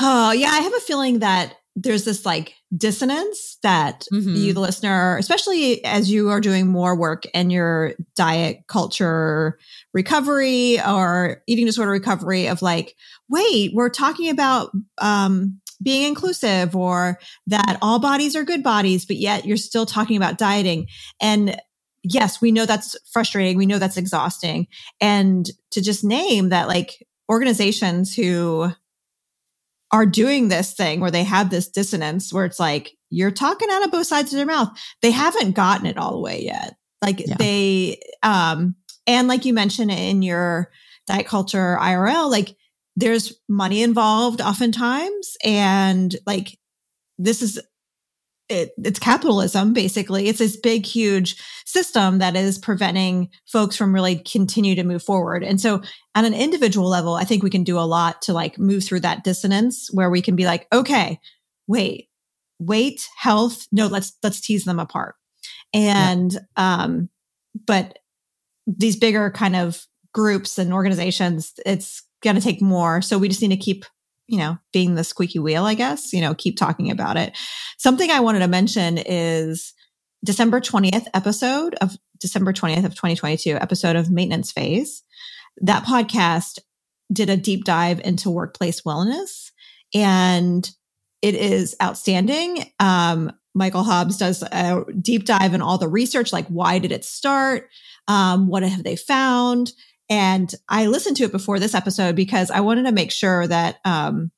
oh 0.00 0.32
yeah 0.32 0.48
i 0.48 0.60
have 0.60 0.74
a 0.74 0.80
feeling 0.80 1.20
that 1.20 1.54
there's 1.76 2.04
this 2.04 2.24
like 2.26 2.54
dissonance 2.76 3.58
that 3.62 4.04
mm-hmm. 4.12 4.34
you 4.34 4.52
the 4.52 4.60
listener 4.60 5.16
especially 5.18 5.84
as 5.84 6.10
you 6.10 6.30
are 6.30 6.40
doing 6.40 6.66
more 6.66 6.96
work 6.98 7.24
in 7.34 7.50
your 7.50 7.92
diet 8.16 8.58
culture 8.66 9.58
recovery 9.92 10.80
or 10.80 11.42
eating 11.46 11.66
disorder 11.66 11.92
recovery 11.92 12.48
of 12.48 12.62
like 12.62 12.96
wait 13.28 13.70
we're 13.74 13.90
talking 13.90 14.28
about 14.28 14.70
um 14.98 15.60
being 15.82 16.08
inclusive 16.08 16.74
or 16.74 17.18
that 17.46 17.78
all 17.82 17.98
bodies 17.98 18.34
are 18.34 18.44
good 18.44 18.62
bodies, 18.62 19.04
but 19.04 19.16
yet 19.16 19.44
you're 19.44 19.56
still 19.56 19.86
talking 19.86 20.16
about 20.16 20.38
dieting. 20.38 20.86
And 21.20 21.60
yes, 22.08 22.40
we 22.40 22.52
know 22.52 22.66
that's 22.66 22.96
frustrating. 23.12 23.56
We 23.56 23.66
know 23.66 23.78
that's 23.78 23.96
exhausting. 23.96 24.68
And 25.00 25.48
to 25.72 25.82
just 25.82 26.04
name 26.04 26.50
that 26.50 26.68
like 26.68 27.04
organizations 27.30 28.14
who 28.14 28.70
are 29.92 30.06
doing 30.06 30.48
this 30.48 30.74
thing 30.74 31.00
where 31.00 31.10
they 31.10 31.24
have 31.24 31.50
this 31.50 31.68
dissonance 31.68 32.32
where 32.32 32.44
it's 32.44 32.60
like 32.60 32.92
you're 33.10 33.30
talking 33.30 33.68
out 33.70 33.84
of 33.84 33.90
both 33.90 34.06
sides 34.06 34.32
of 34.32 34.36
their 34.36 34.46
mouth. 34.46 34.68
They 35.00 35.10
haven't 35.10 35.52
gotten 35.52 35.86
it 35.86 35.96
all 35.96 36.12
the 36.12 36.20
way 36.20 36.42
yet. 36.42 36.74
Like 37.02 37.20
yeah. 37.20 37.36
they 37.38 38.00
um 38.22 38.74
and 39.06 39.28
like 39.28 39.44
you 39.44 39.52
mentioned 39.52 39.90
in 39.90 40.22
your 40.22 40.70
diet 41.06 41.26
culture 41.26 41.78
IRL, 41.80 42.30
like 42.30 42.56
there's 42.96 43.32
money 43.48 43.82
involved 43.82 44.40
oftentimes 44.40 45.36
and 45.44 46.16
like 46.26 46.58
this 47.18 47.42
is 47.42 47.60
it, 48.48 48.70
it's 48.78 48.98
capitalism 48.98 49.72
basically. 49.72 50.28
It's 50.28 50.38
this 50.38 50.56
big 50.56 50.86
huge 50.86 51.42
system 51.64 52.18
that 52.18 52.36
is 52.36 52.58
preventing 52.58 53.30
folks 53.46 53.76
from 53.76 53.94
really 53.94 54.16
continue 54.16 54.74
to 54.76 54.84
move 54.84 55.02
forward. 55.02 55.42
And 55.42 55.60
so 55.60 55.82
at 56.16 56.24
an 56.24 56.34
individual 56.34 56.88
level 56.88 57.14
i 57.14 57.24
think 57.24 57.42
we 57.42 57.50
can 57.50 57.62
do 57.62 57.78
a 57.78 57.80
lot 57.80 58.22
to 58.22 58.32
like 58.32 58.58
move 58.58 58.82
through 58.82 59.00
that 59.00 59.22
dissonance 59.22 59.88
where 59.92 60.10
we 60.10 60.22
can 60.22 60.34
be 60.34 60.46
like 60.46 60.66
okay 60.72 61.20
wait 61.68 62.08
weight 62.58 63.06
health 63.16 63.66
no 63.70 63.86
let's 63.86 64.14
let's 64.22 64.40
tease 64.40 64.64
them 64.64 64.80
apart. 64.80 65.14
And 65.72 66.32
yeah. 66.32 66.40
um 66.56 67.08
but 67.66 67.98
these 68.66 68.96
bigger 68.96 69.30
kind 69.30 69.54
of 69.54 69.86
groups 70.12 70.58
and 70.58 70.72
organizations 70.72 71.52
it's 71.64 72.02
going 72.22 72.36
to 72.36 72.42
take 72.42 72.62
more. 72.62 73.02
So 73.02 73.18
we 73.18 73.28
just 73.28 73.42
need 73.42 73.48
to 73.48 73.56
keep 73.56 73.84
you 74.28 74.38
know, 74.38 74.58
being 74.72 74.94
the 74.94 75.04
squeaky 75.04 75.38
wheel, 75.38 75.64
I 75.64 75.74
guess, 75.74 76.12
you 76.12 76.20
know, 76.20 76.34
keep 76.34 76.56
talking 76.56 76.90
about 76.90 77.16
it. 77.16 77.36
Something 77.78 78.10
I 78.10 78.20
wanted 78.20 78.40
to 78.40 78.48
mention 78.48 78.98
is 78.98 79.72
December 80.24 80.60
20th 80.60 81.06
episode 81.14 81.74
of 81.76 81.96
December 82.18 82.52
20th 82.52 82.84
of 82.84 82.94
2022 82.94 83.54
episode 83.54 83.96
of 83.96 84.10
Maintenance 84.10 84.50
Phase. 84.50 85.02
That 85.58 85.84
podcast 85.84 86.58
did 87.12 87.30
a 87.30 87.36
deep 87.36 87.64
dive 87.64 88.00
into 88.00 88.30
workplace 88.30 88.82
wellness 88.82 89.50
and 89.94 90.68
it 91.22 91.34
is 91.34 91.76
outstanding. 91.82 92.70
Um, 92.80 93.32
Michael 93.54 93.84
Hobbs 93.84 94.18
does 94.18 94.42
a 94.42 94.84
deep 95.00 95.24
dive 95.24 95.54
in 95.54 95.62
all 95.62 95.78
the 95.78 95.88
research, 95.88 96.32
like 96.32 96.46
why 96.48 96.78
did 96.78 96.92
it 96.92 97.04
start? 97.04 97.68
Um, 98.08 98.48
what 98.48 98.62
have 98.62 98.84
they 98.84 98.96
found? 98.96 99.72
And 100.08 100.52
I 100.68 100.86
listened 100.86 101.16
to 101.18 101.24
it 101.24 101.32
before 101.32 101.58
this 101.58 101.74
episode 101.74 102.14
because 102.14 102.50
I 102.50 102.60
wanted 102.60 102.84
to 102.84 102.92
make 102.92 103.10
sure 103.10 103.46
that 103.46 103.78
um, 103.84 104.30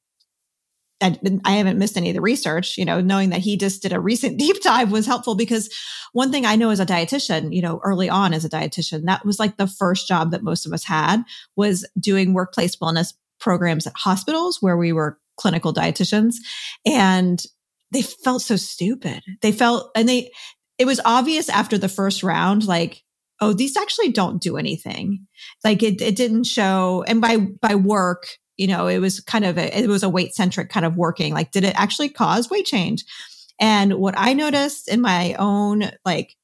I, 1.02 1.16
I 1.44 1.52
haven't 1.52 1.78
missed 1.78 1.96
any 1.96 2.11
of 2.11 2.14
the 2.14 2.20
research. 2.20 2.78
You 2.78 2.85
know, 2.85 3.00
knowing 3.00 3.31
that 3.31 3.40
he 3.40 3.57
just 3.57 3.83
did 3.83 3.92
a 3.92 4.00
recent 4.00 4.38
deep 4.38 4.62
dive 4.62 4.90
was 4.90 5.07
helpful 5.07 5.35
because 5.35 5.68
one 6.12 6.31
thing 6.33 6.46
I 6.46 6.57
know 6.57 6.70
as 6.70 6.81
a 6.81 6.87
dietitian, 6.87 7.54
you 7.54 7.62
know, 7.62 7.81
early 7.85 8.09
on 8.09 8.33
as 8.33 8.44
a 8.44 8.50
dietitian, 8.50 9.04
that 9.04 9.24
was 9.24 9.38
like 9.38 9.57
the 9.57 9.66
first 9.66 10.09
job 10.09 10.31
that 10.31 10.42
most 10.42 10.66
of 10.66 10.72
us 10.72 10.85
had 10.85 11.22
was 11.57 11.87
doing 11.98 12.33
workplace 12.33 12.76
wellness 12.76 13.14
programs 13.40 13.87
at 13.87 13.92
hospitals 13.96 14.59
where 14.61 14.76
we 14.76 14.92
were 14.92 15.18
clinical 15.37 15.72
dietitians, 15.72 16.37
and 16.85 17.44
they 17.92 18.02
felt 18.02 18.42
so 18.42 18.57
stupid. 18.57 19.22
They 19.40 19.52
felt, 19.52 19.90
and 19.94 20.09
they, 20.09 20.31
it 20.78 20.87
was 20.87 21.00
obvious 21.04 21.48
after 21.48 21.78
the 21.78 21.88
first 21.88 22.22
round, 22.22 22.66
like 22.66 23.02
oh, 23.40 23.53
these 23.53 23.77
actually 23.77 24.11
don't 24.11 24.42
do 24.42 24.57
anything. 24.57 25.27
Like 25.64 25.83
it, 25.83 26.01
it 26.01 26.16
didn't 26.16 26.44
show. 26.44 27.05
And 27.07 27.20
by, 27.20 27.37
by 27.37 27.74
work, 27.74 28.27
you 28.57 28.66
know, 28.66 28.88
it 28.88 28.98
was 28.98 29.20
kind 29.20 29.44
of 29.44 29.57
a, 29.57 29.79
it 29.79 29.88
was 29.88 30.03
a 30.03 30.09
weight 30.09 30.35
centric 30.35 30.68
kind 30.70 30.85
of 30.85 30.96
working. 30.96 31.33
Like, 31.33 31.53
did 31.53 31.64
it 31.64 31.79
actually 31.79 32.09
cause 32.09 32.51
weight 32.51 32.66
change? 32.66 33.05
And 33.61 33.94
what 33.94 34.14
I 34.16 34.33
noticed 34.33 34.88
in 34.88 35.01
my 35.01 35.35
own 35.35 35.90
like 36.05 36.37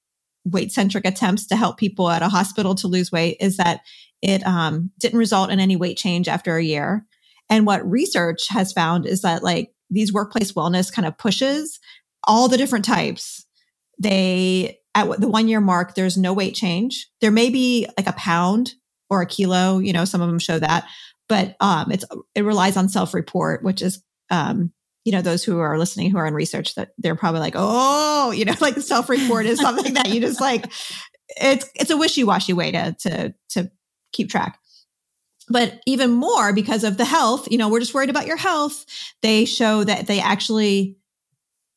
weight 0.44 0.72
centric 0.72 1.07
attempts 1.07 1.46
to 1.46 1.57
help 1.57 1.78
people 1.78 2.11
at 2.11 2.22
a 2.22 2.28
hospital 2.28 2.74
to 2.76 2.88
lose 2.88 3.11
weight 3.11 3.38
is 3.40 3.57
that 3.57 3.80
it 4.22 4.46
um, 4.46 4.90
didn't 4.98 5.18
result 5.18 5.50
in 5.50 5.61
any 5.61 5.76
weight 5.76 5.96
change 5.96 6.28
after 6.28 6.57
a 6.57 6.64
year. 6.64 7.07
And 7.50 7.66
what 7.66 7.88
research 7.88 8.48
has 8.48 8.72
found 8.72 9.07
is 9.07 9.22
that 9.22 9.42
like 9.42 9.72
these 9.90 10.12
workplace 10.12 10.52
wellness 10.52 10.92
kind 10.92 11.07
of 11.07 11.18
pushes 11.18 11.78
all 12.26 12.48
the 12.48 12.57
different 12.57 12.85
types. 12.85 13.46
They 13.98 14.78
at 14.94 15.20
the 15.20 15.28
one 15.28 15.48
year 15.48 15.61
mark, 15.61 15.94
there's 15.94 16.16
no 16.16 16.33
weight 16.33 16.54
change. 16.54 17.09
There 17.20 17.30
may 17.30 17.50
be 17.50 17.87
like 17.96 18.07
a 18.07 18.12
pound 18.12 18.74
or 19.11 19.22
a 19.22 19.26
kilo, 19.26 19.78
you 19.78 19.92
know, 19.92 20.04
some 20.04 20.20
of 20.20 20.28
them 20.28 20.38
show 20.38 20.59
that, 20.59 20.87
but 21.28 21.57
um, 21.61 21.90
it's 21.90 22.04
it 22.35 22.42
relies 22.42 22.76
on 22.76 22.88
self 22.88 23.14
report, 23.14 23.62
which 23.62 23.83
is 23.83 24.02
um, 24.30 24.72
you 25.04 25.12
know 25.12 25.22
those 25.22 25.44
who 25.44 25.59
are 25.59 25.78
listening 25.78 26.11
who 26.11 26.18
are 26.18 26.26
in 26.26 26.35
research 26.35 26.74
that 26.74 26.90
they're 26.98 27.16
probably 27.16 27.40
like, 27.40 27.54
oh, 27.57 28.30
you 28.30 28.44
know, 28.44 28.54
like 28.61 28.76
self 28.78 29.09
report 29.09 29.46
is 29.46 29.61
something 29.61 29.94
that 29.94 30.11
you 30.11 30.20
just 30.20 30.40
like. 30.40 30.66
It's 31.40 31.68
it's 31.74 31.90
a 31.90 31.96
wishy 31.96 32.24
washy 32.24 32.52
way 32.52 32.70
to 32.72 32.94
to 33.00 33.35
to 33.50 33.70
keep 34.12 34.30
track. 34.30 34.59
But 35.48 35.80
even 35.87 36.11
more 36.11 36.54
because 36.54 36.85
of 36.85 36.96
the 36.96 37.04
health, 37.04 37.48
you 37.50 37.59
know, 37.59 37.68
we're 37.68 37.80
just 37.80 37.92
worried 37.92 38.11
about 38.11 38.26
your 38.26 38.37
health. 38.37 38.87
They 39.22 39.44
show 39.44 39.85
that 39.85 40.07
they 40.07 40.20
actually 40.20 40.96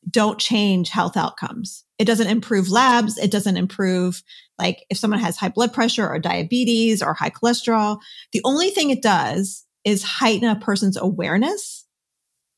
don't 0.10 0.40
change 0.40 0.90
health 0.90 1.18
outcomes. 1.18 1.84
It 1.98 2.06
doesn't 2.06 2.28
improve 2.28 2.70
labs. 2.70 3.18
It 3.18 3.32
doesn't 3.32 3.58
improve 3.58 4.22
like 4.60 4.86
if 4.90 4.98
someone 4.98 5.20
has 5.20 5.38
high 5.38 5.50
blood 5.50 5.74
pressure 5.74 6.08
or 6.08 6.20
diabetes 6.20 7.02
or 7.02 7.14
high 7.14 7.30
cholesterol. 7.30 8.00
The 8.32 8.42
only 8.44 8.70
thing 8.70 8.90
it 8.90 9.02
does 9.02 9.66
is 9.84 10.04
heighten 10.04 10.48
a 10.48 10.60
person's 10.60 10.98
awareness 10.98 11.86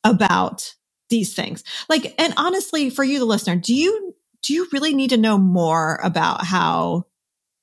about 0.03 0.73
these 1.09 1.33
things. 1.33 1.63
Like, 1.89 2.13
and 2.19 2.33
honestly, 2.37 2.89
for 2.89 3.03
you, 3.03 3.19
the 3.19 3.25
listener, 3.25 3.55
do 3.55 3.73
you, 3.73 4.15
do 4.43 4.53
you 4.53 4.67
really 4.71 4.93
need 4.93 5.09
to 5.09 5.17
know 5.17 5.37
more 5.37 5.99
about 6.03 6.45
how 6.45 7.05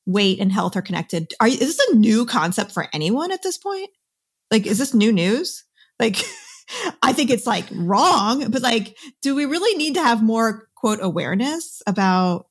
weight 0.05 0.41
and 0.41 0.53
health 0.53 0.77
are 0.77 0.83
connected? 0.83 1.33
Are 1.41 1.49
is 1.49 1.59
this 1.59 1.89
a 1.91 1.97
new 1.97 2.27
concept 2.27 2.73
for 2.73 2.89
anyone 2.93 3.33
at 3.33 3.43
this 3.43 3.59
point? 3.59 3.91
Like, 4.51 4.67
is 4.67 4.79
this 4.79 4.95
new 4.95 5.13
news? 5.13 5.65
Like, 5.99 6.17
I 7.03 7.13
think 7.13 7.31
it's 7.31 7.47
like 7.47 7.67
wrong, 7.73 8.51
but 8.51 8.63
like, 8.63 8.97
do 9.23 9.35
we 9.35 9.45
really 9.45 9.77
need 9.77 9.95
to 9.95 10.03
have 10.03 10.23
more 10.23 10.69
quote 10.75 10.99
awareness 11.03 11.83
about, 11.87 12.47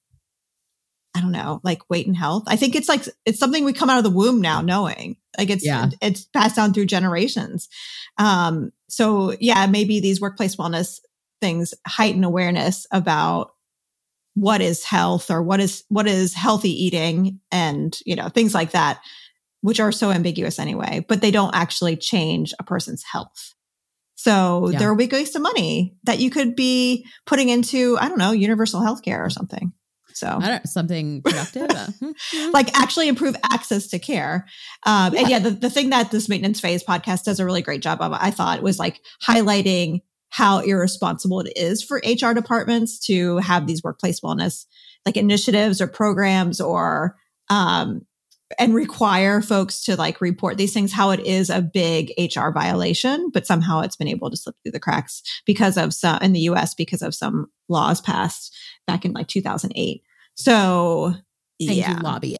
I 1.16 1.22
don't 1.22 1.32
know, 1.32 1.60
like 1.64 1.90
weight 1.90 2.08
and 2.08 2.16
health? 2.16 2.44
I 2.48 2.56
think 2.56 2.76
it's 2.76 2.90
like, 2.90 3.06
it's 3.26 3.40
something 3.40 3.64
we 3.64 3.74
come 3.74 3.90
out 3.90 3.98
of 3.98 4.04
the 4.04 4.10
womb 4.10 4.42
now 4.42 4.62
knowing 4.62 5.18
like 5.38 5.50
it's, 5.50 5.66
yeah. 5.66 5.90
it's 6.02 6.26
passed 6.26 6.56
down 6.56 6.74
through 6.74 6.86
generations. 6.86 7.68
Um, 8.18 8.72
so 8.88 9.36
yeah, 9.40 9.66
maybe 9.68 10.00
these 10.00 10.22
workplace 10.22 10.56
wellness 10.56 11.00
things 11.42 11.74
heighten 11.86 12.24
awareness 12.24 12.88
about 12.92 13.52
what 14.34 14.62
is 14.62 14.84
health 14.84 15.32
or 15.32 15.42
what 15.42 15.60
is, 15.60 15.84
what 15.90 16.08
is 16.08 16.34
healthy 16.34 16.72
eating 16.72 17.40
and, 17.52 17.98
you 18.06 18.16
know, 18.16 18.30
things 18.30 18.54
like 18.54 18.72
that, 18.72 19.02
which 19.62 19.80
are 19.80 19.92
so 19.92 20.12
ambiguous 20.12 20.60
anyway, 20.60 21.06
but 21.08 21.22
they 21.22 21.32
don't 21.32 21.56
actually 21.56 21.98
change 21.98 22.54
a 22.60 22.64
person's 22.64 23.04
health. 23.04 23.54
So 24.26 24.70
yeah. 24.72 24.80
there 24.80 24.90
will 24.90 24.98
be 24.98 25.06
waste 25.06 25.36
of 25.36 25.44
money 25.44 25.96
that 26.06 26.18
you 26.18 26.32
could 26.32 26.56
be 26.56 27.06
putting 27.28 27.50
into, 27.50 27.96
I 28.02 28.10
don't 28.10 28.18
know, 28.18 28.32
universal 28.32 28.82
healthcare 28.82 29.20
or 29.20 29.30
something. 29.30 29.72
So 30.16 30.40
something 30.64 31.22
productive, 31.22 31.70
uh, 31.70 31.86
hmm, 32.00 32.12
hmm. 32.32 32.52
like 32.52 32.76
actually 32.76 33.08
improve 33.08 33.36
access 33.52 33.86
to 33.90 34.00
care. 34.00 34.48
Um, 34.84 35.14
yeah. 35.14 35.20
And 35.20 35.30
yeah, 35.30 35.40
the, 35.40 35.52
the 35.52 35.70
thing 35.70 35.92
that 35.92 36.10
this 36.10 36.28
maintenance 36.28 36.60
phase 36.60 36.84
podcast 36.84 37.26
does 37.26 37.40
a 37.40 37.46
really 37.46 37.62
great 37.62 37.84
job 37.84 38.02
of, 38.02 38.14
I 38.14 38.32
thought 38.32 38.64
was 38.64 38.80
like 38.80 39.00
highlighting 39.24 40.00
how 40.30 40.62
irresponsible 40.62 41.42
it 41.42 41.54
is 41.56 41.84
for 41.84 42.02
HR 42.04 42.34
departments 42.34 42.98
to 43.06 43.38
have 43.38 43.68
these 43.68 43.84
workplace 43.84 44.22
wellness 44.22 44.66
like 45.06 45.18
initiatives 45.18 45.82
or 45.82 45.88
programs 45.88 46.60
or 46.60 47.16
um, 47.52 48.08
and 48.60 48.76
require 48.76 49.42
folks 49.42 49.84
to 49.86 49.96
like 49.96 50.22
report 50.22 50.58
these 50.58 50.74
things, 50.74 50.94
how 50.94 51.10
it 51.12 51.20
is 51.22 51.50
a 51.50 51.62
big 51.62 52.12
HR 52.18 52.50
violation, 52.50 53.30
but 53.34 53.48
somehow 53.48 53.82
it's 53.82 53.96
been 53.96 54.08
able 54.08 54.30
to 54.30 54.38
slip 54.38 54.56
through 54.64 54.72
the 54.72 54.80
cracks 54.80 55.22
because 55.46 55.78
of 55.78 55.94
some 55.94 56.20
in 56.22 56.34
the 56.34 56.42
US 56.42 56.74
because 56.74 57.02
of 57.02 57.16
some 57.16 57.48
laws 57.70 58.02
passed 58.02 58.56
back 58.88 59.06
in 59.06 59.14
like 59.14 59.28
2008. 59.28 60.04
So, 60.36 61.16
Thank 61.60 61.80
yeah. 61.80 62.00
lobby. 62.04 62.38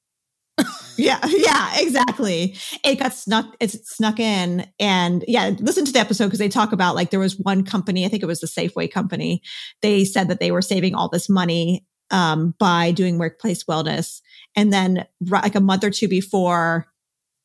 yeah, 0.98 1.20
yeah, 1.28 1.72
exactly. 1.78 2.56
It 2.84 3.00
got 3.00 3.14
snuck, 3.14 3.56
it's 3.60 3.90
snuck 3.90 4.20
in. 4.20 4.66
And 4.80 5.26
yeah, 5.28 5.52
listen 5.60 5.86
to 5.86 5.92
the 5.92 6.00
episode 6.00 6.26
because 6.26 6.40
they 6.40 6.50
talk 6.50 6.72
about 6.72 6.96
like 6.96 7.10
there 7.10 7.20
was 7.20 7.38
one 7.38 7.64
company, 7.64 8.06
I 8.06 8.10
think 8.10 8.24
it 8.24 8.28
was 8.28 8.40
the 8.42 8.48
Safeway 8.48 8.92
company. 8.92 9.42
They 9.82 10.06
said 10.06 10.30
that 10.30 10.40
they 10.40 10.52
were 10.52 10.62
saving 10.62 10.96
all 10.96 11.10
this 11.10 11.30
money 11.30 11.86
um, 12.12 12.54
by 12.60 12.92
doing 12.92 13.18
workplace 13.18 13.64
wellness. 13.66 14.22
And 14.56 14.72
then 14.72 15.06
like 15.22 15.56
a 15.56 15.60
month 15.60 15.84
or 15.84 15.90
two 15.90 16.08
before 16.08 16.88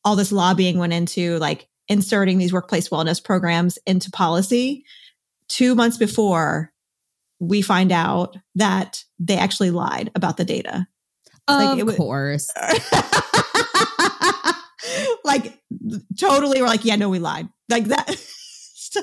all 0.04 0.16
this 0.16 0.32
lobbying 0.32 0.78
went 0.78 0.92
into 0.92 1.38
like 1.38 1.68
inserting 1.88 2.38
these 2.38 2.52
workplace 2.52 2.88
wellness 2.88 3.22
programs 3.22 3.78
into 3.86 4.10
policy, 4.10 4.84
two 5.48 5.74
months 5.74 5.96
before 5.96 6.72
we 7.40 7.62
find 7.62 7.90
out 7.90 8.36
that 8.54 9.02
they 9.18 9.36
actually 9.36 9.70
lied 9.70 10.10
about 10.14 10.36
the 10.36 10.44
data. 10.44 10.86
Of 11.48 11.78
like, 11.78 11.84
was, 11.84 11.96
course. 11.96 12.50
like 15.24 15.58
totally 16.18 16.60
we're 16.60 16.68
like, 16.68 16.84
yeah, 16.84 16.96
no, 16.96 17.08
we 17.08 17.18
lied. 17.18 17.48
Like 17.68 17.86
that. 17.86 18.10
so, 18.74 19.00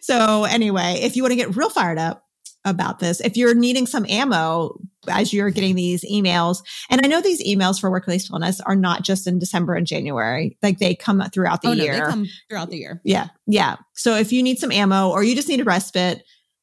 so 0.00 0.44
anyway, 0.44 1.00
if 1.02 1.16
you 1.16 1.22
want 1.22 1.32
to 1.32 1.36
get 1.36 1.56
real 1.56 1.68
fired 1.68 1.98
up, 1.98 2.24
about 2.64 2.98
this. 2.98 3.20
If 3.20 3.36
you're 3.36 3.54
needing 3.54 3.86
some 3.86 4.06
ammo 4.08 4.78
as 5.08 5.32
you're 5.32 5.50
getting 5.50 5.74
these 5.74 6.04
emails, 6.04 6.62
and 6.88 7.00
I 7.04 7.08
know 7.08 7.20
these 7.20 7.44
emails 7.44 7.80
for 7.80 7.90
workplace 7.90 8.30
wellness 8.30 8.60
are 8.64 8.76
not 8.76 9.02
just 9.02 9.26
in 9.26 9.38
December 9.38 9.74
and 9.74 9.86
January, 9.86 10.56
like 10.62 10.78
they 10.78 10.94
come 10.94 11.22
throughout 11.32 11.62
the 11.62 11.68
oh, 11.68 11.72
year. 11.72 11.92
No, 11.92 12.04
they 12.04 12.10
come 12.10 12.26
throughout 12.48 12.70
the 12.70 12.78
year. 12.78 13.00
Yeah. 13.04 13.28
Yeah. 13.46 13.76
So 13.94 14.16
if 14.16 14.32
you 14.32 14.42
need 14.42 14.58
some 14.58 14.72
ammo 14.72 15.10
or 15.10 15.22
you 15.22 15.34
just 15.34 15.48
need 15.48 15.60
a 15.60 15.64
respite, 15.64 16.22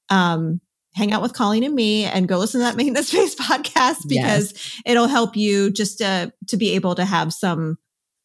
um, 0.09 0.59
hang 0.93 1.13
out 1.13 1.21
with 1.21 1.33
Coleen 1.33 1.65
and 1.65 1.75
me 1.75 2.05
and 2.05 2.27
go 2.27 2.37
listen 2.37 2.59
to 2.59 2.65
that 2.65 2.75
maintenance 2.77 3.11
phase 3.11 3.35
podcast 3.35 4.07
because 4.07 4.51
yes. 4.51 4.81
it'll 4.85 5.07
help 5.07 5.35
you 5.35 5.71
just 5.71 5.99
to, 5.99 6.33
to 6.47 6.57
be 6.57 6.71
able 6.75 6.95
to 6.95 7.05
have 7.05 7.33
some 7.33 7.77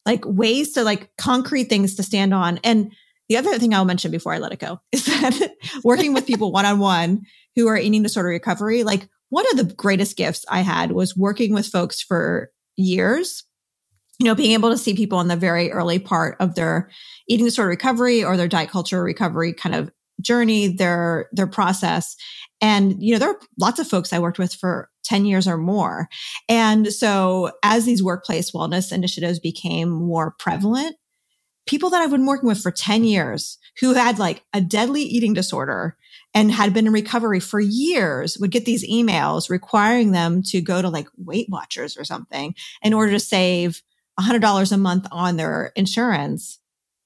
like 0.05 0.23
ways 0.25 0.73
to 0.73 0.83
like 0.83 1.11
concrete 1.17 1.65
things 1.65 1.95
to 1.95 2.03
stand 2.03 2.33
on. 2.33 2.59
And 2.63 2.91
the 3.29 3.37
other 3.37 3.59
thing 3.59 3.73
I'll 3.73 3.85
mention 3.85 4.09
before 4.09 4.33
I 4.33 4.37
let 4.39 4.53
it 4.53 4.59
go 4.59 4.79
is 4.91 5.05
that 5.05 5.51
working 5.83 6.13
with 6.13 6.25
people 6.25 6.51
one 6.51 6.65
on 6.65 6.79
one 6.79 7.23
who 7.57 7.67
are 7.67 7.75
eating 7.75 8.03
disorder 8.03 8.29
recovery, 8.29 8.83
like 8.83 9.09
one 9.29 9.45
of 9.51 9.57
the 9.57 9.73
greatest 9.73 10.15
gifts 10.15 10.45
I 10.47 10.61
had 10.61 10.91
was 10.91 11.17
working 11.17 11.53
with 11.53 11.65
folks 11.65 12.01
for 12.01 12.51
years. 12.77 13.43
You 14.19 14.25
know, 14.25 14.35
being 14.35 14.53
able 14.53 14.69
to 14.69 14.77
see 14.77 14.95
people 14.95 15.19
in 15.21 15.27
the 15.27 15.35
very 15.35 15.71
early 15.71 15.99
part 15.99 16.37
of 16.39 16.55
their 16.55 16.89
eating 17.27 17.45
disorder 17.45 17.69
recovery 17.69 18.23
or 18.23 18.37
their 18.37 18.47
diet 18.47 18.69
culture 18.69 19.03
recovery 19.03 19.53
kind 19.53 19.75
of 19.75 19.91
journey, 20.21 20.67
their, 20.67 21.29
their 21.31 21.47
process. 21.47 22.15
And, 22.61 23.01
you 23.01 23.13
know, 23.13 23.19
there 23.19 23.29
are 23.29 23.39
lots 23.59 23.79
of 23.79 23.87
folks 23.87 24.13
I 24.13 24.19
worked 24.19 24.39
with 24.39 24.53
for 24.53 24.89
10 25.05 25.25
years 25.25 25.47
or 25.47 25.57
more. 25.57 26.07
And 26.49 26.91
so 26.91 27.51
as 27.63 27.85
these 27.85 28.03
workplace 28.03 28.51
wellness 28.51 28.91
initiatives 28.91 29.39
became 29.39 29.89
more 29.89 30.35
prevalent, 30.39 30.95
people 31.67 31.89
that 31.89 32.01
I've 32.01 32.11
been 32.11 32.25
working 32.25 32.47
with 32.49 32.61
for 32.61 32.71
10 32.71 33.03
years 33.03 33.57
who 33.79 33.93
had 33.93 34.19
like 34.19 34.43
a 34.53 34.61
deadly 34.61 35.01
eating 35.01 35.33
disorder 35.33 35.95
and 36.33 36.51
had 36.51 36.73
been 36.73 36.87
in 36.87 36.93
recovery 36.93 37.39
for 37.39 37.59
years 37.59 38.37
would 38.37 38.51
get 38.51 38.65
these 38.65 38.87
emails 38.87 39.49
requiring 39.49 40.11
them 40.11 40.43
to 40.43 40.61
go 40.61 40.81
to 40.81 40.89
like 40.89 41.07
Weight 41.17 41.47
Watchers 41.49 41.97
or 41.97 42.03
something 42.03 42.53
in 42.81 42.93
order 42.93 43.11
to 43.13 43.19
save 43.19 43.81
$100 44.19 44.71
a 44.71 44.77
month 44.77 45.07
on 45.11 45.37
their 45.37 45.71
insurance. 45.75 46.59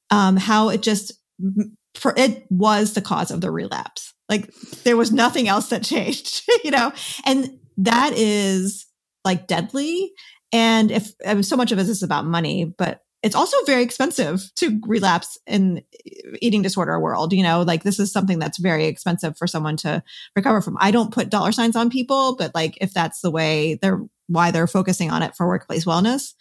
Um, 0.09 0.35
how 0.35 0.69
it 0.69 0.81
just, 0.81 1.13
for 1.95 2.13
it 2.17 2.45
was 2.49 2.93
the 2.93 3.01
cause 3.01 3.31
of 3.31 3.41
the 3.41 3.51
relapse. 3.51 4.13
Like 4.27 4.53
there 4.83 4.97
was 4.97 5.11
nothing 5.11 5.47
else 5.47 5.69
that 5.69 5.83
changed, 5.85 6.43
you 6.63 6.71
know, 6.71 6.91
and 7.25 7.59
that 7.77 8.13
is 8.15 8.85
like 9.23 9.47
deadly. 9.47 10.11
And 10.51 10.91
if 10.91 11.13
so 11.45 11.55
much 11.55 11.71
of 11.71 11.79
it 11.79 11.87
is 11.87 12.03
about 12.03 12.25
money, 12.25 12.65
but 12.65 13.01
it's 13.23 13.35
also 13.35 13.55
very 13.65 13.83
expensive 13.83 14.49
to 14.55 14.79
relapse 14.87 15.37
in 15.45 15.83
eating 16.41 16.61
disorder 16.61 16.99
world 16.99 17.33
you 17.33 17.43
know 17.43 17.61
like 17.61 17.83
this 17.83 17.99
is 17.99 18.11
something 18.11 18.39
that's 18.39 18.57
very 18.57 18.85
expensive 18.85 19.37
for 19.37 19.47
someone 19.47 19.77
to 19.77 20.03
recover 20.35 20.61
from. 20.61 20.77
I 20.79 20.91
don't 20.91 21.13
put 21.13 21.29
dollar 21.29 21.51
signs 21.51 21.75
on 21.75 21.89
people 21.89 22.35
but 22.35 22.53
like 22.55 22.77
if 22.81 22.93
that's 22.93 23.21
the 23.21 23.31
way 23.31 23.79
they're 23.81 24.01
why 24.27 24.51
they're 24.51 24.67
focusing 24.67 25.11
on 25.11 25.23
it 25.23 25.35
for 25.35 25.47
workplace 25.47 25.85
wellness 25.85 26.33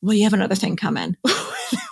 well 0.00 0.14
you 0.14 0.24
have 0.24 0.34
another 0.34 0.54
thing 0.54 0.76
coming 0.76 1.16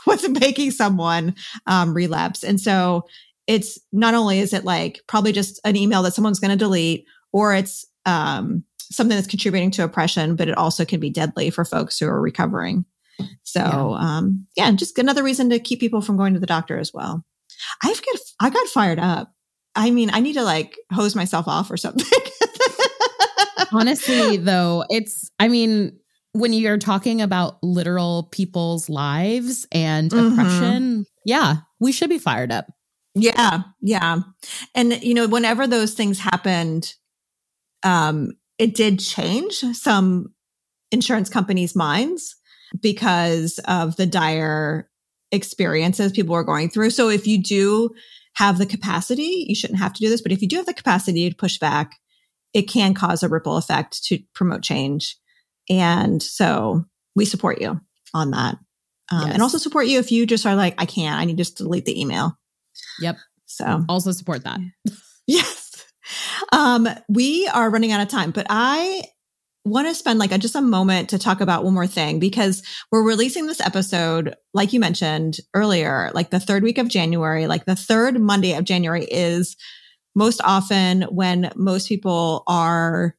with 0.07 0.29
making 0.41 0.71
someone 0.71 1.35
um, 1.67 1.93
relapse. 1.95 2.43
And 2.43 2.61
so 2.61 3.07
it's 3.47 3.79
not 3.93 4.15
only 4.15 4.39
is 4.39 4.53
it 4.53 4.65
like 4.65 5.01
probably 5.07 5.33
just 5.33 5.61
an 5.65 5.77
email 5.77 6.03
that 6.03 6.15
someone's 6.15 6.41
going 6.41 6.51
to 6.51 6.57
delete 6.57 7.05
or 7.33 7.55
it's 7.55 7.85
um, 8.07 8.65
something 8.81 9.17
that's 9.17 9.29
contributing 9.29 9.71
to 9.73 9.85
oppression 9.85 10.37
but 10.37 10.49
it 10.49 10.57
also 10.57 10.85
can 10.85 11.01
be 11.01 11.11
deadly 11.11 11.51
for 11.51 11.65
folks 11.65 11.99
who 11.99 12.07
are 12.07 12.21
recovering 12.21 12.85
so, 13.43 13.61
yeah. 13.61 14.19
um, 14.19 14.47
yeah, 14.57 14.71
just 14.73 14.99
another 14.99 15.23
reason 15.23 15.51
to 15.51 15.59
keep 15.59 15.81
people 15.81 16.01
from 16.01 16.17
going 16.17 16.35
to 16.35 16.41
the 16.41 16.47
doctor 16.47 16.79
as 16.79 16.93
well. 16.93 17.25
I've 17.83 18.03
got, 18.05 18.21
I 18.41 18.51
got 18.51 18.67
fired 18.69 18.99
up. 18.99 19.33
I 19.75 19.91
mean, 19.91 20.11
I 20.13 20.21
need 20.21 20.35
to 20.35 20.43
like 20.43 20.77
hose 20.93 21.15
myself 21.15 21.49
off 21.49 21.71
or 21.71 21.77
something. 21.77 22.07
Honestly, 23.73 24.37
though, 24.39 24.85
it's, 24.91 25.31
I 25.39 25.49
mean, 25.49 25.99
when 26.33 26.53
you're 26.53 26.79
talking 26.79 27.23
about 27.23 27.63
literal 27.63 28.29
people's 28.31 28.89
lives 28.89 29.67
and 29.73 30.11
mm-hmm. 30.11 30.33
oppression, 30.33 31.07
yeah, 31.25 31.57
we 31.81 31.93
should 31.93 32.11
be 32.11 32.19
fired 32.19 32.53
up. 32.53 32.67
Yeah. 33.15 33.63
Yeah. 33.81 34.21
And, 34.75 35.03
you 35.03 35.15
know, 35.15 35.27
whenever 35.27 35.67
those 35.67 35.95
things 35.95 36.19
happened, 36.19 36.93
um, 37.83 38.33
it 38.59 38.75
did 38.75 38.99
change 38.99 39.55
some 39.73 40.35
insurance 40.91 41.31
companies' 41.31 41.75
minds 41.75 42.37
because 42.81 43.59
of 43.67 43.97
the 43.97 44.07
dire 44.07 44.89
experiences 45.33 46.13
people 46.13 46.35
were 46.35 46.45
going 46.45 46.71
through. 46.71 46.91
So 46.91 47.09
if 47.09 47.27
you 47.27 47.43
do 47.43 47.91
have 48.35 48.59
the 48.59 48.67
capacity, 48.67 49.47
you 49.49 49.55
shouldn't 49.55 49.79
have 49.79 49.93
to 49.95 50.01
do 50.01 50.09
this, 50.09 50.21
but 50.21 50.33
if 50.33 50.43
you 50.43 50.49
do 50.49 50.57
have 50.57 50.67
the 50.67 50.75
capacity 50.75 51.29
to 51.29 51.37
push 51.37 51.59
back, 51.59 51.97
it 52.53 52.63
can 52.63 52.95
cause 52.95 53.23
a 53.23 53.29
ripple 53.29 53.57
effect 53.57 54.05
to 54.05 54.19
promote 54.35 54.63
change. 54.63 55.17
And 55.69 56.23
so 56.23 56.85
we 57.15 57.25
support 57.25 57.61
you 57.61 57.81
on 58.15 58.31
that. 58.31 58.57
Um, 59.11 59.27
yes. 59.27 59.35
And 59.35 59.43
also 59.43 59.59
support 59.59 59.87
you 59.87 59.99
if 59.99 60.13
you 60.13 60.27
just 60.27 60.47
are 60.47 60.57
like, 60.57 60.75
I 60.79 60.87
can't, 60.87 61.19
I 61.19 61.25
need 61.25 61.37
to 61.37 61.43
just 61.43 61.57
delete 61.57 61.85
the 61.85 62.01
email. 62.01 62.39
Yep. 63.01 63.17
So 63.47 63.85
also 63.89 64.13
support 64.13 64.45
that. 64.45 64.61
yes. 65.27 65.85
Um, 66.53 66.89
we 67.09 67.49
are 67.49 67.71
running 67.71 67.93
out 67.93 68.01
of 68.01 68.09
time, 68.09 68.31
but 68.31 68.47
I 68.49 69.03
want 69.67 69.89
to 69.89 69.95
spend 69.95 70.19
like 70.19 70.33
a, 70.33 70.39
just 70.39 70.55
a 70.55 70.63
moment 70.63 71.11
to 71.11 71.19
talk 71.19 71.41
about 71.41 71.65
one 71.65 71.75
more 71.75 71.87
thing 71.87 72.21
because 72.21 72.63
we're 72.93 73.07
releasing 73.07 73.47
this 73.47 73.61
episode, 73.61 74.35
like 74.55 74.73
you 74.73 74.79
mentioned 74.79 75.39
earlier, 75.55 76.11
like 76.15 76.31
the 76.31 76.41
third 76.41 76.63
week 76.63 76.79
of 76.79 76.89
January, 76.89 77.47
like 77.47 77.65
the 77.65 77.77
third 77.77 78.21
Monday 78.21 78.55
of 78.55 78.65
January 78.65 79.05
is 79.05 79.57
most 80.15 80.41
often 80.45 81.03
when 81.03 81.51
most 81.57 81.89
people 81.89 82.45
are 82.47 83.17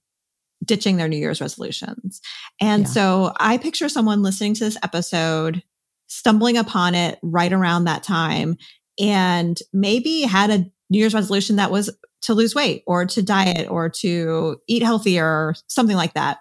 ditching 0.63 0.97
their 0.97 1.09
New 1.09 1.17
Year's 1.17 1.41
resolutions. 1.41 2.21
And 2.61 2.83
yeah. 2.83 2.89
so 2.89 3.33
I 3.39 3.57
picture 3.57 3.89
someone 3.89 4.23
listening 4.23 4.53
to 4.55 4.63
this 4.63 4.77
episode, 4.81 5.61
stumbling 6.07 6.57
upon 6.57 6.95
it 6.95 7.19
right 7.21 7.51
around 7.51 7.83
that 7.83 8.03
time 8.03 8.57
and 8.99 9.59
maybe 9.73 10.21
had 10.21 10.49
a 10.49 10.65
New 10.89 10.99
Year's 10.99 11.13
resolution 11.13 11.57
that 11.57 11.71
was 11.71 11.89
to 12.21 12.33
lose 12.33 12.55
weight 12.55 12.83
or 12.87 13.05
to 13.05 13.21
diet 13.21 13.69
or 13.69 13.89
to 13.89 14.59
eat 14.67 14.83
healthier 14.83 15.25
or 15.25 15.55
something 15.67 15.95
like 15.95 16.13
that. 16.13 16.39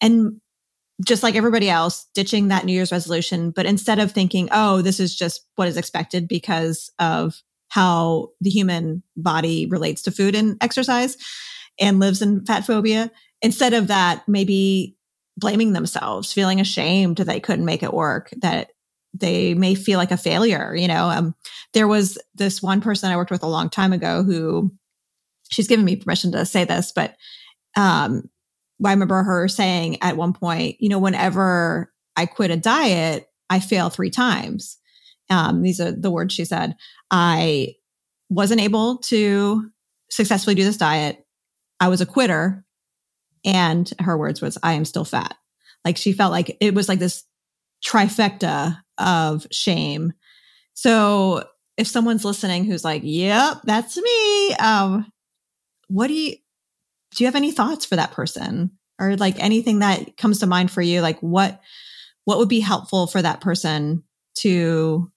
And 0.00 0.40
just 1.04 1.22
like 1.22 1.34
everybody 1.34 1.68
else, 1.68 2.06
ditching 2.14 2.48
that 2.48 2.64
New 2.64 2.72
Year's 2.72 2.92
resolution. 2.92 3.50
But 3.50 3.66
instead 3.66 3.98
of 3.98 4.12
thinking, 4.12 4.48
oh, 4.50 4.80
this 4.82 4.98
is 4.98 5.14
just 5.14 5.46
what 5.56 5.68
is 5.68 5.76
expected 5.76 6.26
because 6.26 6.90
of 6.98 7.42
how 7.68 8.30
the 8.40 8.50
human 8.50 9.02
body 9.16 9.66
relates 9.66 10.02
to 10.02 10.10
food 10.10 10.34
and 10.34 10.56
exercise 10.62 11.16
and 11.78 12.00
lives 12.00 12.22
in 12.22 12.46
fat 12.46 12.64
phobia, 12.64 13.10
instead 13.42 13.74
of 13.74 13.88
that, 13.88 14.26
maybe 14.26 14.96
blaming 15.36 15.74
themselves, 15.74 16.32
feeling 16.32 16.60
ashamed 16.60 17.18
that 17.18 17.24
they 17.24 17.40
couldn't 17.40 17.66
make 17.66 17.82
it 17.82 17.92
work, 17.92 18.30
that 18.38 18.70
they 19.12 19.54
may 19.54 19.74
feel 19.74 19.98
like 19.98 20.10
a 20.10 20.16
failure. 20.16 20.74
You 20.74 20.88
know, 20.88 21.10
um, 21.10 21.34
there 21.74 21.88
was 21.88 22.16
this 22.34 22.62
one 22.62 22.80
person 22.80 23.10
I 23.10 23.16
worked 23.16 23.30
with 23.30 23.42
a 23.42 23.48
long 23.48 23.68
time 23.68 23.92
ago 23.92 24.22
who 24.22 24.72
she's 25.50 25.68
given 25.68 25.84
me 25.84 25.96
permission 25.96 26.32
to 26.32 26.44
say 26.46 26.64
this, 26.64 26.92
but 26.94 27.16
um, 27.76 28.22
I 28.84 28.90
remember 28.90 29.22
her 29.22 29.48
saying 29.48 29.98
at 30.02 30.16
one 30.16 30.32
point, 30.32 30.76
you 30.80 30.88
know, 30.88 30.98
whenever 30.98 31.92
I 32.16 32.26
quit 32.26 32.50
a 32.50 32.56
diet, 32.56 33.26
I 33.48 33.60
fail 33.60 33.90
three 33.90 34.10
times. 34.10 34.78
Um, 35.30 35.62
these 35.62 35.80
are 35.80 35.92
the 35.92 36.10
words 36.10 36.34
she 36.34 36.44
said. 36.44 36.76
I 37.10 37.74
wasn't 38.28 38.60
able 38.60 38.98
to 38.98 39.70
successfully 40.10 40.54
do 40.54 40.64
this 40.64 40.76
diet. 40.76 41.24
I 41.80 41.88
was 41.88 42.00
a 42.00 42.06
quitter. 42.06 42.64
And 43.44 43.90
her 44.00 44.18
words 44.18 44.42
was, 44.42 44.58
I 44.62 44.72
am 44.72 44.84
still 44.84 45.04
fat. 45.04 45.36
Like 45.84 45.96
she 45.96 46.12
felt 46.12 46.32
like 46.32 46.56
it 46.60 46.74
was 46.74 46.88
like 46.88 46.98
this 46.98 47.22
trifecta 47.84 48.78
of 48.98 49.46
shame. 49.52 50.12
So 50.74 51.44
if 51.76 51.86
someone's 51.86 52.24
listening 52.24 52.64
who's 52.64 52.84
like, 52.84 53.02
yep, 53.04 53.58
that's 53.64 53.96
me, 53.96 54.54
um, 54.54 55.06
what 55.88 56.08
do 56.08 56.14
you 56.14 56.36
do 57.12 57.24
you 57.24 57.26
have 57.26 57.36
any 57.36 57.52
thoughts 57.52 57.86
for 57.86 57.96
that 57.96 58.12
person? 58.12 58.72
Or 58.98 59.16
like 59.16 59.38
anything 59.38 59.80
that 59.80 60.16
comes 60.16 60.40
to 60.40 60.46
mind 60.46 60.70
for 60.70 60.82
you? 60.82 61.00
Like 61.00 61.18
what 61.20 61.60
what 62.24 62.38
would 62.38 62.48
be 62.48 62.60
helpful 62.60 63.06
for 63.06 63.22
that 63.22 63.40
person 63.40 64.02
to 64.38 65.10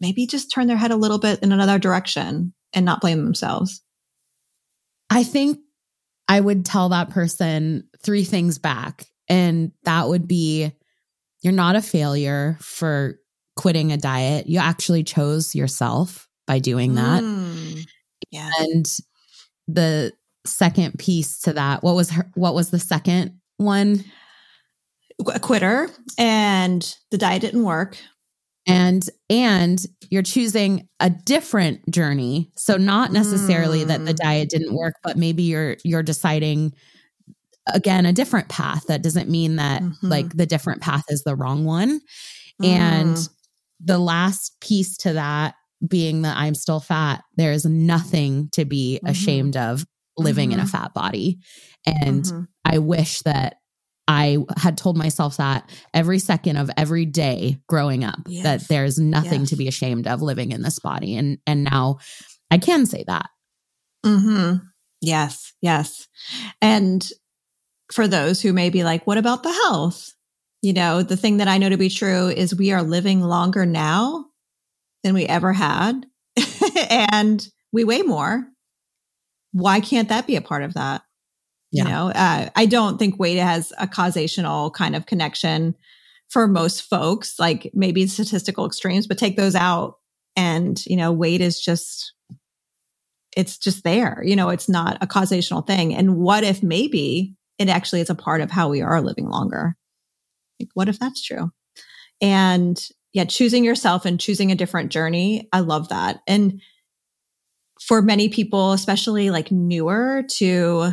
maybe 0.00 0.26
just 0.26 0.50
turn 0.50 0.66
their 0.66 0.76
head 0.76 0.90
a 0.90 0.96
little 0.96 1.18
bit 1.18 1.42
in 1.42 1.52
another 1.52 1.78
direction 1.78 2.52
and 2.72 2.84
not 2.84 3.00
blame 3.00 3.24
themselves? 3.24 3.82
I 5.10 5.22
think 5.22 5.58
i 6.28 6.40
would 6.40 6.64
tell 6.64 6.88
that 6.88 7.10
person 7.10 7.88
three 8.02 8.24
things 8.24 8.58
back 8.58 9.04
and 9.28 9.70
that 9.84 10.08
would 10.08 10.26
be 10.26 10.72
you're 11.42 11.52
not 11.52 11.76
a 11.76 11.82
failure 11.82 12.58
for 12.60 13.20
quitting 13.56 13.92
a 13.92 13.96
diet. 13.96 14.46
You 14.46 14.58
actually 14.58 15.02
chose 15.02 15.54
yourself 15.54 16.28
by 16.46 16.58
doing 16.58 16.94
that. 16.94 17.22
Mm, 17.22 17.86
yeah. 18.30 18.50
and 18.58 18.86
the 19.68 20.12
second 20.44 20.98
piece 20.98 21.40
to 21.40 21.52
that. 21.54 21.82
What 21.82 21.94
was 21.94 22.10
her, 22.10 22.30
what 22.34 22.54
was 22.54 22.70
the 22.70 22.78
second 22.78 23.40
one? 23.56 24.04
A 25.32 25.40
quitter 25.40 25.88
and 26.18 26.94
the 27.10 27.18
diet 27.18 27.40
didn't 27.40 27.64
work. 27.64 27.96
And 28.68 29.08
and 29.30 29.78
you're 30.10 30.22
choosing 30.22 30.88
a 30.98 31.08
different 31.08 31.88
journey. 31.90 32.50
So 32.56 32.76
not 32.76 33.12
necessarily 33.12 33.84
mm. 33.84 33.88
that 33.88 34.04
the 34.04 34.12
mm. 34.12 34.16
diet 34.16 34.50
didn't 34.50 34.74
work, 34.74 34.94
but 35.04 35.16
maybe 35.16 35.44
you're 35.44 35.76
you're 35.84 36.02
deciding 36.02 36.72
again 37.72 38.06
a 38.06 38.12
different 38.12 38.48
path. 38.48 38.86
That 38.88 39.02
doesn't 39.02 39.30
mean 39.30 39.56
that 39.56 39.82
mm-hmm. 39.82 40.08
like 40.08 40.36
the 40.36 40.46
different 40.46 40.82
path 40.82 41.04
is 41.08 41.22
the 41.22 41.36
wrong 41.36 41.64
one. 41.64 42.00
Mm. 42.60 42.66
And 42.66 43.28
the 43.82 43.98
last 43.98 44.56
piece 44.60 44.96
to 44.98 45.12
that 45.12 45.54
being 45.86 46.22
that 46.22 46.36
I'm 46.36 46.54
still 46.54 46.80
fat, 46.80 47.22
there 47.36 47.52
is 47.52 47.64
nothing 47.64 48.48
to 48.52 48.64
be 48.64 48.98
mm-hmm. 48.98 49.10
ashamed 49.10 49.56
of 49.56 49.84
living 50.16 50.50
mm-hmm. 50.50 50.60
in 50.60 50.60
a 50.60 50.68
mm-hmm. 50.68 50.82
fat 50.82 50.94
body. 50.94 51.38
And 51.84 52.24
mm-hmm. 52.24 52.42
I 52.64 52.78
wish 52.78 53.20
that 53.22 53.56
I 54.08 54.38
had 54.56 54.78
told 54.78 54.96
myself 54.96 55.38
that 55.38 55.68
every 55.92 56.18
second 56.18 56.56
of 56.56 56.70
every 56.76 57.06
day 57.06 57.58
growing 57.68 58.04
up 58.04 58.20
yes. 58.26 58.44
that 58.44 58.68
there's 58.68 58.98
nothing 58.98 59.40
yes. 59.40 59.50
to 59.50 59.56
be 59.56 59.68
ashamed 59.68 60.06
of 60.06 60.22
living 60.22 60.52
in 60.52 60.62
this 60.62 60.78
body 60.78 61.16
and 61.16 61.38
and 61.46 61.64
now 61.64 61.98
I 62.50 62.58
can 62.58 62.86
say 62.86 63.04
that. 63.08 63.28
Mhm. 64.04 64.62
Yes, 65.00 65.52
yes. 65.60 66.06
And 66.62 67.06
for 67.92 68.06
those 68.06 68.40
who 68.40 68.52
may 68.52 68.70
be 68.70 68.84
like 68.84 69.06
what 69.06 69.18
about 69.18 69.42
the 69.42 69.52
health? 69.52 70.12
You 70.62 70.72
know, 70.72 71.02
the 71.02 71.16
thing 71.16 71.38
that 71.38 71.48
I 71.48 71.58
know 71.58 71.68
to 71.68 71.76
be 71.76 71.90
true 71.90 72.28
is 72.28 72.54
we 72.54 72.72
are 72.72 72.82
living 72.82 73.20
longer 73.22 73.66
now 73.66 74.26
than 75.06 75.14
we 75.14 75.26
ever 75.26 75.52
had 75.52 76.04
and 77.10 77.48
we 77.72 77.84
weigh 77.84 78.02
more 78.02 78.46
why 79.56 79.80
can't 79.80 80.10
that 80.10 80.26
be 80.26 80.36
a 80.36 80.42
part 80.42 80.62
of 80.62 80.74
that? 80.74 81.02
Yeah. 81.72 81.84
You 81.84 81.88
know, 81.88 82.08
uh, 82.10 82.50
I 82.54 82.66
don't 82.66 82.98
think 82.98 83.18
weight 83.18 83.38
has 83.38 83.72
a 83.78 83.86
causational 83.86 84.72
kind 84.72 84.94
of 84.94 85.06
connection 85.06 85.74
for 86.28 86.46
most 86.46 86.82
folks, 86.82 87.38
like 87.38 87.70
maybe 87.72 88.06
statistical 88.06 88.66
extremes, 88.66 89.06
but 89.06 89.16
take 89.16 89.36
those 89.36 89.54
out. 89.54 89.94
And, 90.36 90.84
you 90.84 90.96
know, 90.96 91.10
weight 91.10 91.40
is 91.40 91.58
just, 91.58 92.12
it's 93.34 93.56
just 93.56 93.82
there. 93.82 94.22
You 94.22 94.36
know, 94.36 94.50
it's 94.50 94.68
not 94.68 94.98
a 95.00 95.06
causational 95.06 95.66
thing. 95.66 95.94
And 95.94 96.16
what 96.16 96.44
if 96.44 96.62
maybe 96.62 97.34
it 97.58 97.70
actually 97.70 98.02
is 98.02 98.10
a 98.10 98.14
part 98.14 98.42
of 98.42 98.50
how 98.50 98.68
we 98.68 98.82
are 98.82 99.00
living 99.00 99.28
longer? 99.28 99.74
Like, 100.60 100.68
what 100.74 100.90
if 100.90 100.98
that's 100.98 101.22
true? 101.22 101.50
And 102.20 102.78
yeah, 103.16 103.24
choosing 103.24 103.64
yourself 103.64 104.04
and 104.04 104.20
choosing 104.20 104.52
a 104.52 104.54
different 104.54 104.92
journey. 104.92 105.48
I 105.50 105.60
love 105.60 105.88
that. 105.88 106.20
And 106.26 106.60
for 107.80 108.02
many 108.02 108.28
people, 108.28 108.72
especially 108.72 109.30
like 109.30 109.50
newer 109.50 110.24
to 110.32 110.90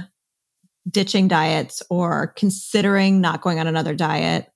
ditching 0.90 1.28
diets 1.28 1.84
or 1.90 2.28
considering 2.38 3.20
not 3.20 3.42
going 3.42 3.60
on 3.60 3.68
another 3.68 3.94
diet, 3.94 4.50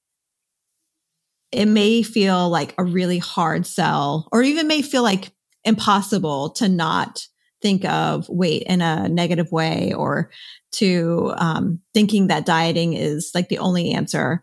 it 1.51 1.65
may 1.65 2.03
feel 2.03 2.47
like 2.47 2.73
a 2.77 2.85
really 2.85 3.17
hard 3.17 3.67
sell 3.67 4.29
or 4.31 4.43
even 4.43 4.67
may 4.67 4.81
feel 4.81 5.03
like 5.03 5.33
impossible 5.65 6.51
to 6.51 6.69
not 6.69 7.27
think 7.61 7.83
of 7.83 8.29
weight 8.29 8.63
in 8.63 8.79
a 8.79 9.09
negative 9.09 9.51
way 9.51 9.91
or 9.91 10.31
to 10.71 11.33
um, 11.35 11.81
thinking 11.93 12.27
that 12.27 12.45
dieting 12.45 12.93
is 12.93 13.31
like 13.35 13.49
the 13.49 13.59
only 13.59 13.91
answer. 13.91 14.41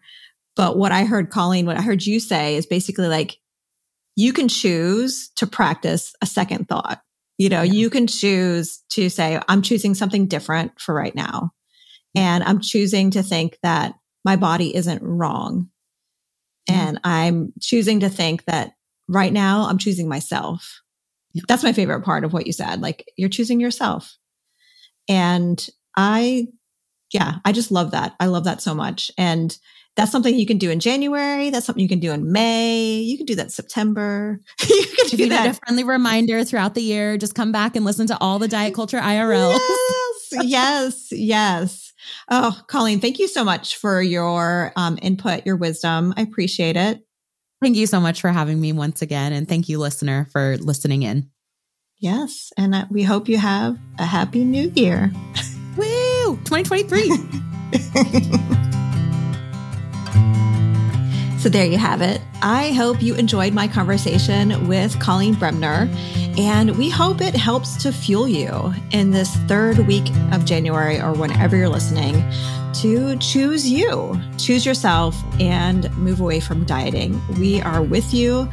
But 0.56 0.76
what 0.76 0.92
I 0.92 1.04
heard, 1.04 1.30
Coleen, 1.30 1.64
what 1.64 1.76
I 1.76 1.82
heard 1.82 2.04
you 2.04 2.20
say 2.20 2.56
is 2.56 2.66
basically 2.66 3.08
like 3.08 3.38
you 4.16 4.32
can 4.32 4.48
choose 4.48 5.30
to 5.36 5.46
practice 5.46 6.14
a 6.22 6.26
second 6.26 6.68
thought. 6.68 7.00
You 7.38 7.48
know, 7.48 7.62
yeah. 7.62 7.72
you 7.72 7.90
can 7.90 8.06
choose 8.06 8.82
to 8.90 9.08
say, 9.08 9.40
I'm 9.48 9.62
choosing 9.62 9.94
something 9.94 10.26
different 10.26 10.80
for 10.80 10.94
right 10.94 11.14
now. 11.14 11.50
And 12.14 12.44
I'm 12.44 12.60
choosing 12.60 13.10
to 13.12 13.22
think 13.24 13.58
that 13.64 13.94
my 14.24 14.36
body 14.36 14.74
isn't 14.74 15.02
wrong. 15.02 15.68
And 16.68 17.00
I'm 17.02 17.52
choosing 17.60 18.00
to 18.00 18.08
think 18.08 18.44
that 18.44 18.72
right 19.08 19.32
now 19.32 19.66
I'm 19.68 19.78
choosing 19.78 20.08
myself. 20.08 20.80
That's 21.48 21.64
my 21.64 21.72
favorite 21.72 22.04
part 22.04 22.24
of 22.24 22.32
what 22.32 22.46
you 22.46 22.52
said. 22.52 22.80
Like 22.80 23.04
you're 23.16 23.28
choosing 23.28 23.60
yourself. 23.60 24.16
And 25.08 25.66
I, 25.96 26.46
yeah, 27.12 27.36
I 27.44 27.52
just 27.52 27.72
love 27.72 27.90
that. 27.90 28.14
I 28.20 28.26
love 28.26 28.44
that 28.44 28.62
so 28.62 28.74
much. 28.74 29.10
And 29.18 29.56
that's 29.96 30.10
something 30.10 30.36
you 30.36 30.46
can 30.46 30.58
do 30.58 30.70
in 30.70 30.80
January. 30.80 31.50
That's 31.50 31.66
something 31.66 31.82
you 31.82 31.88
can 31.88 32.00
do 32.00 32.12
in 32.12 32.32
May. 32.32 33.00
You 33.00 33.16
can 33.16 33.26
do 33.26 33.34
that 33.36 33.44
in 33.44 33.50
September. 33.50 34.40
you 34.68 34.86
can 34.86 35.08
do 35.08 35.16
you 35.16 35.28
that. 35.28 35.44
Need 35.44 35.50
a 35.50 35.54
friendly 35.54 35.84
reminder 35.84 36.44
throughout 36.44 36.74
the 36.74 36.82
year. 36.82 37.16
Just 37.16 37.34
come 37.34 37.52
back 37.52 37.76
and 37.76 37.84
listen 37.84 38.06
to 38.08 38.18
all 38.20 38.38
the 38.38 38.48
diet 38.48 38.74
culture 38.74 38.98
IRL. 38.98 39.56
Yes, 40.32 40.42
yes, 40.42 41.08
yes. 41.12 41.92
Oh, 42.28 42.60
Coleen, 42.68 43.00
thank 43.00 43.18
you 43.18 43.28
so 43.28 43.44
much 43.44 43.76
for 43.76 44.02
your 44.02 44.72
um, 44.76 44.98
input, 45.00 45.46
your 45.46 45.56
wisdom. 45.56 46.12
I 46.16 46.22
appreciate 46.22 46.76
it. 46.76 47.00
Thank 47.62 47.76
you 47.76 47.86
so 47.86 48.00
much 48.00 48.20
for 48.20 48.30
having 48.30 48.60
me 48.60 48.72
once 48.72 49.00
again. 49.00 49.32
And 49.32 49.48
thank 49.48 49.68
you, 49.68 49.78
listener, 49.78 50.26
for 50.32 50.56
listening 50.58 51.02
in. 51.02 51.30
Yes. 51.98 52.52
And 52.58 52.74
uh, 52.74 52.86
we 52.90 53.04
hope 53.04 53.28
you 53.28 53.38
have 53.38 53.78
a 53.98 54.04
happy 54.04 54.44
new 54.44 54.70
year. 54.74 55.10
Woo! 55.76 56.36
2023. 56.44 58.54
so 61.44 61.50
there 61.50 61.66
you 61.66 61.76
have 61.76 62.00
it. 62.00 62.22
I 62.40 62.72
hope 62.72 63.02
you 63.02 63.14
enjoyed 63.16 63.52
my 63.52 63.68
conversation 63.68 64.66
with 64.66 64.94
Coleen 64.94 65.38
Bremner. 65.38 65.90
And 66.38 66.74
we 66.78 66.88
hope 66.88 67.20
it 67.20 67.36
helps 67.36 67.76
to 67.82 67.92
fuel 67.92 68.26
you 68.26 68.72
in 68.92 69.10
this 69.10 69.36
third 69.46 69.76
week 69.80 70.10
of 70.32 70.46
January 70.46 70.98
or 70.98 71.12
whenever 71.12 71.54
you're 71.54 71.68
listening 71.68 72.14
to 72.76 73.18
choose 73.18 73.68
you, 73.68 74.18
choose 74.38 74.64
yourself, 74.64 75.22
and 75.38 75.94
move 75.98 76.18
away 76.18 76.40
from 76.40 76.64
dieting. 76.64 77.20
We 77.38 77.60
are 77.60 77.82
with 77.82 78.14
you 78.14 78.48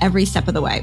every 0.00 0.24
step 0.24 0.46
of 0.46 0.54
the 0.54 0.62
way. 0.62 0.82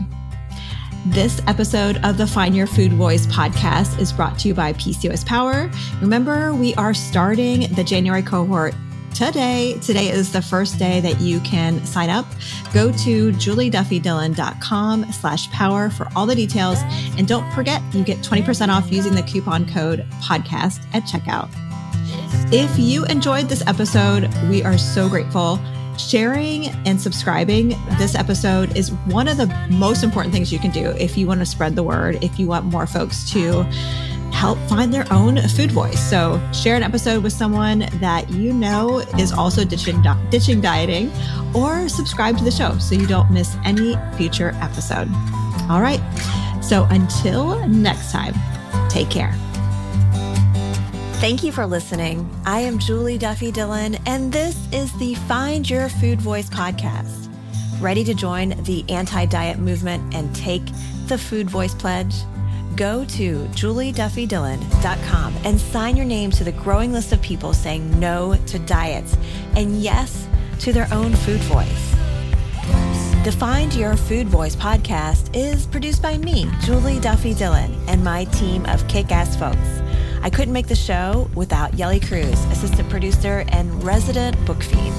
This 1.05 1.41
episode 1.47 1.95
of 2.03 2.17
the 2.17 2.27
Find 2.27 2.57
Your 2.57 2.67
Food 2.67 2.91
Voice 2.91 3.25
podcast 3.27 4.01
is 4.01 4.11
brought 4.11 4.37
to 4.39 4.49
you 4.49 4.53
by 4.53 4.73
PCOS 4.73 5.25
Power. 5.25 5.71
Remember, 6.01 6.53
we 6.53 6.75
are 6.75 6.93
starting 6.93 7.73
the 7.73 7.85
January 7.85 8.21
cohort 8.21 8.75
today. 9.13 9.77
Today 9.81 10.09
is 10.09 10.31
the 10.31 10.41
first 10.41 10.79
day 10.79 10.99
that 11.01 11.21
you 11.21 11.39
can 11.41 11.83
sign 11.85 12.09
up. 12.09 12.25
Go 12.73 12.91
to 12.91 13.31
julieduffydillon.com 13.31 15.11
slash 15.11 15.49
power 15.51 15.89
for 15.89 16.07
all 16.15 16.25
the 16.25 16.35
details. 16.35 16.79
And 17.17 17.27
don't 17.27 17.49
forget, 17.53 17.81
you 17.93 18.03
get 18.03 18.19
20% 18.19 18.69
off 18.69 18.91
using 18.91 19.13
the 19.13 19.23
coupon 19.23 19.65
code 19.67 20.05
podcast 20.21 20.85
at 20.93 21.03
checkout. 21.03 21.49
If 22.51 22.77
you 22.77 23.05
enjoyed 23.05 23.49
this 23.49 23.65
episode, 23.67 24.31
we 24.49 24.63
are 24.63 24.77
so 24.77 25.09
grateful. 25.09 25.59
Sharing 25.97 26.67
and 26.87 26.99
subscribing 26.99 27.69
this 27.99 28.15
episode 28.15 28.75
is 28.75 28.91
one 29.05 29.27
of 29.27 29.37
the 29.37 29.47
most 29.69 30.03
important 30.03 30.33
things 30.33 30.51
you 30.51 30.57
can 30.57 30.71
do 30.71 30.89
if 30.91 31.17
you 31.17 31.27
want 31.27 31.39
to 31.39 31.45
spread 31.45 31.75
the 31.75 31.83
word, 31.83 32.23
if 32.23 32.39
you 32.39 32.47
want 32.47 32.65
more 32.65 32.87
folks 32.87 33.29
to 33.31 33.63
help 34.33 34.57
find 34.67 34.93
their 34.93 35.05
own 35.13 35.37
food 35.49 35.71
voice. 35.71 35.99
So 36.09 36.41
share 36.51 36.75
an 36.75 36.83
episode 36.83 37.23
with 37.23 37.31
someone 37.31 37.87
that 38.01 38.29
you 38.29 38.51
know 38.53 38.99
is 39.17 39.31
also 39.31 39.63
ditching, 39.63 40.03
ditching 40.29 40.59
dieting 40.59 41.11
or 41.55 41.87
subscribe 41.87 42.37
to 42.39 42.43
the 42.43 42.51
show 42.51 42.77
so 42.79 42.95
you 42.95 43.07
don't 43.07 43.31
miss 43.31 43.55
any 43.63 43.95
future 44.17 44.51
episode. 44.61 45.07
All 45.69 45.81
right. 45.81 46.01
So 46.61 46.85
until 46.89 47.65
next 47.67 48.11
time, 48.11 48.33
take 48.89 49.09
care. 49.09 49.33
Thank 51.23 51.43
you 51.43 51.53
for 51.53 51.65
listening. 51.65 52.29
I 52.45 52.59
am 52.59 52.79
Julie 52.79 53.17
Duffy 53.17 53.49
Dillon, 53.49 53.95
and 54.05 54.33
this 54.33 54.57
is 54.73 54.91
the 54.97 55.15
Find 55.15 55.69
Your 55.69 55.87
Food 55.87 56.19
Voice 56.19 56.49
podcast. 56.49 57.29
Ready 57.79 58.03
to 58.03 58.13
join 58.13 58.49
the 58.63 58.83
anti 58.89 59.25
diet 59.25 59.57
movement 59.57 60.13
and 60.13 60.35
take 60.35 60.65
the 61.07 61.17
Food 61.17 61.49
Voice 61.49 61.73
Pledge? 61.73 62.13
Go 62.75 63.05
to 63.05 63.45
julieduffydillon.com 63.45 65.35
and 65.43 65.59
sign 65.59 65.95
your 65.95 66.05
name 66.05 66.31
to 66.31 66.43
the 66.43 66.51
growing 66.53 66.91
list 66.91 67.11
of 67.11 67.21
people 67.21 67.53
saying 67.53 67.99
no 67.99 68.35
to 68.47 68.59
diets 68.59 69.15
and 69.55 69.79
yes 69.81 70.27
to 70.59 70.73
their 70.73 70.87
own 70.91 71.13
food 71.13 71.41
voice. 71.41 71.93
The 73.23 73.31
Find 73.31 73.73
Your 73.73 73.95
Food 73.95 74.27
Voice 74.27 74.55
podcast 74.55 75.35
is 75.35 75.67
produced 75.67 76.01
by 76.01 76.17
me, 76.17 76.49
Julie 76.61 76.99
Duffy 76.99 77.33
Dillon, 77.33 77.73
and 77.87 78.03
my 78.03 78.25
team 78.25 78.65
of 78.65 78.85
kick 78.87 79.11
ass 79.11 79.35
folks. 79.35 79.81
I 80.23 80.29
couldn't 80.29 80.53
make 80.53 80.67
the 80.67 80.75
show 80.75 81.29
without 81.35 81.73
Yelly 81.75 81.99
Cruz, 81.99 82.43
assistant 82.45 82.89
producer 82.89 83.45
and 83.49 83.83
resident 83.83 84.43
book 84.45 84.63
fiend, 84.63 84.95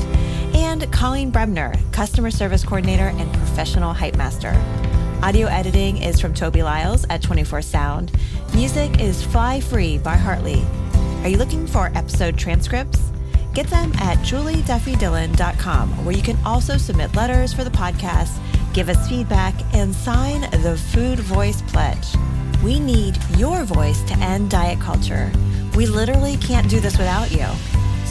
and 0.55 0.83
Coleen 0.93 1.33
Bremner, 1.33 1.75
customer 1.93 2.31
service 2.31 2.63
coordinator 2.63 3.09
and 3.09 3.33
professional 3.35 3.93
hype 3.93 4.17
master. 4.17 4.53
Audio 5.25 5.47
editing 5.47 6.03
is 6.03 6.21
from 6.21 6.35
Toby 6.35 6.63
Lyles 6.63 7.07
at 7.09 7.23
24 7.23 7.63
Sound. 7.63 8.13
Music 8.55 9.01
is 9.01 9.25
Fly 9.25 9.59
Free 9.59 9.97
by 9.97 10.17
Hartley. 10.17 10.63
Are 11.23 11.29
you 11.31 11.39
looking 11.39 11.67
for 11.67 11.91
episode 11.95 12.37
transcripts? 12.37 13.01
Get 13.55 13.67
them 13.69 13.91
at 13.95 14.19
julieduffydillon.com, 14.19 16.05
where 16.05 16.15
you 16.15 16.21
can 16.21 16.37
also 16.45 16.77
submit 16.77 17.17
letters 17.17 17.55
for 17.55 17.65
the 17.65 17.71
podcast, 17.71 18.39
give 18.75 18.91
us 18.91 19.09
feedback, 19.09 19.55
and 19.75 19.95
sign 19.95 20.43
the 20.61 20.77
Food 20.93 21.21
Voice 21.21 21.63
Pledge. 21.63 22.07
We 22.63 22.79
need 22.79 23.17
your 23.39 23.65
voice 23.65 24.03
to 24.03 24.15
end 24.19 24.51
diet 24.51 24.79
culture. 24.79 25.33
We 25.75 25.87
literally 25.87 26.37
can't 26.37 26.69
do 26.69 26.81
this 26.81 26.99
without 26.99 27.33
you. 27.33 27.47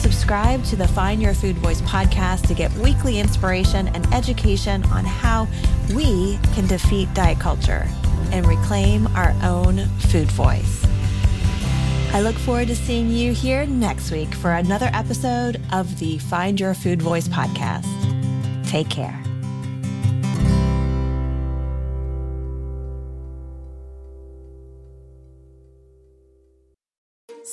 Subscribe 0.04 0.62
to 0.64 0.76
the 0.76 0.86
Find 0.86 1.22
Your 1.22 1.32
Food 1.32 1.56
Voice 1.56 1.80
podcast 1.80 2.46
to 2.48 2.54
get 2.54 2.70
weekly 2.74 3.18
inspiration 3.18 3.88
and 3.88 4.06
education 4.12 4.84
on 4.92 5.02
how 5.02 5.48
we 5.94 6.38
can 6.52 6.66
defeat 6.66 7.08
diet 7.14 7.40
culture 7.40 7.88
and 8.30 8.44
reclaim 8.44 9.06
our 9.16 9.34
own 9.42 9.78
food 10.10 10.30
voice. 10.32 10.84
I 12.12 12.20
look 12.20 12.36
forward 12.36 12.68
to 12.68 12.76
seeing 12.76 13.08
you 13.08 13.32
here 13.32 13.64
next 13.64 14.10
week 14.10 14.34
for 14.34 14.52
another 14.52 14.90
episode 14.92 15.58
of 15.72 15.98
the 15.98 16.18
Find 16.18 16.60
Your 16.60 16.74
Food 16.74 17.00
Voice 17.00 17.26
podcast. 17.26 17.88
Take 18.68 18.90
care. 18.90 19.18